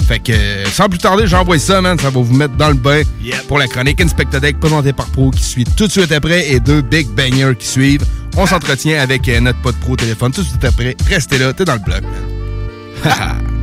[0.07, 1.99] Fait que, euh, sans plus tarder, j'envoie ça, man.
[1.99, 3.01] Ça va vous mettre dans le bain
[3.49, 6.81] pour la chronique Inspectodec présentée par Pro qui suit tout de suite après et deux
[6.81, 8.05] big bangers qui suivent.
[8.37, 10.95] On s'entretient avec notre pote Pro au téléphone tout de suite après.
[11.09, 13.58] Restez là, t'es dans le bloc, man.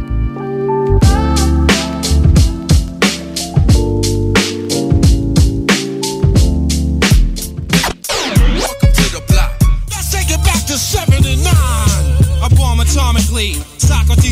[13.86, 14.25] stock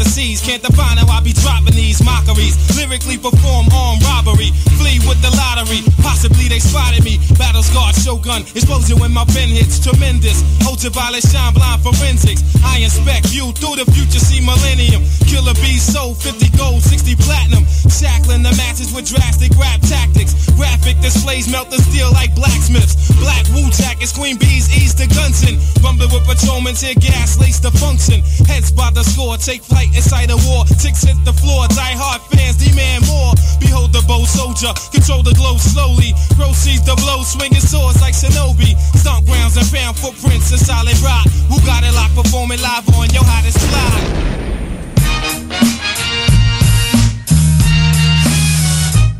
[0.00, 0.40] and hypotheses.
[0.40, 2.56] Can't define how I be dropping these mockeries.
[2.76, 4.50] Lyrically perform armed robbery.
[4.80, 5.84] Flee with the lottery.
[6.02, 7.18] Possibly they spotted me.
[7.36, 8.42] Battle scarred shogun.
[8.56, 9.80] Explosion when my pen hits.
[9.80, 10.42] Tremendous.
[10.66, 12.42] Ultraviolet shine blind forensics.
[12.64, 14.20] I inspect you through the future.
[14.20, 15.02] See millennium.
[15.28, 17.64] Killer bees sold 50 gold, 60 platinum.
[17.88, 20.34] Shackling the matches with drastic rap tactics.
[20.56, 22.96] Graphic displays melt the steel like blacksmiths.
[23.20, 25.60] Black Wu jackets, Queen Bees, ease to Gunson.
[25.82, 28.20] Rumbling with patrolmen, tear gas, lace the function.
[28.46, 30.64] Heads by the score, take flight inside a war.
[30.78, 33.34] Ticks hit the floor, die hard fans demand more.
[33.60, 36.12] Behold the bow soldier, control the glow slowly.
[36.36, 38.76] Proceeds the blow, swinging swords like Shinobi.
[38.98, 41.26] Stomp grounds and found footprints in solid rock.
[41.50, 44.30] Who got it locked, performing live on your hottest fly?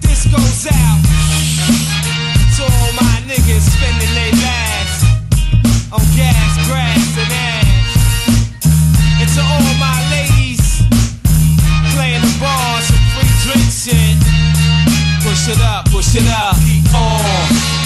[0.02, 1.00] This goes out
[2.56, 4.98] to all my niggas spending their lives
[5.92, 6.39] on gas,
[16.18, 17.22] up, keep on.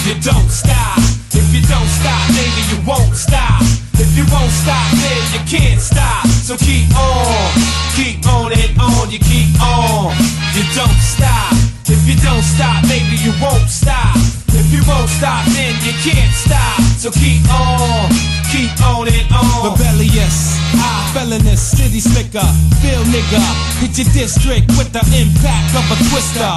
[0.01, 0.97] You don't stop.
[1.29, 3.61] If you don't stop, maybe you won't stop.
[4.01, 6.25] If you won't stop, then you can't stop.
[6.25, 7.53] So keep on,
[7.93, 9.11] keep on and on.
[9.11, 10.17] You keep on.
[10.57, 11.53] You don't stop.
[11.85, 14.17] If you don't stop, maybe you won't stop.
[14.57, 16.81] If you won't stop, then you can't stop.
[16.97, 18.09] So keep on,
[18.55, 19.75] keep on and on.
[19.75, 22.47] Rebellious, high felonious, city slicker,
[22.79, 23.43] feel nigga.
[23.83, 26.51] Hit your district with the impact of a twister.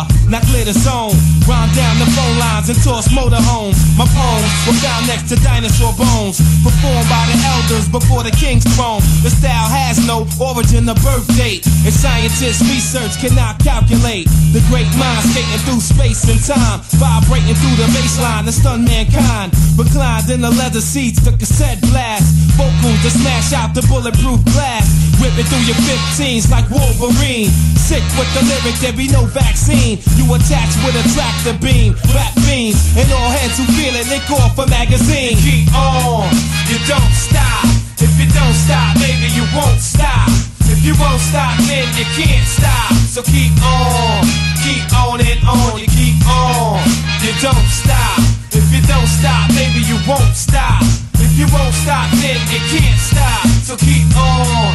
[0.49, 1.13] Clear the zone,
[1.45, 3.77] round down the phone lines and toss motorhomes.
[4.01, 8.65] My poems were found next to dinosaur bones, performed by the elders before the king's
[8.73, 9.03] throne.
[9.21, 14.25] The style has no origin or birth date, and scientists' research cannot calculate
[14.57, 19.53] the great mind skating through space and time, vibrating through the baseline to stun mankind.
[19.77, 24.87] Reclined in the leather seats, the cassette blast, vocals to smash out the bulletproof glass,
[25.21, 27.51] ripping through your 15s like Wolverine.
[27.77, 29.99] Sick with the lyric, there be no vaccine.
[30.17, 34.29] You attached with a tractor beam, rap beams, and all heads who feel it lick
[34.31, 35.37] off a magazine.
[35.41, 36.29] Keep on,
[36.69, 37.65] you don't stop.
[37.99, 40.29] If you don't stop, maybe you won't stop.
[40.69, 42.93] If you won't stop, then you can't stop.
[43.09, 44.23] So keep on,
[44.63, 45.81] keep on and on.
[45.81, 46.85] You keep on,
[47.25, 48.21] you don't stop.
[48.53, 51.08] If you don't stop, maybe you won't stop.
[51.39, 53.47] You won't stop, then you can't stop.
[53.63, 54.75] So keep on,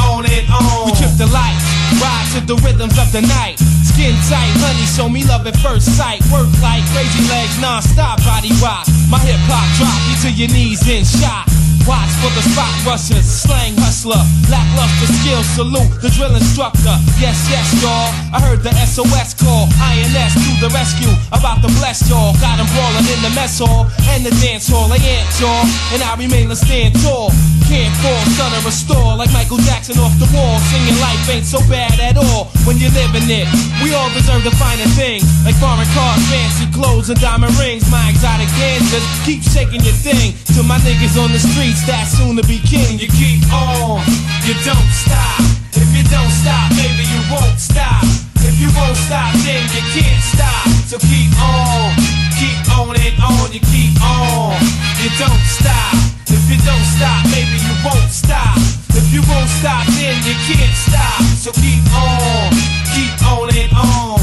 [0.00, 0.88] on and on.
[0.88, 1.58] We trip the light,
[2.00, 3.60] ride to the rhythms of the night.
[3.84, 6.20] Skin tight, honey, show me love at first sight.
[6.32, 8.86] Work like crazy legs, non-stop body rock.
[9.12, 11.46] My hip hop drop you to your knees in shock.
[11.88, 14.20] Watch for the spot rushers, slang hustler,
[14.52, 16.92] lackluster skill salute the drill instructor.
[17.16, 18.12] Yes, yes, y'all.
[18.36, 19.64] I heard the SOS call.
[19.80, 22.36] INS to the rescue, about to bless y'all.
[22.36, 24.88] Got 'em brawling in the mess hall and the dance hall.
[24.92, 25.64] They amped y'all,
[25.96, 27.32] and I remain to stand tall.
[27.66, 31.58] Can't fall, stutter, restore like Michael Jackson bouncing off the wall, singing life ain't so
[31.68, 33.46] bad at all when you're living it.
[33.82, 37.90] We all deserve the finer things, like foreign cars, fancy clothes, and diamond rings.
[37.90, 42.36] My exotic dancers keep shaking your thing to my niggas on the streets that soon
[42.36, 42.98] to be king.
[42.98, 44.02] You keep on,
[44.46, 45.40] you don't stop.
[45.74, 48.04] If you don't stop, baby, you won't stop.
[48.42, 50.66] If you won't stop, then you can't stop.
[50.86, 51.94] So keep on,
[52.38, 53.52] keep on and on.
[53.52, 54.54] You keep on,
[55.02, 55.94] you don't stop.
[56.30, 58.79] If you don't stop, baby, you won't stop.
[58.92, 61.22] If you won't stop, then you can't stop.
[61.38, 62.52] So keep on,
[62.94, 64.20] keep on and on.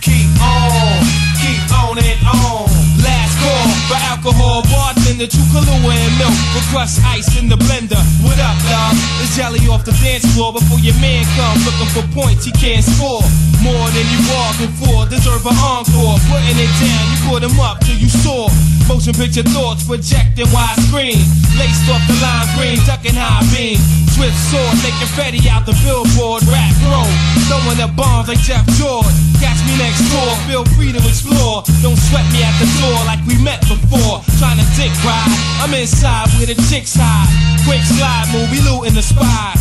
[0.00, 1.04] Keep on,
[1.40, 2.66] keep on and on.
[3.02, 7.56] Last call for alcohol bar the true Kahlua and milk with crushed ice in the
[7.56, 8.00] blender.
[8.20, 8.92] What up, dog?
[9.20, 12.84] The jelly off the dance floor before your man come looking for points he can't
[12.84, 13.24] score.
[13.64, 16.20] More than you bargained for, deserve an encore.
[16.28, 18.48] Putting it down, you put him up till you saw.
[18.86, 21.18] Motion picture thoughts projecting widescreen.
[21.58, 23.80] Laced off the lime green, ducking high beam.
[24.12, 26.40] Swift sword, making Fetty out the billboard.
[26.48, 27.08] Rap roll,
[27.48, 29.08] throwing up bombs like Jeff George.
[29.42, 31.66] Catch me next door, feel free to explore.
[31.82, 34.24] Don't sweat me at the door like we met before.
[34.38, 35.30] Trying to dick ride,
[35.62, 37.30] I'm inside with the chicks hide.
[37.62, 39.54] Quick slide move, we looting the spot.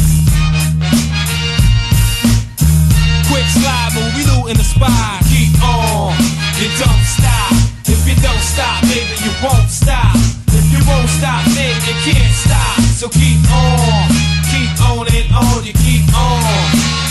[3.30, 5.22] Quick slide move, we looting the spot.
[5.30, 6.18] Keep on,
[6.58, 7.54] you don't stop.
[7.86, 10.18] If you don't stop, baby, you won't stop.
[10.50, 12.82] If you won't stop, then you can't stop.
[12.98, 14.10] So keep on,
[14.50, 16.42] keep on and on, you keep on.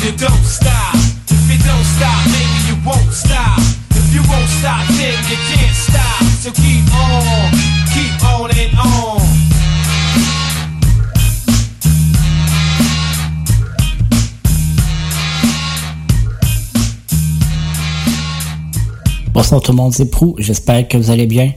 [0.02, 0.94] You don't stop.
[1.30, 3.58] If you don't stop, maybe you won't stop.
[3.94, 6.22] If you won't stop, then you can't stop.
[6.42, 7.43] So keep on,
[19.34, 21.50] Bonsoir tout le monde, c'est Prou, j'espère que vous allez bien.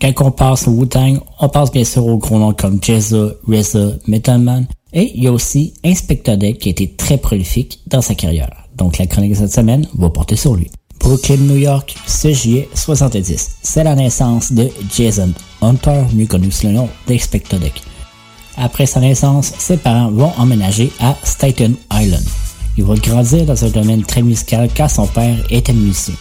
[0.00, 3.98] Quand on passe au Wu-Tang, on passe bien sûr aux gros noms comme Jezza, RZA,
[4.08, 8.02] Metal Man, et il y a aussi Inspector Deck qui a été très prolifique dans
[8.02, 8.50] sa carrière.
[8.76, 10.72] Donc la chronique de cette semaine va porter sur lui.
[10.98, 13.58] Brooklyn, New York, 6 juillet 70.
[13.62, 15.32] C'est la naissance de Jason
[15.62, 17.80] Hunter, mieux connu sous le nom d'Inspector Deck.
[18.56, 22.24] Après sa naissance, ses parents vont emménager à Staten Island.
[22.76, 26.16] Il va grandir dans un domaine très musical car son père était musicien.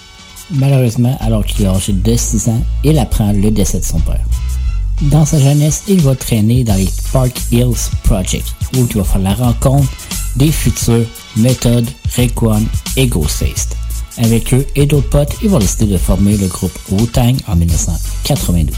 [0.51, 4.25] Malheureusement, alors qu'il est âgé de 6 ans, il apprend le décès de son père.
[5.03, 8.45] Dans sa jeunesse, il va traîner dans les Park Hills Project,
[8.75, 9.87] où il va faire la rencontre
[10.35, 11.05] des futurs
[11.37, 12.63] Method, Raekwon
[12.97, 13.69] et Ghostface.
[14.17, 18.75] Avec eux et d'autres potes, il va décider de former le groupe Wu-Tang en 1992.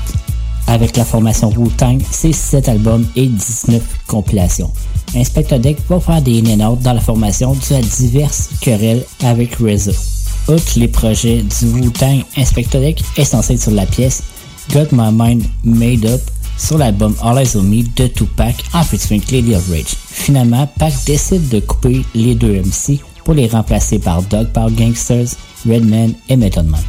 [0.67, 4.71] Avec la formation Wu-Tang, c'est 7 albums et 19 compilations.
[5.15, 9.55] Inspector Deck va faire des in and dans la formation dû à diverses querelles avec
[9.55, 10.20] RZA.
[10.47, 14.23] Outre les projets du Wu-Tang, Inspector Deck est censé être sur la pièce
[14.71, 16.21] Got My Mind Made Up
[16.57, 19.95] sur l'album All Eyes on Me de Tupac en featuring Lady of Rage.
[20.07, 25.29] Finalement, Pac décide de couper les deux MC pour les remplacer par Dog Power Gangsters,
[25.65, 26.81] Redman et Method Man.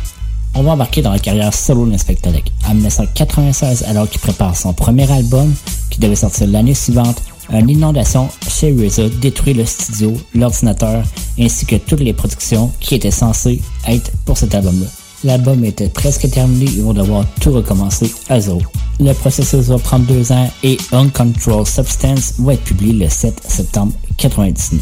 [0.55, 2.53] On va embarquer dans la carrière solo d'Inspector Deck.
[2.69, 5.55] En 1996, alors qu'il prépare son premier album,
[5.89, 7.23] qui devait sortir l'année suivante,
[7.61, 8.73] une inondation chez
[9.21, 11.05] détruit le studio, l'ordinateur,
[11.39, 14.87] ainsi que toutes les productions qui étaient censées être pour cet album-là.
[15.25, 18.61] L'album était presque terminé, ils vont devoir tout recommencer à zéro.
[18.99, 23.93] Le processus va prendre deux ans et Uncontrolled Substance va être publié le 7 septembre
[24.19, 24.81] 1999.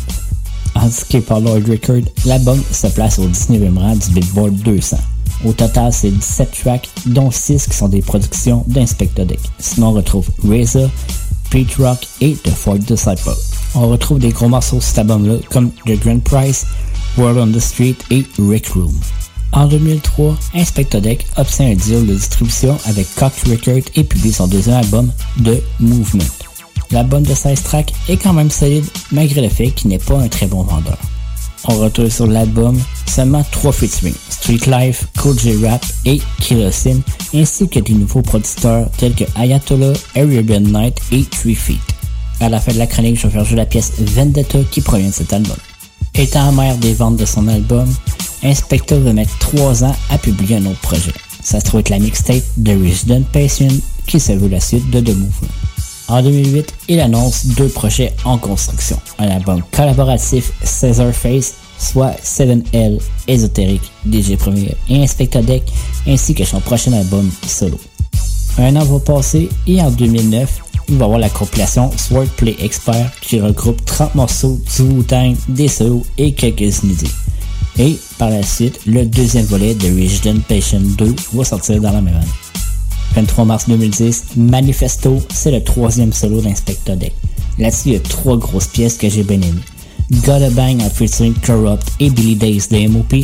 [0.76, 4.96] Indiqué par Lloyd Record, l'album se place au 19e rang du Billboard 200.
[5.44, 9.40] Au total, c'est 17 tracks, dont 6 qui sont des productions d'Inspector Deck.
[9.58, 10.88] Sinon, on retrouve RZA,
[11.50, 13.34] Pete Rock et The Fourth Disciple.
[13.74, 16.66] On retrouve des gros morceaux sur cet album-là comme The Grand Prize,
[17.18, 18.94] World on the Street et Rick Room.
[19.52, 24.46] En 2003, Inspector Deck obtient un deal de distribution avec Cox Records et publie son
[24.46, 25.12] deuxième album,
[25.44, 26.24] The Movement.
[26.92, 30.28] L'album de 16 tracks est quand même solide malgré le fait qu'il n'est pas un
[30.28, 30.98] très bon vendeur.
[31.68, 35.06] On retrouve sur l'album seulement trois featuring, Street Life,
[35.36, 37.00] J Rap et Kilosin,
[37.34, 41.80] ainsi que des nouveaux producteurs tels que Ayatollah, Arabian Night et Three Feet.
[42.40, 45.08] À la fin de la chronique, je vais faire jouer la pièce Vendetta qui provient
[45.08, 45.56] de cet album.
[46.14, 47.86] Étant amer des ventes de son album,
[48.42, 51.12] Inspector va mettre 3 ans à publier un autre projet.
[51.42, 53.76] Ça se trouve être la mixtape The Resident Patient
[54.06, 55.69] qui se veut la suite de The Movement.
[56.10, 58.98] En 2008, il annonce deux projets en construction.
[59.20, 65.62] Un album collaboratif Caesar Face, soit 7L ésotérique DJ Premier et Inspector Deck,
[66.08, 67.78] ainsi que son prochain album solo.
[68.58, 73.40] Un an va passer et en 2009, il va avoir la compilation Swordplay Expert qui
[73.40, 77.14] regroupe 30 morceaux du Wu-Tang, des solos et quelques inédits.
[77.78, 82.00] Et par la suite, le deuxième volet de Resident Patient 2 va sortir dans la
[82.00, 82.26] même année.
[83.14, 87.14] 23 mars 2010, Manifesto, c'est le troisième solo d'Inspector Deck.
[87.58, 89.60] Là-dessus, il y a trois grosses pièces que j'ai bien aimées.
[90.24, 93.14] Gotta Bang en featuring Corrupt et Billy Days de MOP,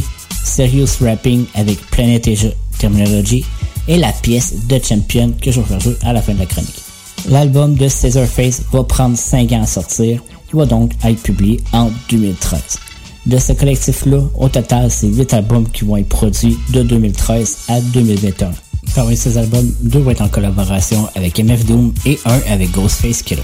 [0.44, 3.44] Serious Rapping avec Planet Asia Terminology
[3.88, 6.82] et la pièce de Champion que je vais à la fin de la chronique.
[7.28, 10.22] L'album de Caesar Face va prendre 5 ans à sortir,
[10.52, 12.78] il va donc être publié en 2013.
[13.26, 17.80] De ce collectif-là, au total, c'est 8 albums qui vont être produits de 2013 à
[17.80, 18.52] 2021.
[18.94, 23.22] Parmi ces albums, deux vont être en collaboration avec MF Doom et un avec Ghostface
[23.22, 23.42] Killer.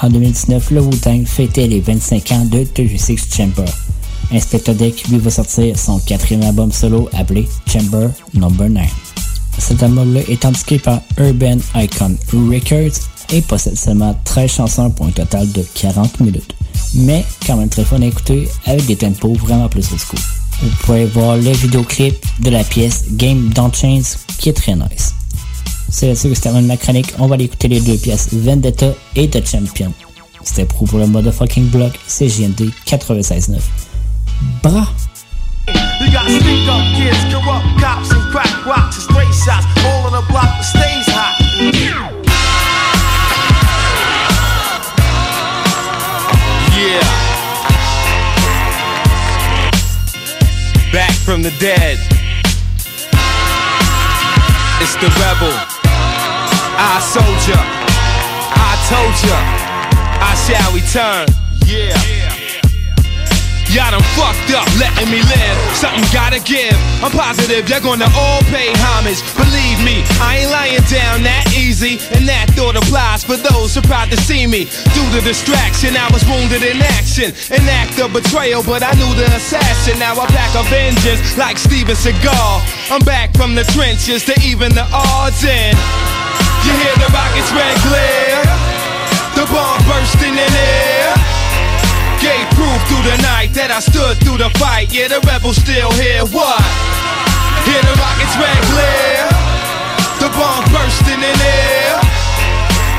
[0.00, 3.64] En 2019, le Wu-Tang fêtait les 25 ans de 36 Chamber.
[4.32, 8.50] Inspector Deck lui va sortir son quatrième album solo appelé Chamber No.
[8.50, 8.84] 9.
[9.58, 12.98] Cet album-là est indiqué par Urban Icon Records
[13.32, 16.54] et possède seulement 13 chansons pour un total de 40 minutes.
[16.94, 20.20] Mais quand même très fun à écouter avec des tempos vraiment plus school.
[20.64, 25.14] Vous pouvez voir le vidéoclip de la pièce Game Don't Change qui est très nice.
[25.90, 27.12] C'est là-dessus que se termine ma chronique.
[27.18, 29.92] On va aller écouter les deux pièces Vendetta et The Champion.
[30.42, 33.58] C'était pour le motherfucking block CGND 96.9.
[34.62, 34.88] Bras!
[36.00, 39.66] You got sneak up kids, corrupt cops, and crack rocks and straight shots.
[39.84, 41.13] All on the block that stays
[51.24, 51.98] from the dead.
[54.82, 55.54] It's the rebel.
[56.76, 57.60] I soldier.
[58.52, 59.38] I told ya.
[60.20, 61.26] I shall return.
[61.66, 62.23] Yeah.
[63.74, 65.56] Y'all done fucked up, letting me live.
[65.74, 66.78] Something gotta give.
[67.02, 69.18] I'm positive you're gonna all pay homage.
[69.34, 71.98] Believe me, I ain't lying down that easy.
[72.14, 74.70] And that thought applies for those who to see me.
[74.94, 77.34] Due to distraction, I was wounded in action.
[77.50, 79.98] An act of betrayal, but I knew the assassin.
[79.98, 82.54] Now I pack a vengeance like Steven Seagal.
[82.94, 85.74] I'm back from the trenches to even the odds in.
[86.62, 88.38] You hear the rockets red glare?
[89.34, 91.10] The bomb bursting in air.
[92.22, 94.90] Gave proof through the night that I stood through the fight.
[94.90, 96.26] Yeah, the rebels still here.
[96.26, 96.62] What?
[97.62, 99.30] Hear the rockets red glare.
[100.18, 101.94] The bomb bursting in air.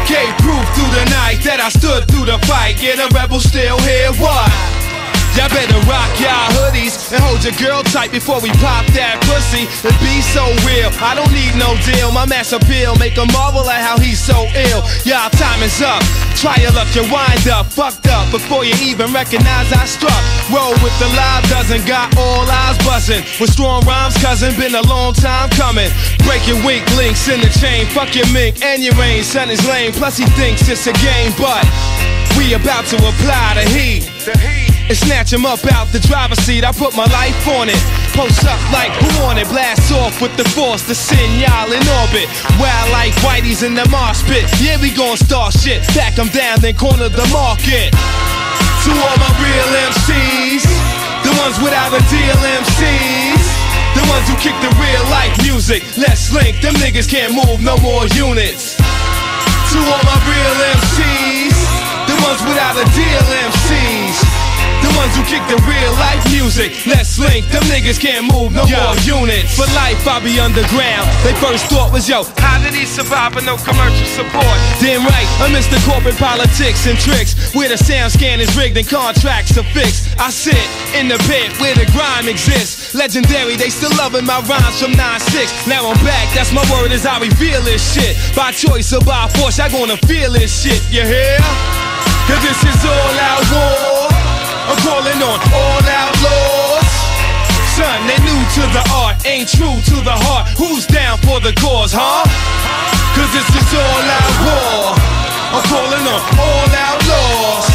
[0.07, 2.79] Gave proof through the night that I stood through the fight.
[2.79, 4.11] Yeah, the rebels still here.
[4.15, 4.74] What?
[5.35, 9.67] Y'all better rock y'all hoodies and hold your girl tight before we pop that pussy.
[9.83, 10.87] And be so real.
[11.03, 12.11] I don't need no deal.
[12.15, 14.81] My mass appeal make a marvel at how he's so ill.
[15.03, 15.99] Y'all time is up.
[16.39, 20.23] Try your luck, you wind up, fucked up before you even recognize I struck.
[20.51, 23.23] Roll with the live dozen, got all eyes buzzing.
[23.39, 25.91] With strong rhymes, cousin, been a long time coming.
[26.23, 29.23] Break your weak links in the chain, fuck your mink and your rain.
[29.23, 31.63] Son is lame, plus he thinks it's a game, but
[32.37, 34.14] we about to apply the heat.
[34.27, 36.65] And snatch him up out the driver's seat.
[36.65, 37.77] I put my life on it.
[38.17, 39.45] Post up like who on it?
[39.49, 42.25] Blast off with the force send y'all in orbit.
[42.57, 44.49] Wild like Whitey's in the mosh pit.
[44.57, 45.85] Yeah, we gon' start shit.
[45.93, 47.93] Back 'em down, then corner the market.
[47.93, 50.65] To all my real MCs,
[51.21, 53.45] the ones without a deal MCs.
[53.93, 55.83] The ones who kick the real life music.
[55.97, 58.75] Let's link, them niggas can't move no more units.
[59.71, 60.84] To all my real MCs,
[65.35, 66.71] kick the real life music.
[66.87, 69.59] Let's link, them niggas can't move no more units.
[69.59, 71.11] For life, I'll be underground.
[71.27, 74.55] They first thought was, yo, how did he survive with no commercial support?
[74.79, 78.87] Damn right, amidst the corporate politics and tricks, where the sound scan is rigged and
[78.87, 80.15] contracts are fixed.
[80.19, 80.63] I sit
[80.95, 82.95] in the pit where the grime exists.
[82.95, 85.67] Legendary, they still loving my rhymes from 9-6.
[85.67, 88.15] Now I'm back, that's my word as I reveal this shit.
[88.35, 91.37] By choice or by force, I gonna feel this shit, you hear?
[92.23, 94.04] Cause this is all out war.
[94.65, 96.89] I'm calling on all outlaws.
[97.77, 100.49] Son, they new to the art, ain't true to the heart.
[100.57, 102.25] Who's down for the cause, huh?
[103.13, 104.97] Cause this is all out war.
[105.53, 107.67] I'm calling on all outlaws.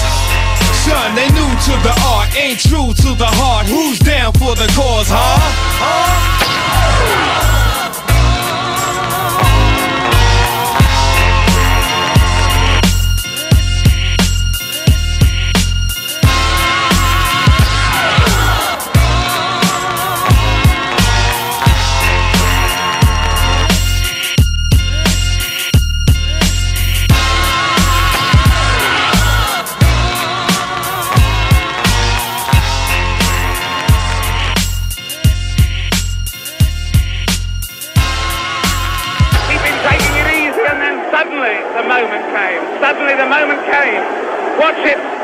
[0.82, 3.66] Son, they new to the art, ain't true to the heart.
[3.68, 6.40] Who's down for the cause, huh?
[42.80, 44.02] Suddenly the moment came.
[44.58, 45.19] Watch it.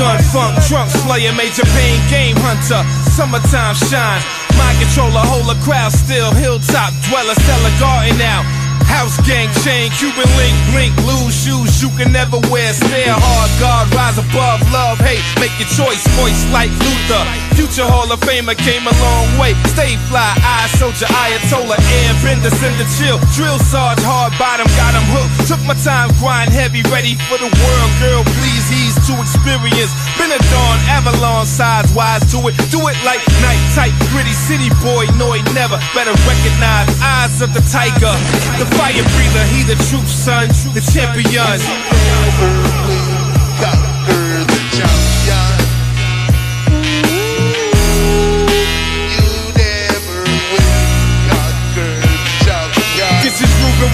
[0.00, 2.80] Gun funk trunk slayer major pain game hunter
[3.12, 4.22] summertime shine
[4.56, 8.48] mind controller hold a crowd still hilltop dweller sell a garden out
[8.88, 13.92] house gang chain Cuban link blink blue shoes you can never wear stare hard guard
[13.92, 17.22] rise above love, hate, make your choice, voice like Luther.
[17.54, 19.52] Future Hall of Famer came a long way.
[19.74, 23.18] Stay fly, I soldier, Ayatollah, airbender, send the chill.
[23.36, 25.46] Drill Sarge, hard bottom, got him hooked.
[25.46, 28.22] Took my time, grind heavy, ready for the world, girl.
[28.40, 29.94] Please, he's too experienced.
[30.18, 32.54] Been a dawn, Avalon, size wise to it.
[32.70, 35.78] Do it like night type, gritty city boy, no, he never.
[35.94, 38.14] Better recognize eyes of the tiger.
[38.62, 41.58] The fire breather, he the truth, son, the champion.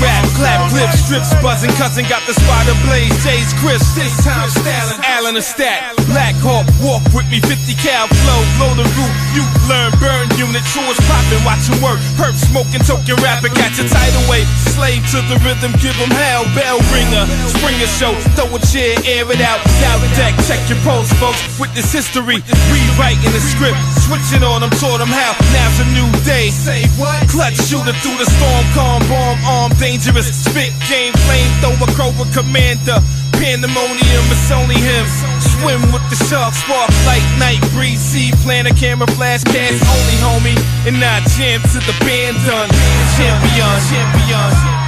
[0.03, 4.99] Rap, clap clips, strips buzzing, cousin got the spider blaze, Jay's Chris, this time styling,
[5.07, 9.47] Allen a stat, Black Hawk, walk with me, 50 cal flow, blow the roof, you
[9.71, 13.87] learn, burn unit, true as poppin', watch him work, perp smoking, token rapping, catch a
[13.87, 17.23] tidal wave, slave to the rhythm, give him hell, bell ringer,
[17.55, 21.95] springer show, throw a chair, air it out, down deck, check your pulse, folks, witness
[21.95, 22.43] history,
[22.75, 27.23] rewriting the script, switching on them, taught them how, now's a new day, say what,
[27.31, 32.99] clutch shooter through the storm, calm, bomb, arm, dangerous, spit game, flame flamethrower, Cobra commander,
[33.33, 35.07] pandemonium, it's only him,
[35.41, 40.59] swim with the sharks, spark, light, night, breeze, sea, planner, camera, flash, cast, only homie,
[40.87, 42.71] and I jam to the band done,
[43.17, 44.86] champion, champion.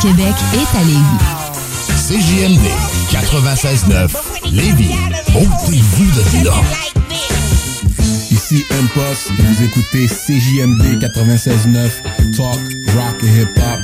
[0.00, 1.20] Québec est à Lévis.
[2.08, 2.66] CJMD
[3.10, 4.08] 96.9
[4.50, 4.94] Lévis.
[5.34, 6.10] Ôtez-vous
[6.40, 6.54] de là.
[8.30, 11.90] Ici Impost et vous écoutez CJMD 96.9
[12.34, 12.60] Talk,
[12.96, 13.80] Rock et Hip Hop.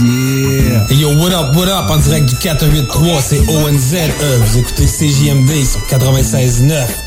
[0.00, 0.86] Yeah!
[0.90, 1.90] Hey yo, what up, what up?
[1.90, 3.94] En direct du 483, c'est ONZ.
[3.94, 7.03] Euh, vous écoutez CJMD sur 96.9.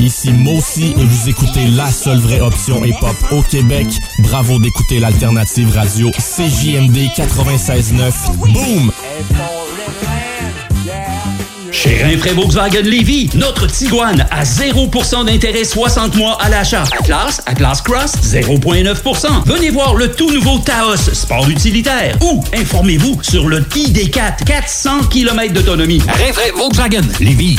[0.00, 3.86] Ici Mossy et vous écoutez la seule vraie option hip-hop au Québec.
[4.20, 8.12] Bravo d'écouter l'alternative radio CJMD 96.9.
[8.52, 8.92] Boom!
[11.70, 16.84] Chez Rinfraie Volkswagen Lévy, notre Tiguan à 0% d'intérêt 60 mois à l'achat.
[17.00, 19.44] Atlas, Atlas Cross, 0,9%.
[19.46, 22.16] Venez voir le tout nouveau Taos, sport utilitaire.
[22.22, 26.00] Ou informez-vous sur le ID4, 400 km d'autonomie.
[26.06, 27.58] Rinfraie Volkswagen Lévy.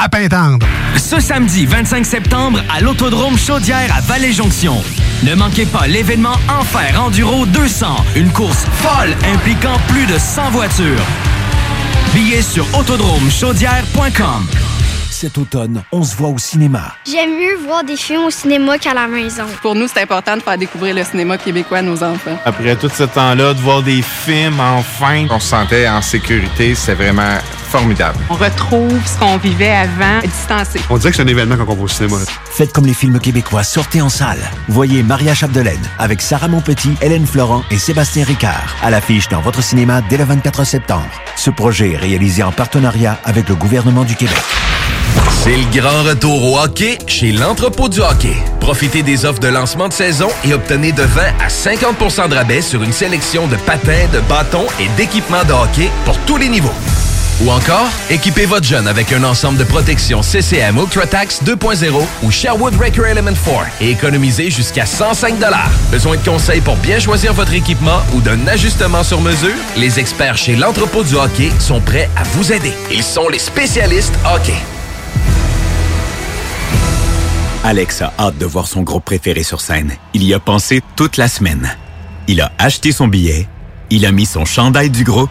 [0.00, 0.66] à Pintendre.
[0.96, 4.82] Ce samedi 25 septembre à l'Autodrome Chaudière à Vallée-Jonction.
[5.24, 7.86] Ne manquez pas l'événement Enfer Enduro 200,
[8.16, 11.06] une course folle impliquant plus de 100 voitures.
[12.14, 14.46] Billets sur autodromechaudière.com.
[15.10, 16.94] Cet automne, on se voit au cinéma.
[17.06, 19.44] J'aime mieux voir des films au cinéma qu'à la maison.
[19.60, 22.38] Pour nous, c'est important de faire découvrir le cinéma québécois à nos enfants.
[22.46, 26.94] Après tout ce temps-là, de voir des films enfin, on se sentait en sécurité, c'est
[26.94, 27.36] vraiment
[27.70, 28.18] formidable.
[28.28, 30.80] On retrouve ce qu'on vivait avant, distancé.
[30.90, 32.16] On dirait que c'est un événement quand on va au cinéma.
[32.50, 34.40] Faites comme les films québécois, sortez en salle.
[34.68, 39.62] Voyez Maria Chapdelaine avec Sarah Monpetit, Hélène Florent et Sébastien Ricard à l'affiche dans votre
[39.62, 41.08] cinéma dès le 24 septembre.
[41.36, 44.42] Ce projet est réalisé en partenariat avec le gouvernement du Québec.
[45.42, 48.36] C'est le grand retour au hockey chez l'entrepôt du hockey.
[48.60, 52.60] Profitez des offres de lancement de saison et obtenez de 20 à 50% de rabais
[52.60, 56.74] sur une sélection de patins, de bâtons et d'équipements de hockey pour tous les niveaux.
[57.42, 62.74] Ou encore, équipez votre jeune avec un ensemble de protection CCM UltraTax 2.0 ou Sherwood
[62.74, 65.36] Record Element 4 et économisez jusqu'à 105
[65.90, 69.56] Besoin de conseils pour bien choisir votre équipement ou d'un ajustement sur mesure?
[69.76, 72.74] Les experts chez l'entrepôt du hockey sont prêts à vous aider.
[72.92, 74.58] Ils sont les spécialistes hockey.
[77.64, 79.92] Alex a hâte de voir son groupe préféré sur scène.
[80.12, 81.74] Il y a pensé toute la semaine.
[82.28, 83.48] Il a acheté son billet,
[83.88, 85.30] il a mis son chandail du groupe,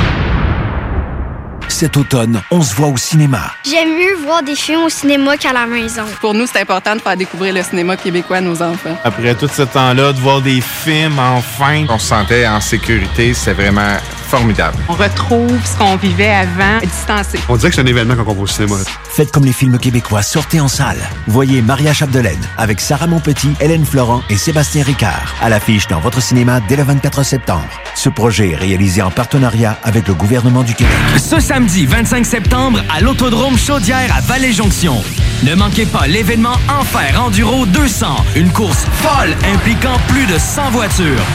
[1.67, 3.51] Cet automne, on se voit au cinéma.
[3.63, 6.03] J'aime mieux voir des films au cinéma qu'à la maison.
[6.19, 8.97] Pour nous, c'est important de faire découvrir le cinéma québécois à nos enfants.
[9.03, 13.53] Après tout ce temps-là, de voir des films, enfin, on se sentait en sécurité, c'est
[13.53, 13.97] vraiment
[14.31, 14.77] formidable.
[14.87, 17.37] On retrouve ce qu'on vivait avant, distancé.
[17.49, 18.77] On dirait que c'est un événement quand on va au cinéma.
[19.03, 20.99] Faites comme les films québécois, sortez en salle.
[21.27, 26.21] Voyez Maria Chapdelaine avec Sarah Monpetit, Hélène Florent et Sébastien Ricard à l'affiche dans votre
[26.21, 27.67] cinéma dès le 24 septembre.
[27.93, 30.95] Ce projet est réalisé en partenariat avec le gouvernement du Québec.
[31.17, 35.03] Ce samedi 25 septembre à l'Autodrome Chaudière à Vallée-Jonction.
[35.43, 41.25] Ne manquez pas l'événement Enfer Enduro 200, une course folle impliquant plus de 100 voitures.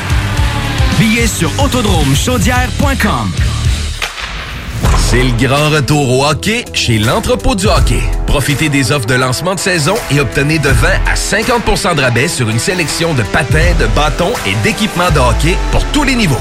[1.27, 3.33] Sur autodromechaudière.com.
[4.97, 8.01] C'est le grand retour au hockey chez l'entrepôt du hockey.
[8.27, 12.29] Profitez des offres de lancement de saison et obtenez de 20 à 50% de rabais
[12.29, 16.41] sur une sélection de patins, de bâtons et d'équipements de hockey pour tous les niveaux.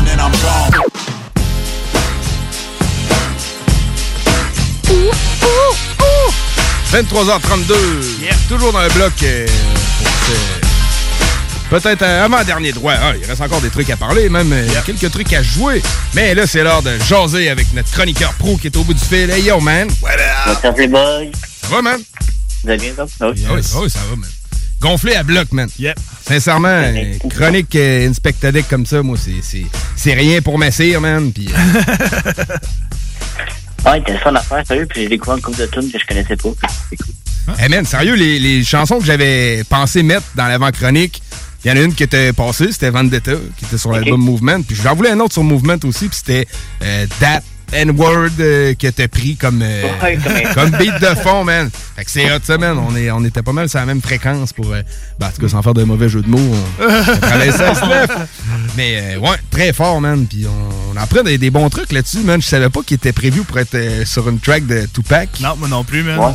[0.00, 0.90] Break the blood and I'm gone.
[6.90, 7.74] 23h32.
[8.48, 9.46] Toujours dans le bloc euh,
[11.70, 12.94] peut-être un avant-dernier droit.
[13.00, 15.82] Ah, il reste encore des trucs à parler, même euh, quelques trucs à jouer.
[16.14, 19.04] Mais là, c'est l'heure de jaser avec notre chroniqueur pro qui est au bout du
[19.04, 19.30] fil.
[19.30, 19.88] Hey, yo, man!
[20.02, 21.30] What's up, les boys?
[21.62, 22.00] Ça va, man?
[22.64, 23.04] Vous allez bien, ça?
[23.20, 24.28] Ah ah oui, ça va, man.
[24.80, 25.68] Gonflé à bloc, man.
[26.26, 26.82] Sincèrement,
[27.28, 29.66] chronique euh, inspectadique comme ça, moi, c'est- c'est
[29.96, 31.32] c'est rien pour ma cire, man.
[31.32, 32.32] Puis, euh,
[33.86, 35.98] Ouais, t'as le fun à faire, sérieux, puis j'ai découvert une couple de tunes que
[35.98, 36.50] je connaissais pas.
[36.90, 37.14] C'est cool.
[37.58, 41.22] Hey man, sérieux, les, les chansons que j'avais pensé mettre dans l'avant-chronique,
[41.64, 44.60] il y en a une qui était passée, c'était Vendetta, qui était sur l'album Movement.
[44.62, 46.46] Puis j'en voulais un autre sur Movement aussi, puis c'était
[46.82, 47.40] euh, That
[47.72, 50.18] N-Word euh, qui était pris comme, euh, Ouais,
[50.54, 51.70] comme- beat de fond, man.
[51.96, 52.78] Fait que c'est hot, ça, man.
[52.78, 54.72] On, est, on était pas mal sur la même fréquence pour...
[54.72, 54.82] euh,
[55.18, 57.70] ben, en tout cas, sans faire de mauvais jeux de mots, on, on travaillait ça
[57.70, 58.16] à se lève.
[58.76, 60.26] Mais euh, ouais, très fort, man.
[60.26, 62.40] Puis on, on apprend des, des bons trucs là-dessus, man.
[62.42, 65.28] Je savais pas qu'il était prévu pour être euh, sur une track de Tupac.
[65.40, 66.18] Non, moi non plus, man.
[66.18, 66.32] Ouais.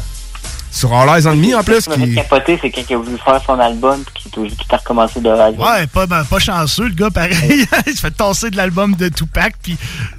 [0.75, 1.79] Sur All Eyes on Me, en plus.
[1.81, 2.15] Ce qui m'a fait Qui...
[2.15, 4.77] capoter, c'est quand il a voulu faire son album, puis qu'il est obligé- qu'il a
[4.77, 5.57] recommencé de Z.
[5.57, 7.65] Ouais, pas, ben, pas chanceux, le gars, pareil.
[7.87, 9.77] il se fait tasser de l'album de Tupac, puis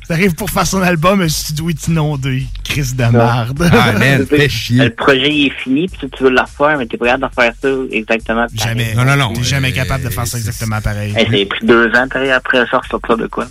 [0.09, 2.47] il arrive pour faire son album, un studio est inondé.
[2.65, 3.69] Chris de marde.
[3.70, 7.05] Ah, Le projet il est fini, puis tu, tu veux le refaire, mais t'es pas
[7.05, 8.47] capable de refaire ça exactement.
[8.47, 8.95] pareil.
[8.95, 9.35] Jamais.
[9.35, 11.12] T'es jamais capable de faire ça exactement pareil.
[11.12, 13.47] Ça a pris deux ans, pareil, après ça, ressortir de quoi?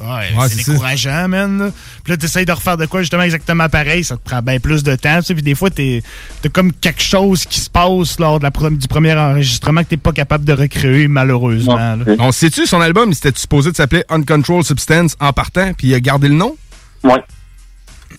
[0.00, 1.72] Ouais, Ouais, c'est décourageant, man.
[2.02, 4.82] Puis là, t'essayes de refaire de quoi justement exactement pareil, ça te prend bien plus
[4.82, 5.18] de temps.
[5.20, 6.02] Tu sais, puis des fois, t'es-
[6.42, 9.96] t'as comme quelque chose qui se passe lors de la du premier enregistrement que t'es
[9.96, 11.96] pas capable de recréer, malheureusement.
[12.18, 15.94] On sait-tu, son album, il s'était supposé de s'appeler Uncontrolled Substance en partant, puis il
[15.94, 16.56] a gardé le nom?
[17.04, 17.22] Ouais.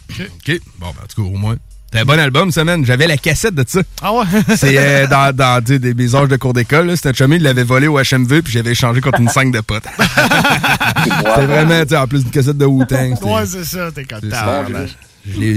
[0.10, 0.60] OK.
[0.80, 1.56] Bon, ben, en tout cas, au moins.
[1.92, 2.86] C'était un bon album, ça, man.
[2.86, 3.82] J'avais la cassette de ça.
[4.02, 4.24] Ah ouais?
[4.56, 6.88] C'est euh, dans, dans tu sais, des, mes âges de cours d'école.
[6.88, 6.96] là.
[6.96, 9.60] C'était un chummy, il l'avait volé au HMV, puis j'avais échangé contre une 5 de
[9.60, 9.84] potes.
[11.04, 13.22] C'était vraiment, tu sais, en plus d'une cassette de Wu-Tang.
[13.24, 14.86] Ouais, c'est ça, t'es c'est content.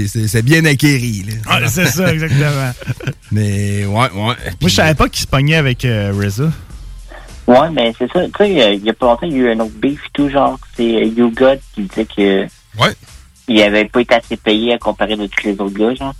[0.07, 1.55] C'est c'est bien acquéri, là.
[1.55, 2.71] Ouais, c'est ça, exactement.
[3.31, 4.11] Mais, ouais, ouais.
[4.13, 6.51] Moi, je savais pas qu'il se pognait avec euh, RZA.
[7.47, 8.25] Ouais, mais c'est ça.
[8.25, 9.99] Tu sais, euh, il y a pas longtemps, il y a eu un autre beef
[10.03, 12.43] et tout, genre, c'est euh, You God qui disait que.
[12.81, 12.93] Ouais.
[13.47, 16.15] Il avait pas été assez payé à comparer de tous les autres gars, genre.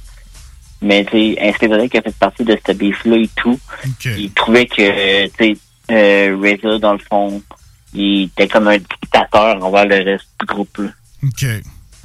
[0.81, 3.59] Mais, tu sais, c'est vrai qu'il a fait partie de ce beef-là et tout.
[4.05, 5.57] Il trouvait que, euh, tu sais,
[5.91, 7.41] euh, RZA, dans le fond,
[7.93, 10.89] il était comme un dictateur envers le reste du groupe, là.
[11.23, 11.45] OK.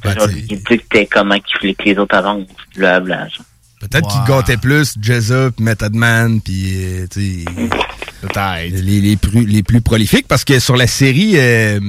[0.05, 3.45] Genre, il dictait comment qu'il voulait que les autres avancent, blablabla, genre.
[3.81, 9.47] Peut-être qu'il gâtait plus Jezza, puis Method Man, puis euh, tu sais, les, les, plus,
[9.47, 11.81] les plus prolifiques, parce que sur la série, euh,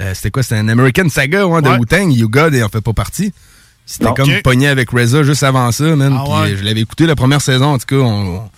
[0.00, 0.42] euh, c'était quoi?
[0.42, 3.32] C'était un American Saga ouais, de Wu-Tang, You God, il en fait pas partie.
[3.86, 4.42] C'était comme Ok.
[4.42, 6.12] pogné avec Reza juste avant ça, man.
[6.18, 6.52] Ah puis, ouais?
[6.52, 8.50] euh, je l'avais écouté la première saison, en tout cas, on, on-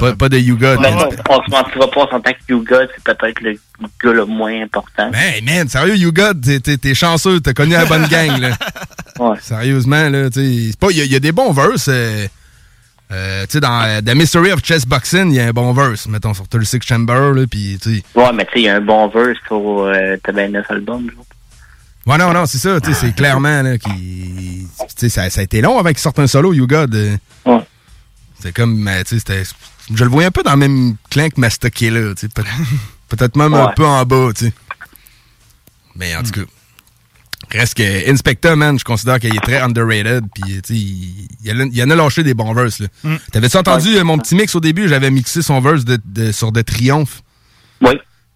[0.00, 0.80] pas, pas de You God.
[0.80, 1.08] Ben, man.
[1.28, 3.58] on, on se mentira pas, on que You God, c'est peut-être le
[4.02, 5.10] gars le moins important.
[5.10, 8.56] Ben, man, sérieux, You God, t'es- chanceux, t'as connu la bonne gang, là.
[9.40, 10.70] Sérieusement, là, tu sais.
[10.70, 11.88] c'est pas- Il y, a- il y a des bons verses.
[11.88, 12.26] euh,
[13.12, 15.72] euh, tu sais, dans euh, The Mystery of Chess Boxing, il y a un bon
[15.72, 18.02] verse, mettons, sur 36 Chamber, là, puis, tu.
[18.14, 20.70] Ouais, mais tu sais, il y a un bon verse sur euh, t'as ben neuf
[20.70, 21.24] albums, genre.
[22.06, 24.66] Ouais, non, non, c'est ça, tu sais, c'est clairement, là, qui.
[24.78, 26.94] Tu sais, ça, ça a été long avant qu'il sorte un solo, You God.
[26.94, 27.16] euh.
[28.40, 29.42] C'est comme, tu sais, c'était.
[29.94, 32.28] Je le voyais un peu dans le même clan que Master Killer, tu sais.
[32.28, 32.42] peut-
[33.08, 33.72] Peut-être même un Ouais.
[33.76, 34.52] peu en bas, tu sais.
[35.96, 36.40] Mais en tout cas.
[37.50, 40.24] Reste que Inspector, man, je considère qu'il est très underrated.
[40.34, 41.28] Puis, tu sais, il,
[41.72, 42.80] il, en a- lâché des bons verses.
[42.80, 42.86] là.
[43.04, 43.16] Mm.
[43.32, 44.88] T'avais-tu entendu euh, mon petit mix au début?
[44.88, 47.22] J'avais mixé son verse de, de- sur De Triomphe.
[47.82, 47.92] Oui.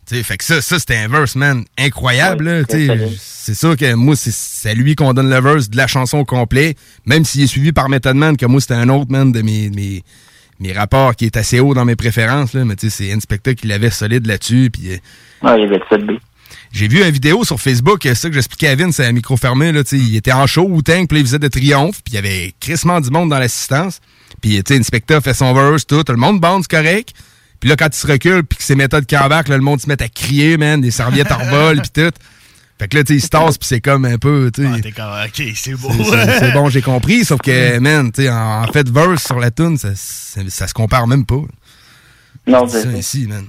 [0.08, 2.64] Tu sais, fait que ça, ça c'était un verse, man, incroyable.
[3.20, 6.18] c'est sûr que moi, c'est- c'est à lui qu'on donne le verse de la chanson
[6.18, 6.76] au complet.
[7.04, 9.68] Même s'il est suivi par Method Man, que moi, c'était un autre, man, de mes,
[9.70, 10.02] mes,
[10.60, 12.54] mes rapports qui est assez haut dans mes préférences.
[12.54, 14.70] Là, mais tu sais, c'est Inspector qui l'avait solide là-dessus.
[14.72, 14.92] Puis.
[14.92, 14.96] euh,
[15.42, 15.80] Ouais, il avait
[16.72, 19.36] j'ai vu une vidéo sur Facebook, euh, ça que j'expliquais à Vin, c'est un micro
[19.36, 22.14] fermé, là, il était en show ou tank, puis il faisait de triomphe, puis il
[22.14, 24.00] y avait crissement du monde dans l'assistance.
[24.42, 27.14] Puis, tu sais, Inspector fait son verse, tout, tout le monde bounce correct.
[27.60, 29.80] Puis là, quand il se recule, puis que ses méthodes qui embarquent, là, le monde
[29.80, 32.10] se met à crier, man, des serviettes en vol, puis tout.
[32.78, 34.80] Fait que là, tu sais, il se tasse, puis c'est comme un peu, tu sais.
[34.80, 35.90] T'es comme, ok, c'est beau.
[36.38, 39.50] c'est- bon, j'ai compris, sauf que, man, tu sais, en, en fait, verse sur la
[39.50, 41.42] tune, ça, ça, ça se compare même pas.
[42.46, 43.46] Non, C'est ça ici, man.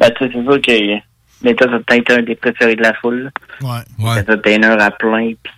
[0.00, 2.94] Ben, tu sais, c'est sûr que Meta, ça a peut-être un des préférés de la
[2.94, 3.30] foule.
[3.60, 3.68] Ouais.
[3.98, 4.20] Ouais.
[4.20, 5.52] Entertainer à plein, puis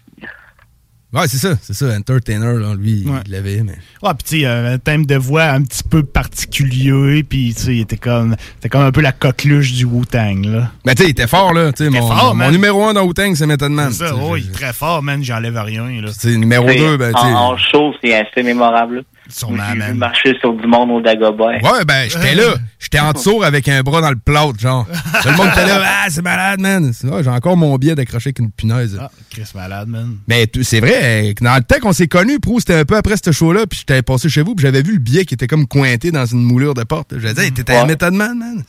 [1.16, 3.72] Ouais, c'est ça, c'est ça, Entertainer, là, lui, il l'avait, mais.
[4.02, 7.62] Ouais, puis tu sais, euh, un thème de voix un petit peu particulier, puis tu
[7.62, 10.70] sais, il était comme, c'était comme un peu la coqueluche du Wu-Tang, là.
[10.84, 11.72] Ben, tu sais, il était fort, là.
[11.72, 13.90] Tu sais, mon, fort, mon- numéro 1 dans Wu-Tang, c'est Method Man.
[13.92, 16.08] C'est ça, oh, il est très fort, man, j'enlève rien, là.
[16.12, 17.26] Tu sais, numéro 2, ben, tu sais.
[17.26, 18.96] en, en show, c'est assez mémorable.
[18.96, 19.02] là.
[19.28, 21.60] Sûrement, J'ai marcher sur du monde au Dagobert.
[21.62, 22.54] Ouais, ben, j'étais là.
[22.78, 24.86] J'étais en dessous avec un bras dans le plâtre, genre.
[25.22, 26.92] Tout le monde était là, ah, c'est malade, man.
[27.12, 28.96] Ah, J'ai encore mon billet d'accrocher avec une punaise.
[29.00, 30.16] Ah, Chris malade, man.
[30.28, 33.32] Mais c'est vrai, dans le temps qu'on s'est connus, Pro, c'était un peu après ce
[33.32, 36.10] show-là, puis j'étais passé chez vous, puis j'avais vu le billet qui était comme cointé
[36.12, 37.14] dans une moulure de porte.
[37.18, 38.62] J'ai dit, hey, t'étais à Method Man, man.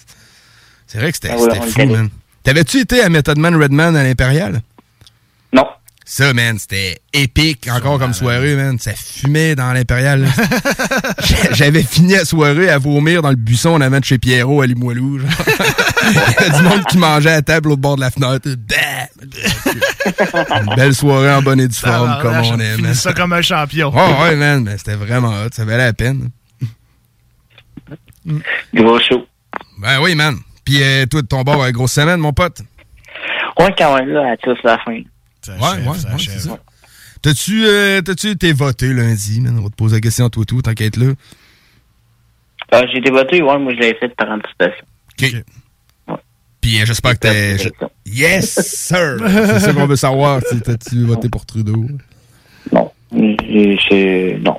[0.87, 2.09] C'est vrai que c'était Ah ouais, fou, man.
[2.43, 4.61] T'avais-tu été à Method Man Redman à l'Impérial?
[6.09, 8.79] Ça, man, c'était épique encore comme soirée, man.
[8.79, 10.21] Ça fumait dans l'Impérial.
[10.23, 10.29] là.
[11.21, 14.61] J'a- J'avais fini la soirée à vomir dans le buisson en avant de chez Pierrot
[14.61, 15.19] à Limoilou.
[15.19, 15.29] genre.
[16.09, 18.47] Il y avait du monde qui mangeait à table au bord de la fenêtre.
[18.47, 18.55] Une
[20.77, 22.75] belle soirée en bonne et due forme, comme Tabarnak, on aime.
[22.77, 23.91] finis ça comme un champion.
[23.93, 25.49] Oh, ouais, man, mais c'était vraiment hot.
[25.51, 26.29] Ça valait la peine.
[28.73, 29.25] Gros show.
[29.79, 30.37] Ben oui, man.
[30.63, 32.61] Puis euh, toi, de ton bord, grosse semaine, mon pote.
[33.59, 34.99] Ouais, quand même, là, à tous la fin.
[35.53, 36.59] Ouais, ouais, ouais, c'est ça.
[37.21, 39.57] T'as-tu euh, t'as-tu été voté lundi, man?
[39.59, 41.13] On va te poser la question, toi, tout, t'inquiète là.
[42.71, 44.85] Ah, j'ai été voté, ouais, moi, je l'avais fait par anticipation.
[45.19, 45.35] OK.
[46.61, 47.57] Puis euh, j'espère que t'es...
[47.57, 47.69] je-
[48.05, 49.17] Yes, sir!
[49.25, 50.41] c'est ça qu'on veut savoir.
[50.63, 51.85] T'as-tu voté pour Trudeau?
[52.71, 52.77] J'ai-
[53.11, 54.57] Non.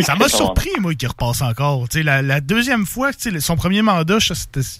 [0.00, 1.86] Ça m'a surpris, moi, qu'il repasse encore.
[1.94, 4.18] La, la deuxième fois, son premier mandat,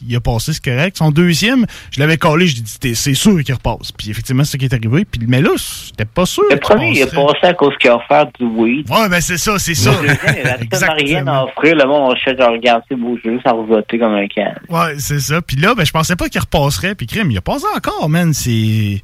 [0.06, 0.96] il a passé, c'est correct.
[0.98, 3.90] Son deuxième, je l'avais collé, je lui ai dit, c'est sûr qu'il repasse.
[3.92, 5.04] Puis effectivement, c'est ce qui est arrivé.
[5.04, 6.44] Puis, mais là, j'étais pas sûr.
[6.50, 8.88] Le premier, il a passé à cause qu'il a offert du weed.
[8.90, 9.90] Ouais, ben c'est ça, c'est ça.
[10.00, 11.74] Le deuxième, il tellement rien à offrir.
[11.76, 14.54] Le monde, on cherche à regarder, beau, je veux juste à voter comme un can.
[14.68, 15.42] Ouais, c'est ça.
[15.42, 16.94] Puis là, ben, je pensais pas qu'il repasserait.
[16.94, 18.32] Puis crime, il a passé encore, man.
[18.32, 19.02] C'est.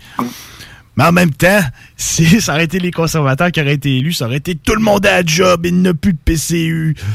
[1.01, 1.61] Mais en même temps,
[1.97, 4.83] si ça aurait été les conservateurs qui auraient été élus, ça aurait été tout le
[4.83, 6.97] monde à la job, il n'a plus de PCU.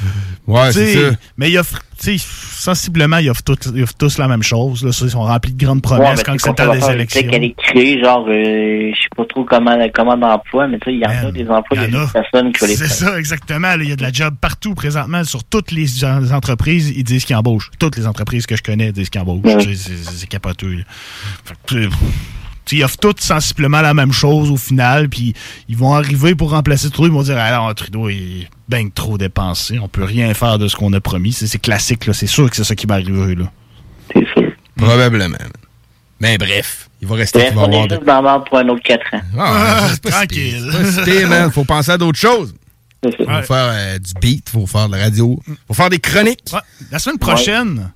[0.47, 1.17] Ouais, Tu sais, c'est ça.
[1.37, 4.83] Mais il offre, tu sais, sensiblement, ils offrent, tous, ils offrent tous la même chose.
[4.83, 4.91] Là.
[5.01, 7.27] Ils sont remplis de grandes promesses quand c'est le temps des élections.
[7.27, 10.93] qu'elle est créée, genre, euh, je sais pas trop comment, comment d'emploi, mais tu sais,
[10.93, 12.89] il y en a des emplois, il y a des personnes qui veulent les C'est
[12.89, 13.73] ça, exactement.
[13.81, 15.23] Il y a de la job partout présentement.
[15.23, 17.71] Sur toutes les entreprises, ils disent qu'ils embauchent.
[17.79, 19.51] Toutes les entreprises que je connais disent qu'ils embauchent.
[19.51, 19.73] Ouais.
[19.73, 20.83] C'est capoteux.
[21.43, 21.89] Fait que, tu sais,
[22.71, 25.33] ils offrent toutes sensiblement la même chose au final, puis
[25.69, 29.79] ils vont arriver pour remplacer Trudeau, ils vont dire alors Trudeau est bien trop dépensé,
[29.79, 31.31] on peut rien faire de ce qu'on a promis.
[31.33, 32.13] C'est classique, là.
[32.13, 33.35] c'est sûr que c'est ça qui va arriver.
[33.35, 33.51] Là.
[34.13, 34.51] C'est sûr.
[34.75, 35.37] Probablement.
[36.19, 37.95] Mais bref, il va rester Bref, qu'il va on avoir est de...
[37.95, 39.21] juste dans le marde pour un autre 4 ans.
[39.37, 41.27] Ah, si Tranquille.
[41.27, 41.51] man.
[41.51, 42.55] Faut penser à d'autres choses.
[43.03, 46.51] Faut Faut faire euh, du beat, faut faire de la radio, faut faire des chroniques.
[46.91, 47.91] La semaine prochaine.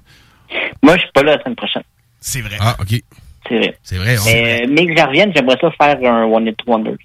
[0.83, 1.83] Moi, je suis pas là la semaine prochaine.
[2.19, 2.57] C'est vrai.
[2.59, 3.01] Ah, OK.
[3.49, 3.77] C'est vrai.
[3.83, 4.15] C'est vrai.
[4.17, 6.95] on- Mais, mais que je revienne, j'aimerais ça faire un One It Wonder.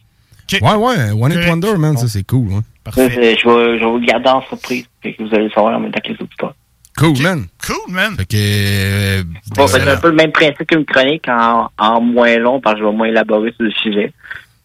[0.61, 2.49] Ouais, ouais, One It Wonder, man, ça c'est cool.
[2.93, 4.87] C'est- Je vais, je vais vous le garder en surprise.
[5.03, 6.55] Fait que vous allez le savoir en même temps que les auditeurs.
[6.97, 7.47] Cool, man.
[7.67, 8.15] Cool, man.
[8.17, 8.37] Fait que.
[8.37, 9.23] euh,
[9.57, 12.83] Bon, c'est un peu le même principe qu'une chronique en, en moins long parce que
[12.83, 14.13] je vais moins élaborer sur le sujet.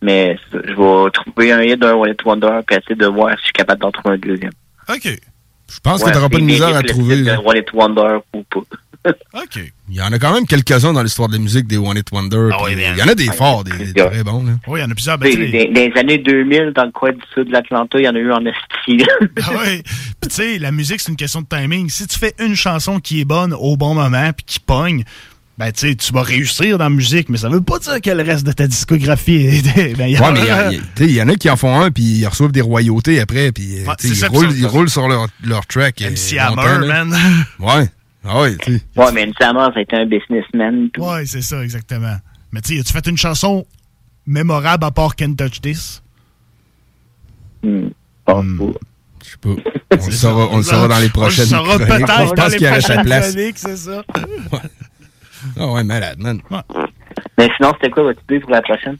[0.01, 3.37] Mais je vais trouver un hit d'un One It Wonder puis essayer de voir si
[3.39, 4.51] je suis capable d'en trouver un deuxième.
[4.89, 5.17] OK.
[5.71, 7.17] Je pense que t'auras pas de misère à trouver.
[7.17, 7.39] là.
[7.43, 8.59] One It Wonder ou pas.
[9.33, 9.59] OK.
[9.89, 12.11] Il y en a quand même quelques-uns dans l'histoire de la musique des One It
[12.11, 12.49] Wonder.
[12.65, 14.43] puis il y en a des forts, des, des très bons.
[14.43, 14.51] Là.
[14.67, 15.17] Oui, il y en a plusieurs.
[15.17, 18.09] Dans Ben, tu les années 2000, dans le coin du sud de l'Atlanta, il y
[18.09, 19.05] en a eu en esti.
[19.41, 19.81] Ah oui.
[20.19, 21.89] Puis tu sais, la musique, c'est une question de timing.
[21.89, 25.05] Si tu fais une chanson qui est bonne au bon moment puis qui pogne,
[25.59, 28.09] ben tu sais, tu vas réussir dans la musique, mais ça veut pas dire que
[28.11, 29.93] le reste de ta discographie est...
[29.97, 30.31] ben, y a- Ouais,
[30.97, 33.51] mais il y en a qui en font un, puis ils reçoivent des royautés après,
[33.51, 36.01] puis euh, Ouais, ils, puis roulent, ils roulent sur leur, leur track.
[36.01, 37.13] euh, MC longtemps, Hammer, man.
[37.59, 37.89] Ouais.
[38.23, 40.89] Ah ouais, tu ouais, mais Hammer, c'était un businessman.
[40.93, 41.01] tout.
[41.03, 42.15] Ouais, c'est ça, exactement.
[42.53, 43.65] Mais tu sais, as-tu fait une chanson
[44.25, 46.01] mémorable à part Can't Touch This?
[47.63, 47.89] Hmm.
[48.27, 49.49] Je sais pas.
[50.01, 52.35] On le saura, on le saura dans les prochaines On le saura peut-être Je dans
[52.35, 54.03] pense les prochaines chroniques, c'est ça.
[55.59, 56.41] Ah ouais, malade, man.
[57.37, 58.97] Mais sinon, c'était quoi votre idée pour la prochaine?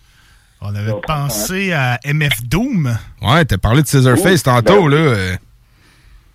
[0.61, 2.98] On avait pensé à MF Doom.
[3.22, 5.38] Ouais, t'as parlé de Scissorface tantôt, ben là.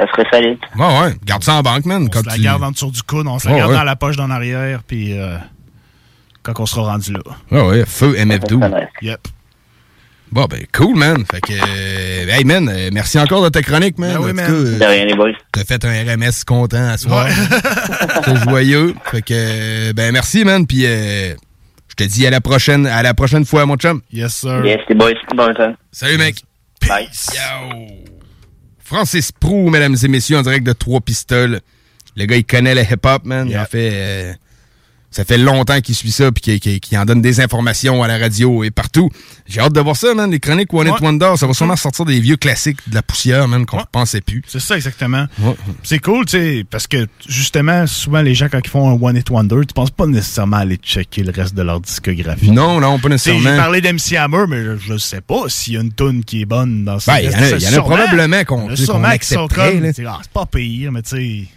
[0.00, 0.58] Ça serait solide.
[0.76, 1.14] Ouais, ouais.
[1.24, 2.04] Garde ça en banque, man.
[2.04, 2.42] On quand se la tu...
[2.42, 3.76] garde en dessous du coude, on se la garde ouais.
[3.76, 5.36] dans la poche d'en arrière, puis euh,
[6.42, 7.20] quand on sera rendu là.
[7.50, 7.84] Ouais, ouais.
[7.86, 8.88] Feu MF12.
[9.02, 9.28] Yep.
[10.34, 11.24] Bon, ben, cool, man.
[11.30, 14.14] Fait que, euh, hey, man, euh, merci encore de ta chronique, man.
[14.14, 14.44] Ben oui, man.
[14.46, 15.30] cas, euh, De rien, les boys.
[15.52, 17.28] T'as fait un RMS content à soir.
[18.24, 18.96] C'est joyeux.
[19.12, 20.66] Fait que, ben, merci, man.
[20.66, 21.34] Puis, euh,
[21.88, 24.00] je te dis à la prochaine, à la prochaine fois, mon chum.
[24.12, 24.64] Yes, sir.
[24.64, 25.12] Yes, les boys.
[25.36, 25.76] Bon temps.
[25.92, 26.42] Salut, mec.
[26.88, 27.08] Bye.
[27.32, 27.76] Yo.
[28.80, 31.60] Francis Prou, mesdames et messieurs, en direct de Trois Pistoles.
[32.16, 33.48] Le gars, il connaît le hip-hop, man.
[33.48, 34.32] Il a fait euh,
[35.14, 38.64] Ça fait longtemps qu'il suit ça, puis qu'il en donne des informations à la radio
[38.64, 39.10] et partout.
[39.46, 40.28] J'ai hâte de voir ça, man.
[40.28, 41.00] Les chroniques One It Ouais.
[41.02, 44.20] Wonder, ça va sûrement sortir des vieux classiques de la poussière, man, qu'on ne pensait
[44.20, 44.42] plus.
[44.48, 45.26] C'est ça, exactement.
[45.84, 49.16] C'est cool, tu sais, parce que justement, souvent, les gens, quand ils font un One
[49.16, 52.50] It Wonder, tu penses pas nécessairement aller checker le reste de leur discographie.
[52.50, 53.50] Non, non, pas nécessairement.
[53.50, 56.40] J'ai parlé d'MC Hammer, mais je, je sais pas s'il y a une tune qui
[56.42, 58.74] est bonne dans ce Ben, il y en a- il y en a probablement qu'on-
[58.74, 61.48] sont accepterait, ah, c'est pas pire, mais tu sais,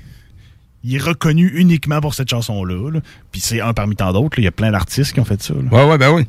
[0.84, 2.92] il est reconnu uniquement pour cette chanson-là.
[2.92, 3.00] là.
[3.32, 4.38] Puis c'est un parmi tant d'autres.
[4.40, 5.54] Il y a plein d'artistes qui ont fait ça.
[5.54, 5.62] là.
[5.72, 6.26] Ouais, ouais, ben oui.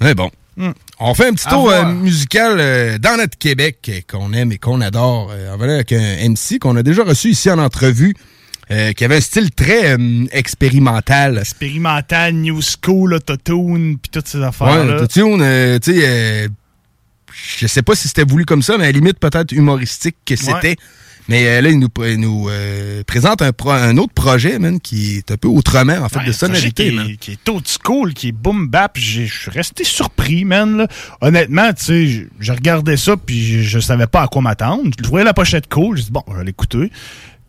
[0.00, 0.30] Mais bon.
[0.56, 0.72] Hmm.
[0.98, 4.58] On fait un petit tour euh, musical euh, dans notre Québec euh, qu'on aime et
[4.58, 5.32] qu'on adore.
[5.50, 8.14] On va aller avec un MC qu'on a déjà reçu ici en entrevue,
[8.96, 9.96] qui avait un style très
[10.30, 11.38] expérimental.
[11.38, 14.96] Expérimental, New School, Autotune, puis toutes ces Ouais, affaires-là.
[14.96, 16.48] Autotune, euh, tu sais, euh,
[17.58, 20.36] je sais pas si c'était voulu comme ça, mais à la limite peut-être humoristique que
[20.36, 20.76] c'était.
[21.32, 24.78] Mais euh, là, il nous, il nous euh, présente un, pro- un autre projet, man,
[24.78, 27.06] qui est un peu autrement, en fait, Ouais, de sonorité, qui, man.
[27.08, 28.98] est- qui est old school, qui est boom bap.
[28.98, 30.76] Je suis resté surpris, man.
[30.76, 30.88] là.
[31.22, 34.90] Honnêtement, tu sais, je- je regardais ça, puis je, je savais pas à quoi m'attendre.
[34.98, 35.96] Je trouvais la pochette cool.
[35.96, 36.92] J'ai dit, bon, je vais l'écouter.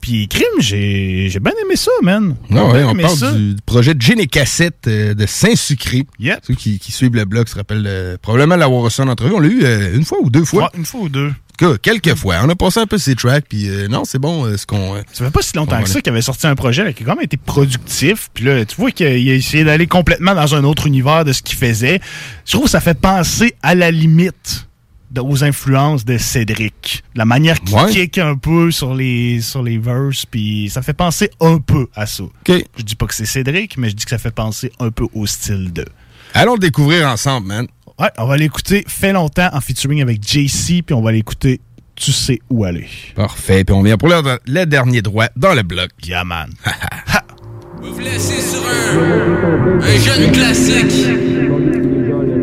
[0.03, 2.35] Puis, crime, j'ai bien aimé ça, man.
[2.51, 3.31] J'ai Ah ouais, on parle ça.
[3.31, 6.05] du, projet de Gin et Cassette euh, de Saint-Sucré.
[6.45, 9.33] Ceux qui, qui suivent le blog se rappellent euh, probablement l'avoir reçu en entrevue.
[9.33, 10.63] On l'a eu euh, une fois ou deux fois.
[10.63, 11.29] Ouais, une fois ou deux.
[11.29, 12.35] En tout cas, quelques fois.
[12.43, 15.01] On a passé un peu ces tracks, puis non, c'est bon ce qu'on...
[15.13, 17.05] Ça fait pas si longtemps on que ça qu'il avait sorti un projet qui a
[17.05, 18.29] quand même été productif.
[18.33, 21.23] Puis là, tu vois qu'il a, il a essayé d'aller complètement dans un autre univers
[21.23, 22.01] de ce qu'il faisait.
[22.45, 24.67] Je trouve que ça fait penser à la limite
[25.13, 27.03] de- aux influences de Cédric.
[27.15, 27.89] La manière qu'il Ouais.
[27.89, 32.05] kick un peu sur les, sur les verses, puis ça fait penser un peu à
[32.05, 32.23] ça.
[32.47, 35.05] Je dis pas que c'est Cédric, mais je dis que ça fait penser un peu
[35.13, 35.85] au style de.
[36.33, 37.67] Allons le découvrir ensemble, man.
[37.99, 41.61] Ouais, on va l'écouter Fait longtemps en featuring avec JC, puis on va l'écouter
[41.95, 42.87] Tu sais où aller.
[43.15, 43.63] Parfait.
[43.63, 45.91] Puis on vient pour le, le dernier droit dans le bloc.
[46.03, 46.49] Yeah, man.
[47.83, 51.05] Vous laisser sur un, un jeune classique.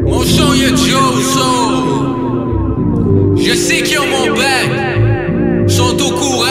[0.04, 1.79] Mon son, y'a Joe Soul.
[3.42, 6.46] Je sais qu'ils ont mon bac, sont au courant.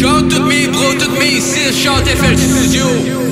[0.00, 3.25] Chante toutes mes bros, toutes mes sis, chante FL Studio.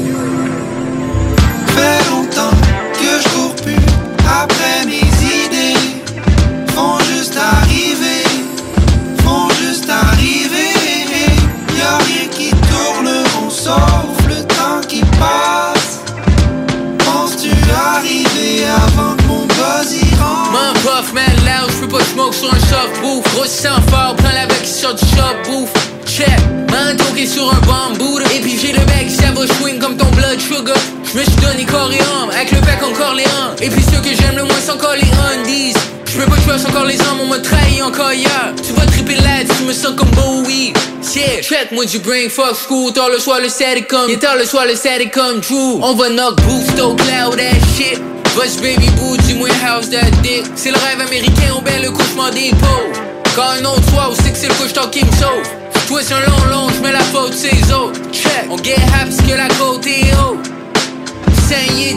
[22.15, 23.35] Smoke sur un soft bouffe.
[23.35, 25.73] Gros sang fort, prends la qui sort du shop bouffe.
[26.07, 28.21] Check, man toqué sur un bambou.
[28.35, 30.77] Et puis j'ai le bec, ça va swing comme ton blood sugar.
[31.05, 33.55] J'me suis donné corps et âme, avec le bec encore les uns.
[33.61, 35.75] Et puis ceux que j'aime le moins, c'est encore les undies.
[36.15, 38.55] J'peux pas choisir encore les hommes, on m'a trahi encore hier.
[38.65, 40.73] Tu vas tripper là, tu me sens comme Bowie.
[41.13, 42.93] Yeah, check moi du brain fuck school.
[42.93, 44.09] Tard le soir, le set est comme.
[44.09, 45.81] Yeah, tard le soir, le set est comme Drew.
[45.83, 48.01] On va knock boost au cloud, that shit.
[48.37, 50.45] Buzz baby boo, dis-moi house that dick?
[50.55, 53.03] C'est le rêve américain, on bête le couchement des pauvres.
[53.35, 55.43] Quand un autre soir, on sait que c'est le couche qui me sauve?
[55.89, 58.01] Toi, c'est un long long, j'mets la faute, c'est autres.
[58.13, 60.49] Check, on get high parce que la côte est haute.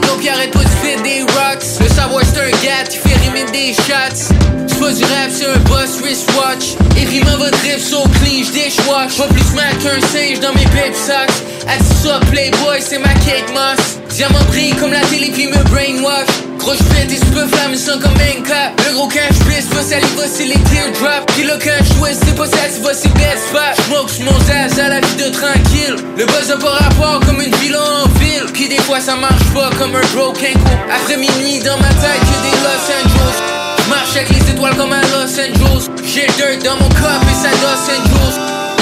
[0.02, 1.66] Donc arrête pas de faire des rocks.
[1.80, 4.34] Le savoir c'est un gars, tu fais rimer des shots.
[4.68, 6.78] C'est pas du rap, c'est un boss wristwatch.
[6.96, 9.18] Et m'en va drip so clean, j'déchoiche.
[9.18, 11.34] Pas plus smack qu'un singe dans mes baby socks.
[11.68, 13.98] Addis ça, Playboy, c'est ma cake moss.
[14.10, 16.28] Diamant brille comme la télé, puis me brainwash.
[16.60, 18.80] Gros j'pète et super flamme, ils sont comme un cap.
[18.88, 21.26] Le gros quand j'pisse, pas saliva, c'est les teardrops.
[21.36, 22.58] Puis là quand j'twist, c'est pas ça,
[22.94, 24.10] c'est best spot.
[24.10, 25.96] Sur mon zaz à la vie de tranquille.
[26.18, 28.52] Le buzz a pas rapport comme une ville en ville.
[28.54, 30.78] Puis des fois ça marche pas comme un broken coup.
[30.90, 33.38] Après minuit dans ma tête, que des Los Angeles.
[33.86, 35.90] J'marche avec les étoiles comme à Los Angeles.
[36.04, 38.40] J'ai dirt dans mon cup et ça Los Angeles.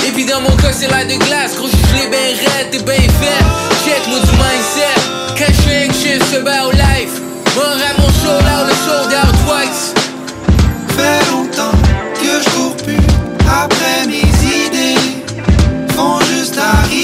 [0.08, 2.80] Et puis dans mon cas c'est l'air de glace Gros je l'ai ben raide, t'es
[2.84, 3.44] ben fait
[3.84, 5.02] Check moi du mindset
[5.36, 5.90] Quand je fais
[6.30, 7.20] c'est about life
[7.56, 9.94] Mort à mon show là le sold out twice
[10.96, 11.76] Fait longtemps
[12.22, 13.16] que je cours plus
[13.48, 15.00] après mes idées.
[15.96, 16.95] Font juste arriver,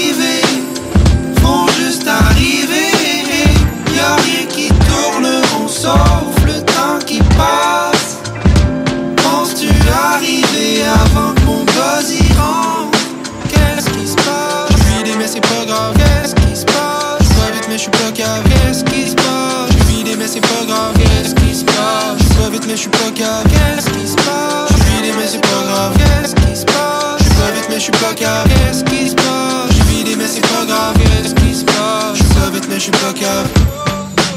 [13.48, 14.70] Qu'est-ce qui se passe?
[14.70, 15.94] Je vidé mais c'est pas grave.
[15.96, 17.20] Qu'est-ce qui se passe?
[17.20, 18.42] Je pas vite mais je suis pas cave.
[18.44, 19.70] Qu'est-ce qui se passe?
[19.70, 20.94] Je vidé mais c'est pas grave.
[20.96, 22.18] Qu'est-ce qui se passe?
[22.18, 23.54] Je pas vite mais je suis pas cave.
[23.54, 24.80] Qu'est-ce qui se passe?
[24.80, 25.94] Je vidé mais c'est pas grave.
[25.98, 27.18] Qu'est-ce qui se passe?
[27.18, 28.46] Je vite mais je suis pas cave.
[28.48, 29.70] Qu'est-ce qui se passe?
[29.76, 29.82] Je
[30.16, 30.64] mais c'est pas.
[30.98, 32.18] Qu'est-ce qui se passe?
[32.18, 33.48] Je pas vite mais je suis pas cave.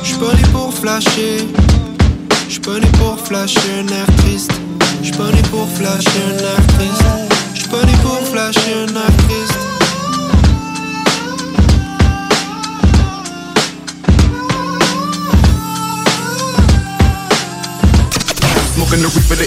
[0.04, 1.10] Je suis pas né pour flasher.
[1.10, 1.48] Suis.
[2.48, 4.52] Je suis pas né pour flasher un air triste.
[5.02, 7.05] Je suis pas né pour flasher un air triste.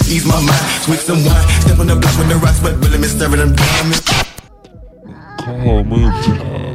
[0.09, 0.65] Ease my mind.
[0.83, 3.55] Switch some wine, step on the block when the rocks, but really me staring them
[3.55, 4.01] diamonds.
[5.37, 6.68] Call me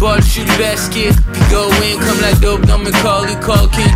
[0.00, 1.14] sur le basket.
[1.32, 3.92] Puis go in comme la dope dans Macaulay Culkin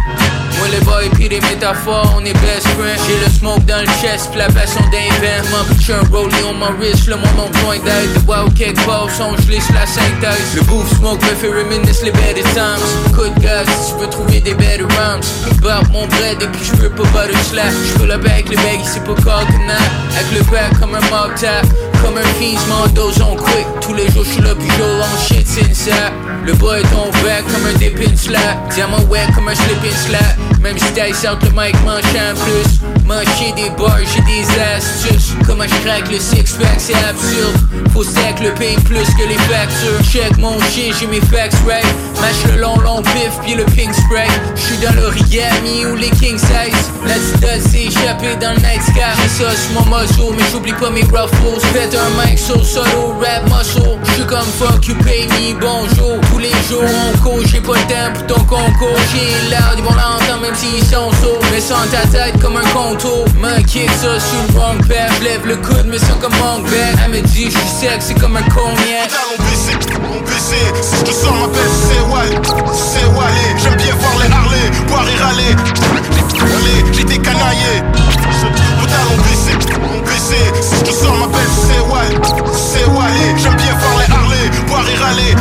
[0.58, 3.00] Moi les boys pis les métaphores on est best friends.
[3.08, 5.48] J'ai le smoke dans le chest pis la passion d'invent.
[5.50, 8.10] Mon picture un rollie on mon wrist Le moment point d'aide.
[8.14, 10.54] Le wild cake ball son je la synthèse.
[10.54, 12.84] Le bouffe smoke me fait reminisce les better times.
[13.14, 15.24] Coup de gaz si tu veux trouver des better rhymes.
[15.62, 17.72] Barbe mon bread et puis je veux pas butter slack.
[17.88, 21.00] Je peux la avec les bags c'est pas call tonight Avec le back comme un
[21.00, 21.64] mob tap
[22.04, 23.66] Comme un fiends mon dose on quick.
[23.80, 26.12] Tous les jours je suis là puis on shit inside
[26.44, 28.68] Le boy est back comme un dip slap.
[28.74, 32.34] Diamant wet comme un slip in slap Même si t'ailles out le mic manche en
[32.40, 32.80] plus.
[33.04, 35.34] Mancher des bars j'ai des astuces.
[35.46, 37.54] Comment je craque le six pack c'est absurde.
[37.92, 40.02] Faut stack le pain plus que les factures.
[40.10, 41.84] Check mon shit j'ai mes facts right.
[42.22, 44.26] Match le long long pif puis le pink spray.
[44.56, 46.90] J'suis dans l'origami ou les king size.
[47.06, 49.04] La petite s'est échappée dans le night sky.
[49.20, 53.14] J'ai ça sur mon muzzle mais j'oublie pas mes ruffles Faites un mic sur solo
[53.20, 53.98] rap muscle.
[54.04, 56.18] J'suis comme fuck you pay me bonjour.
[56.30, 58.98] Tous les jours on court j'ai pas le temps pour ton concours.
[59.12, 63.24] J'ai l'air ils vont l'entendre s'ils sont sourds sans ta tête comme un contour
[63.66, 67.10] kick ça sur le wrong path Lève le coude mais sans comme monk back Elle
[67.10, 69.72] me dit j'suis sexy comme un cognac On baissé,
[70.12, 70.56] on baissé.
[70.82, 72.36] Si je te sens ma belle, c'est Wally,
[72.72, 73.46] c'est Wally.
[73.62, 75.56] J'aime bien voir les Harley, boire et râler.
[76.40, 77.82] Allez, j'étais canaillé.
[78.82, 79.52] Au talon baissé,
[79.82, 80.40] on baissé.
[80.60, 82.16] Si je te sens ma belle, c'est Wally,
[82.52, 83.42] c'est Wally.
[83.42, 85.34] J'aime bien voir les Harley, boire et râler.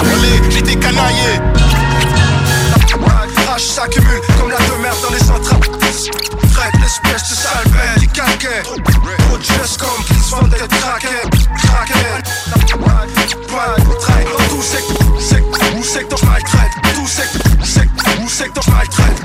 [0.00, 1.40] Allez, j'étais canaillé.
[3.48, 4.21] Rage s'accumule
[5.12, 5.60] dans les centrales.
[6.52, 7.64] Traite l'espèce de sale
[9.42, 10.04] qui gestes comme.
[10.78, 11.28] Craqués.
[11.58, 12.24] Traite?
[12.50, 12.60] Dans
[14.48, 16.72] tout où secteur je maltraite.
[16.94, 17.00] Tout
[18.22, 19.22] où secteur je maltraite.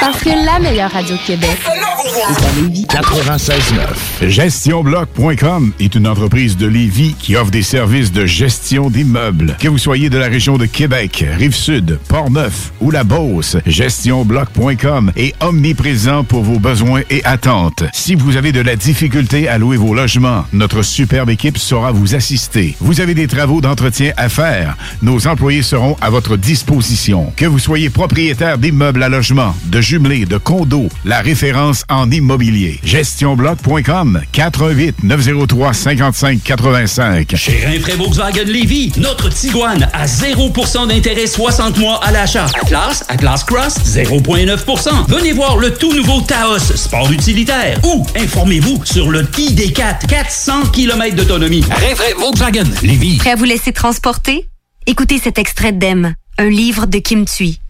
[0.00, 1.58] Parce que la meilleure radio de Québec
[2.04, 2.86] est à Lévis.
[2.86, 4.28] 96.9.
[4.28, 9.56] GestionBloc.com est une entreprise de Lévis qui offre des services de gestion d'immeubles.
[9.60, 15.34] Que vous soyez de la région de Québec, Rive-Sud, Port-Neuf ou la Beauce, GestionBloc.com est
[15.42, 17.84] omniprésent pour vos besoins et attentes.
[17.92, 22.14] Si vous avez de la difficulté à louer vos logements, notre superbe équipe saura vous
[22.14, 22.76] assister.
[22.80, 27.32] Vous avez des travaux d'entretien à faire, nos employés seront à votre disposition.
[27.36, 32.80] Que vous soyez propriétaire d'immeubles à logement, de jumelés, de condos, la référence en immobilier.
[32.84, 37.36] GestionBloc.com 418 903 55 85.
[37.36, 42.46] Chez Rinfraie Volkswagen Lévy, notre Tiguan à 0% d'intérêt 60 mois à l'achat.
[42.62, 45.06] Atlas, Atlas Cross, 0,9%.
[45.08, 47.78] Venez voir le tout nouveau Taos, sport utilitaire.
[47.84, 51.64] Ou informez-vous sur le ID4, 400 km d'autonomie.
[51.70, 53.18] Rinfraie Volkswagen Lévy.
[53.18, 54.46] Prêt à vous laisser transporter?
[54.86, 57.60] Écoutez cet extrait d'Em, un livre de Kim Thuy.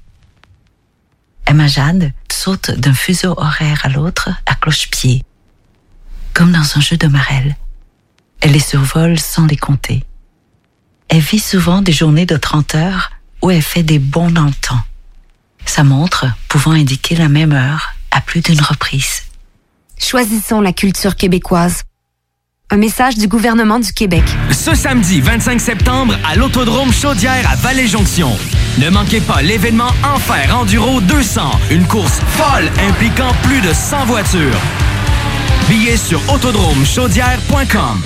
[1.46, 5.24] Emma Jade saute d'un fuseau horaire à l'autre à cloche-pied,
[6.32, 7.56] comme dans un jeu de marelle.
[8.40, 10.04] Elle les survole sans les compter.
[11.08, 13.10] Elle vit souvent des journées de 30 heures
[13.42, 14.82] où elle fait des bonds dans le temps.
[15.66, 19.22] Sa montre pouvant indiquer la même heure à plus d'une reprise.
[19.98, 21.82] Choisissons la culture québécoise.
[22.72, 24.22] Un message du gouvernement du Québec.
[24.52, 28.30] Ce samedi 25 septembre à l'Autodrome Chaudière à Vallée-Jonction.
[28.78, 34.60] Ne manquez pas l'événement Enfer Enduro 200, une course folle impliquant plus de 100 voitures.
[35.68, 38.02] Billets sur autodromechaudière.com.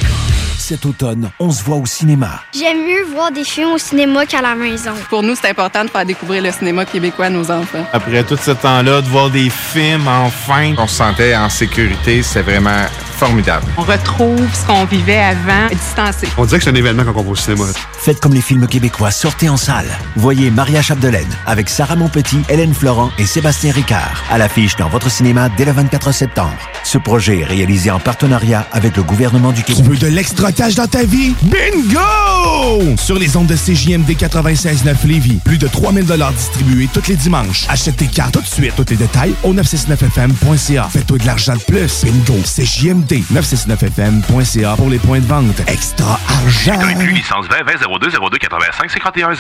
[0.67, 2.41] Cet automne, on se voit au cinéma.
[2.55, 4.93] J'aime mieux voir des films au cinéma qu'à la maison.
[5.11, 7.85] Pour nous, c'est important de faire découvrir le cinéma québécois à nos enfants.
[7.93, 12.23] Après tout ce temps-là, de voir des films, enfin, on se sentait en sécurité.
[12.23, 13.67] C'était vraiment formidable.
[13.77, 16.29] On retrouve ce qu'on vivait avant, distancé.
[16.39, 17.65] On dirait que c'est un événement quand on va au cinéma.
[17.93, 19.87] Faites comme les films québécois, sortez en salle.
[20.17, 25.11] Voyez Maria Chapdelaine avec Sarah Monpetit, Hélène Florent et Sébastien Ricard à l'affiche dans votre
[25.11, 26.57] cinéma dès le 24 septembre.
[26.83, 29.83] Ce projet est réalisé en partenariat avec le gouvernement du Québec.
[29.85, 31.35] Tu veux de l'extra dans ta vie?
[31.43, 32.97] Bingo!
[32.97, 36.07] Sur les ondes de CJMD 96.9 Lévis, plus de 3000
[36.37, 37.67] distribués tous les dimanches.
[37.69, 38.73] Achète tes cartes tout de suite.
[38.77, 40.89] Tous les détails au 969fm.ca.
[40.91, 42.05] Fais-toi de l'argent de plus.
[42.05, 42.41] Bingo!
[42.45, 45.61] CJMD 969fm.ca pour les points de vente.
[45.67, 46.81] Extra argent!
[47.13, 49.35] licence 20 20 02 02 85 51 01.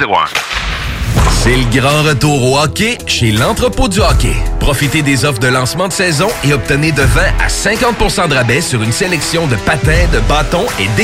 [1.44, 4.34] C'est le grand retour au hockey chez l'entrepôt du hockey.
[4.60, 8.62] Profitez des offres de lancement de saison et obtenez de 20 à 50 de rabais
[8.62, 11.03] sur une sélection de patins, de bâtons et d'équipements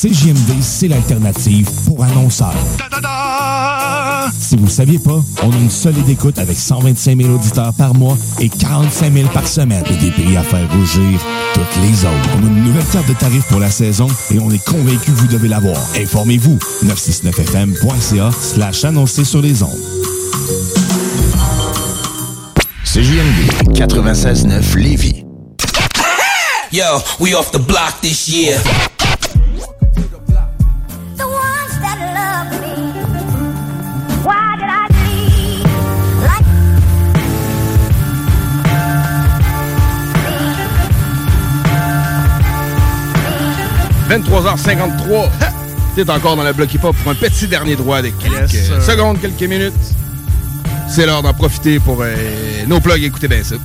[0.00, 2.54] CJMD, c'est l'alternative pour annonceurs.
[4.38, 7.94] Si vous ne saviez pas, on a une solide écoute avec 125 000 auditeurs par
[7.94, 9.82] mois et 45 000 par semaine.
[9.90, 11.18] Et des prix à faire rougir
[11.52, 12.30] toutes les autres.
[12.36, 15.16] On a une nouvelle carte de tarifs pour la saison et on est convaincu que
[15.16, 15.76] vous devez l'avoir.
[15.96, 16.60] Informez-vous.
[16.84, 19.80] 969fm.ca slash annoncer sur les ondes.
[22.84, 25.24] CJMD 96.9 Lévis.
[26.70, 26.84] Yo,
[27.18, 28.60] we off the block this year.
[44.08, 45.28] 23h53.
[45.94, 49.20] T'es encore dans le bloc hip-hop pour un petit dernier droit de quelques Yes, secondes,
[49.20, 49.72] quelques minutes.
[50.88, 52.14] C'est l'heure d'en profiter pour euh,
[52.66, 53.02] nos plugs.
[53.04, 53.56] Écoutez bien ça.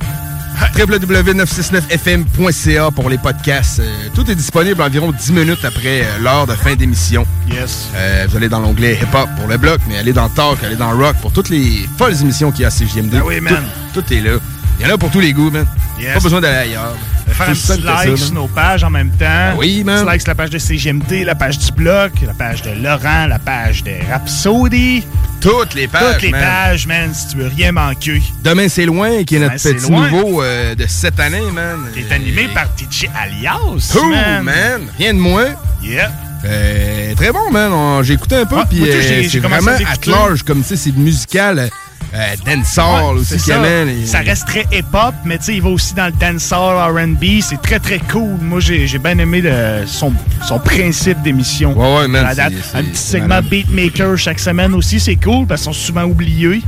[0.76, 3.78] www.969fm.ca pour les podcasts.
[3.80, 7.26] Euh, tout est disponible environ 10 minutes après euh, l'heure de fin d'émission.
[7.50, 7.88] Yes.
[8.28, 11.16] Vous allez dans l'onglet hip-hop pour le bloc, mais allez dans Talk, allez dans Rock
[11.22, 13.10] pour toutes les folles émissions qu'il y a à CGMD.
[13.12, 13.62] Ben oui, man.
[13.94, 14.32] Tout, tout est là.
[14.80, 15.64] Il y en a pour tous les goûts, man.
[15.98, 16.14] Yes.
[16.14, 16.96] Pas besoin d'aller ailleurs.
[17.28, 19.54] Faire un petit like sur nos pages en même temps.
[19.58, 20.04] oui, man.
[20.04, 23.38] Like sur la page de CGMT, la page du Bloc, la page de Laurent, la
[23.38, 25.04] page de Rhapsody.
[25.40, 26.40] Toutes les pages, Toutes les man.
[26.42, 28.22] pages, man, si tu veux rien manquer.
[28.42, 30.08] Demain, c'est loin, qui est notre petit loin.
[30.10, 31.78] nouveau euh, de cette année, man.
[31.92, 33.90] Qui est animé par DJ Alias.
[33.92, 34.42] Cool, man.
[34.42, 34.82] man?
[34.98, 35.54] Rien de moins.
[35.82, 36.10] Yeah.
[36.46, 38.02] Euh, très bon, man.
[38.04, 39.00] J'ai écouté un peu, Ouais, puis euh,
[39.30, 41.68] c'est commencé vraiment à large, comme tu sais, c'est musical,
[42.14, 43.60] euh, euh, dancehall Ouais, aussi ça.
[43.86, 47.40] et- Ça reste très hip-hop, mais tu sais, il va aussi dans le dancehall, R&B.
[47.40, 48.38] C'est très, très cool.
[48.40, 50.12] Moi, j'ai bien aimé le- son,
[50.46, 51.72] son principe d'émission.
[51.78, 55.72] Ouais, ouais, man, date, Un petit segment beatmaker chaque semaine aussi, c'est cool parce qu'ils
[55.74, 56.62] sont souvent oubliés.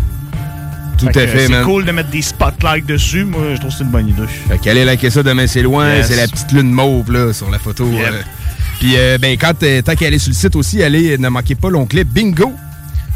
[0.99, 3.25] Tout Fait à fait, C'est cool de mettre des spotlights dessus.
[3.25, 4.23] Moi, je trouve que c'est une bonne idée.
[4.49, 5.95] Fait qu'allez liker ça demain, c'est loin.
[5.97, 6.07] Yes.
[6.09, 7.87] C'est la petite lune mauve, là, sur la photo.
[7.87, 8.01] Yep.
[8.03, 8.23] euh.
[8.81, 11.55] Puis, euh, ben, quand euh, tant qu'à aller sur le site aussi, allez, ne manquez
[11.55, 12.53] pas l'onglet Bingo.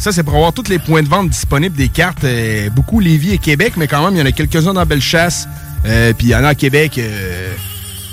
[0.00, 2.24] Ça, c'est pour avoir tous les points de vente disponibles des cartes.
[2.24, 5.46] euh, beaucoup Lévis et Québec, mais quand même, il y en a quelques-uns dans Bellechasse.
[5.84, 7.52] Euh, Puis, il y en a à Québec euh,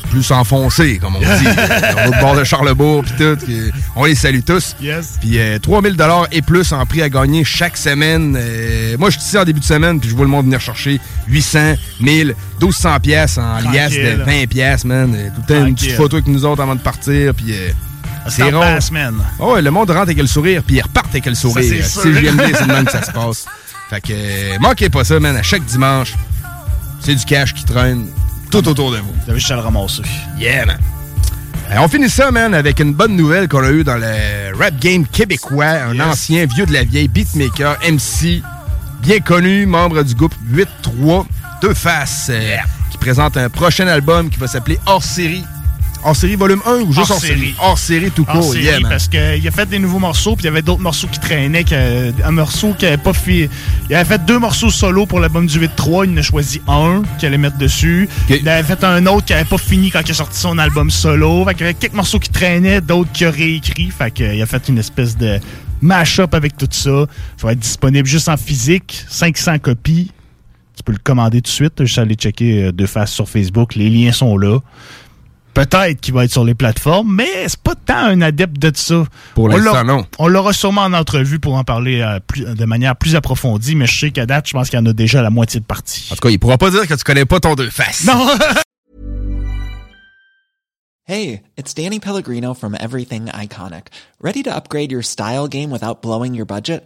[0.09, 1.25] plus enfoncés, comme on dit.
[1.47, 3.37] euh, au bord de Charlebourg, puis tout.
[3.95, 4.75] on les salue tous.
[4.81, 5.15] Yes.
[5.21, 5.95] Puis, euh, 3000
[6.33, 8.37] et plus en prix à gagner chaque semaine.
[8.99, 10.99] Moi, je suis ici en début de semaine, puis je vois le monde venir chercher
[11.29, 14.23] 800, 1000, 1200 pièces en liasse de Tranquille.
[14.41, 15.15] 20 pièces, man.
[15.33, 17.53] Tout le temps, une petite photo avec nous autres avant de partir, puis...
[18.29, 18.59] C'est rond.
[18.59, 19.15] la semaine.
[19.39, 21.83] Oh, le monde rentre avec le sourire, puis ils repartent avec le sourire.
[21.85, 22.13] c'est.
[22.13, 23.45] JMD, c'est le même que ça se passe.
[23.89, 25.35] Fait que, euh, manquez pas ça, man.
[25.35, 26.13] À chaque dimanche,
[26.99, 28.07] c'est du cash qui traîne
[28.51, 29.13] tout autour de vous.
[29.23, 30.01] Vous avez juste à le ramasser.
[30.37, 30.77] Yeah, man.
[31.71, 34.77] Euh, on finit ça, man, avec une bonne nouvelle qu'on a eue dans le rap
[34.79, 35.65] game québécois.
[35.65, 36.03] Un Yes.
[36.05, 38.41] ancien vieux de la vieille beatmaker, MC,
[39.01, 41.25] bien connu, membre du groupe 8-3,
[41.61, 42.55] Deux Faces, euh,
[42.91, 45.43] qui présente un prochain album qui va s'appeler Hors Série.
[46.03, 47.53] Hors Série volume 1 ou juste Hors, série?
[47.59, 48.89] Hors Série tout Hors court, série, yeah, man.
[48.91, 51.63] parce qu'il a fait des nouveaux morceaux, puis il y avait d'autres morceaux qui traînaient.
[51.63, 53.49] que- un morceau qui avait pas fait.
[53.89, 56.05] Il avait fait deux morceaux solo pour l'album du 8-3.
[56.05, 58.07] Il en a choisi un qu'il allait mettre dessus.
[58.29, 60.89] Il avait fait un autre qui avait pas fini quand il a sorti son album
[60.89, 61.43] solo.
[61.45, 63.89] Fait qu'il y avait quelques morceaux qui traînaient, d'autres qu'il a réécrit.
[63.91, 65.39] Fait qu'il a fait une espèce de
[65.81, 67.05] mash-up avec tout ça.
[67.37, 70.11] Ça va être disponible juste en physique, 500 copies.
[70.75, 71.73] Tu peux le commander tout de suite.
[71.79, 73.73] Je suis allé checker euh, de face sur Facebook.
[73.75, 74.59] Les liens sont là.
[75.57, 79.05] Peut-être qu'il va être sur les plateformes, mais c'est pas tant un adepte de ça.
[79.33, 80.05] Pour On l'instant, l'aura- non.
[80.19, 83.87] On l'aura sûrement en entrevue pour en parler euh, plus- de manière plus approfondie, mais
[83.87, 86.09] je sais qu'à date, je pense qu'il y en a déjà la moitié de partie.
[86.11, 88.05] En tout cas, il pourra pas dire que tu connais pas ton deux faces.
[88.05, 88.27] Non!
[91.09, 93.87] Hey, it's Danny Pellegrino from Everything Iconic.
[94.19, 96.85] Ready to upgrade your style game without blowing your budget?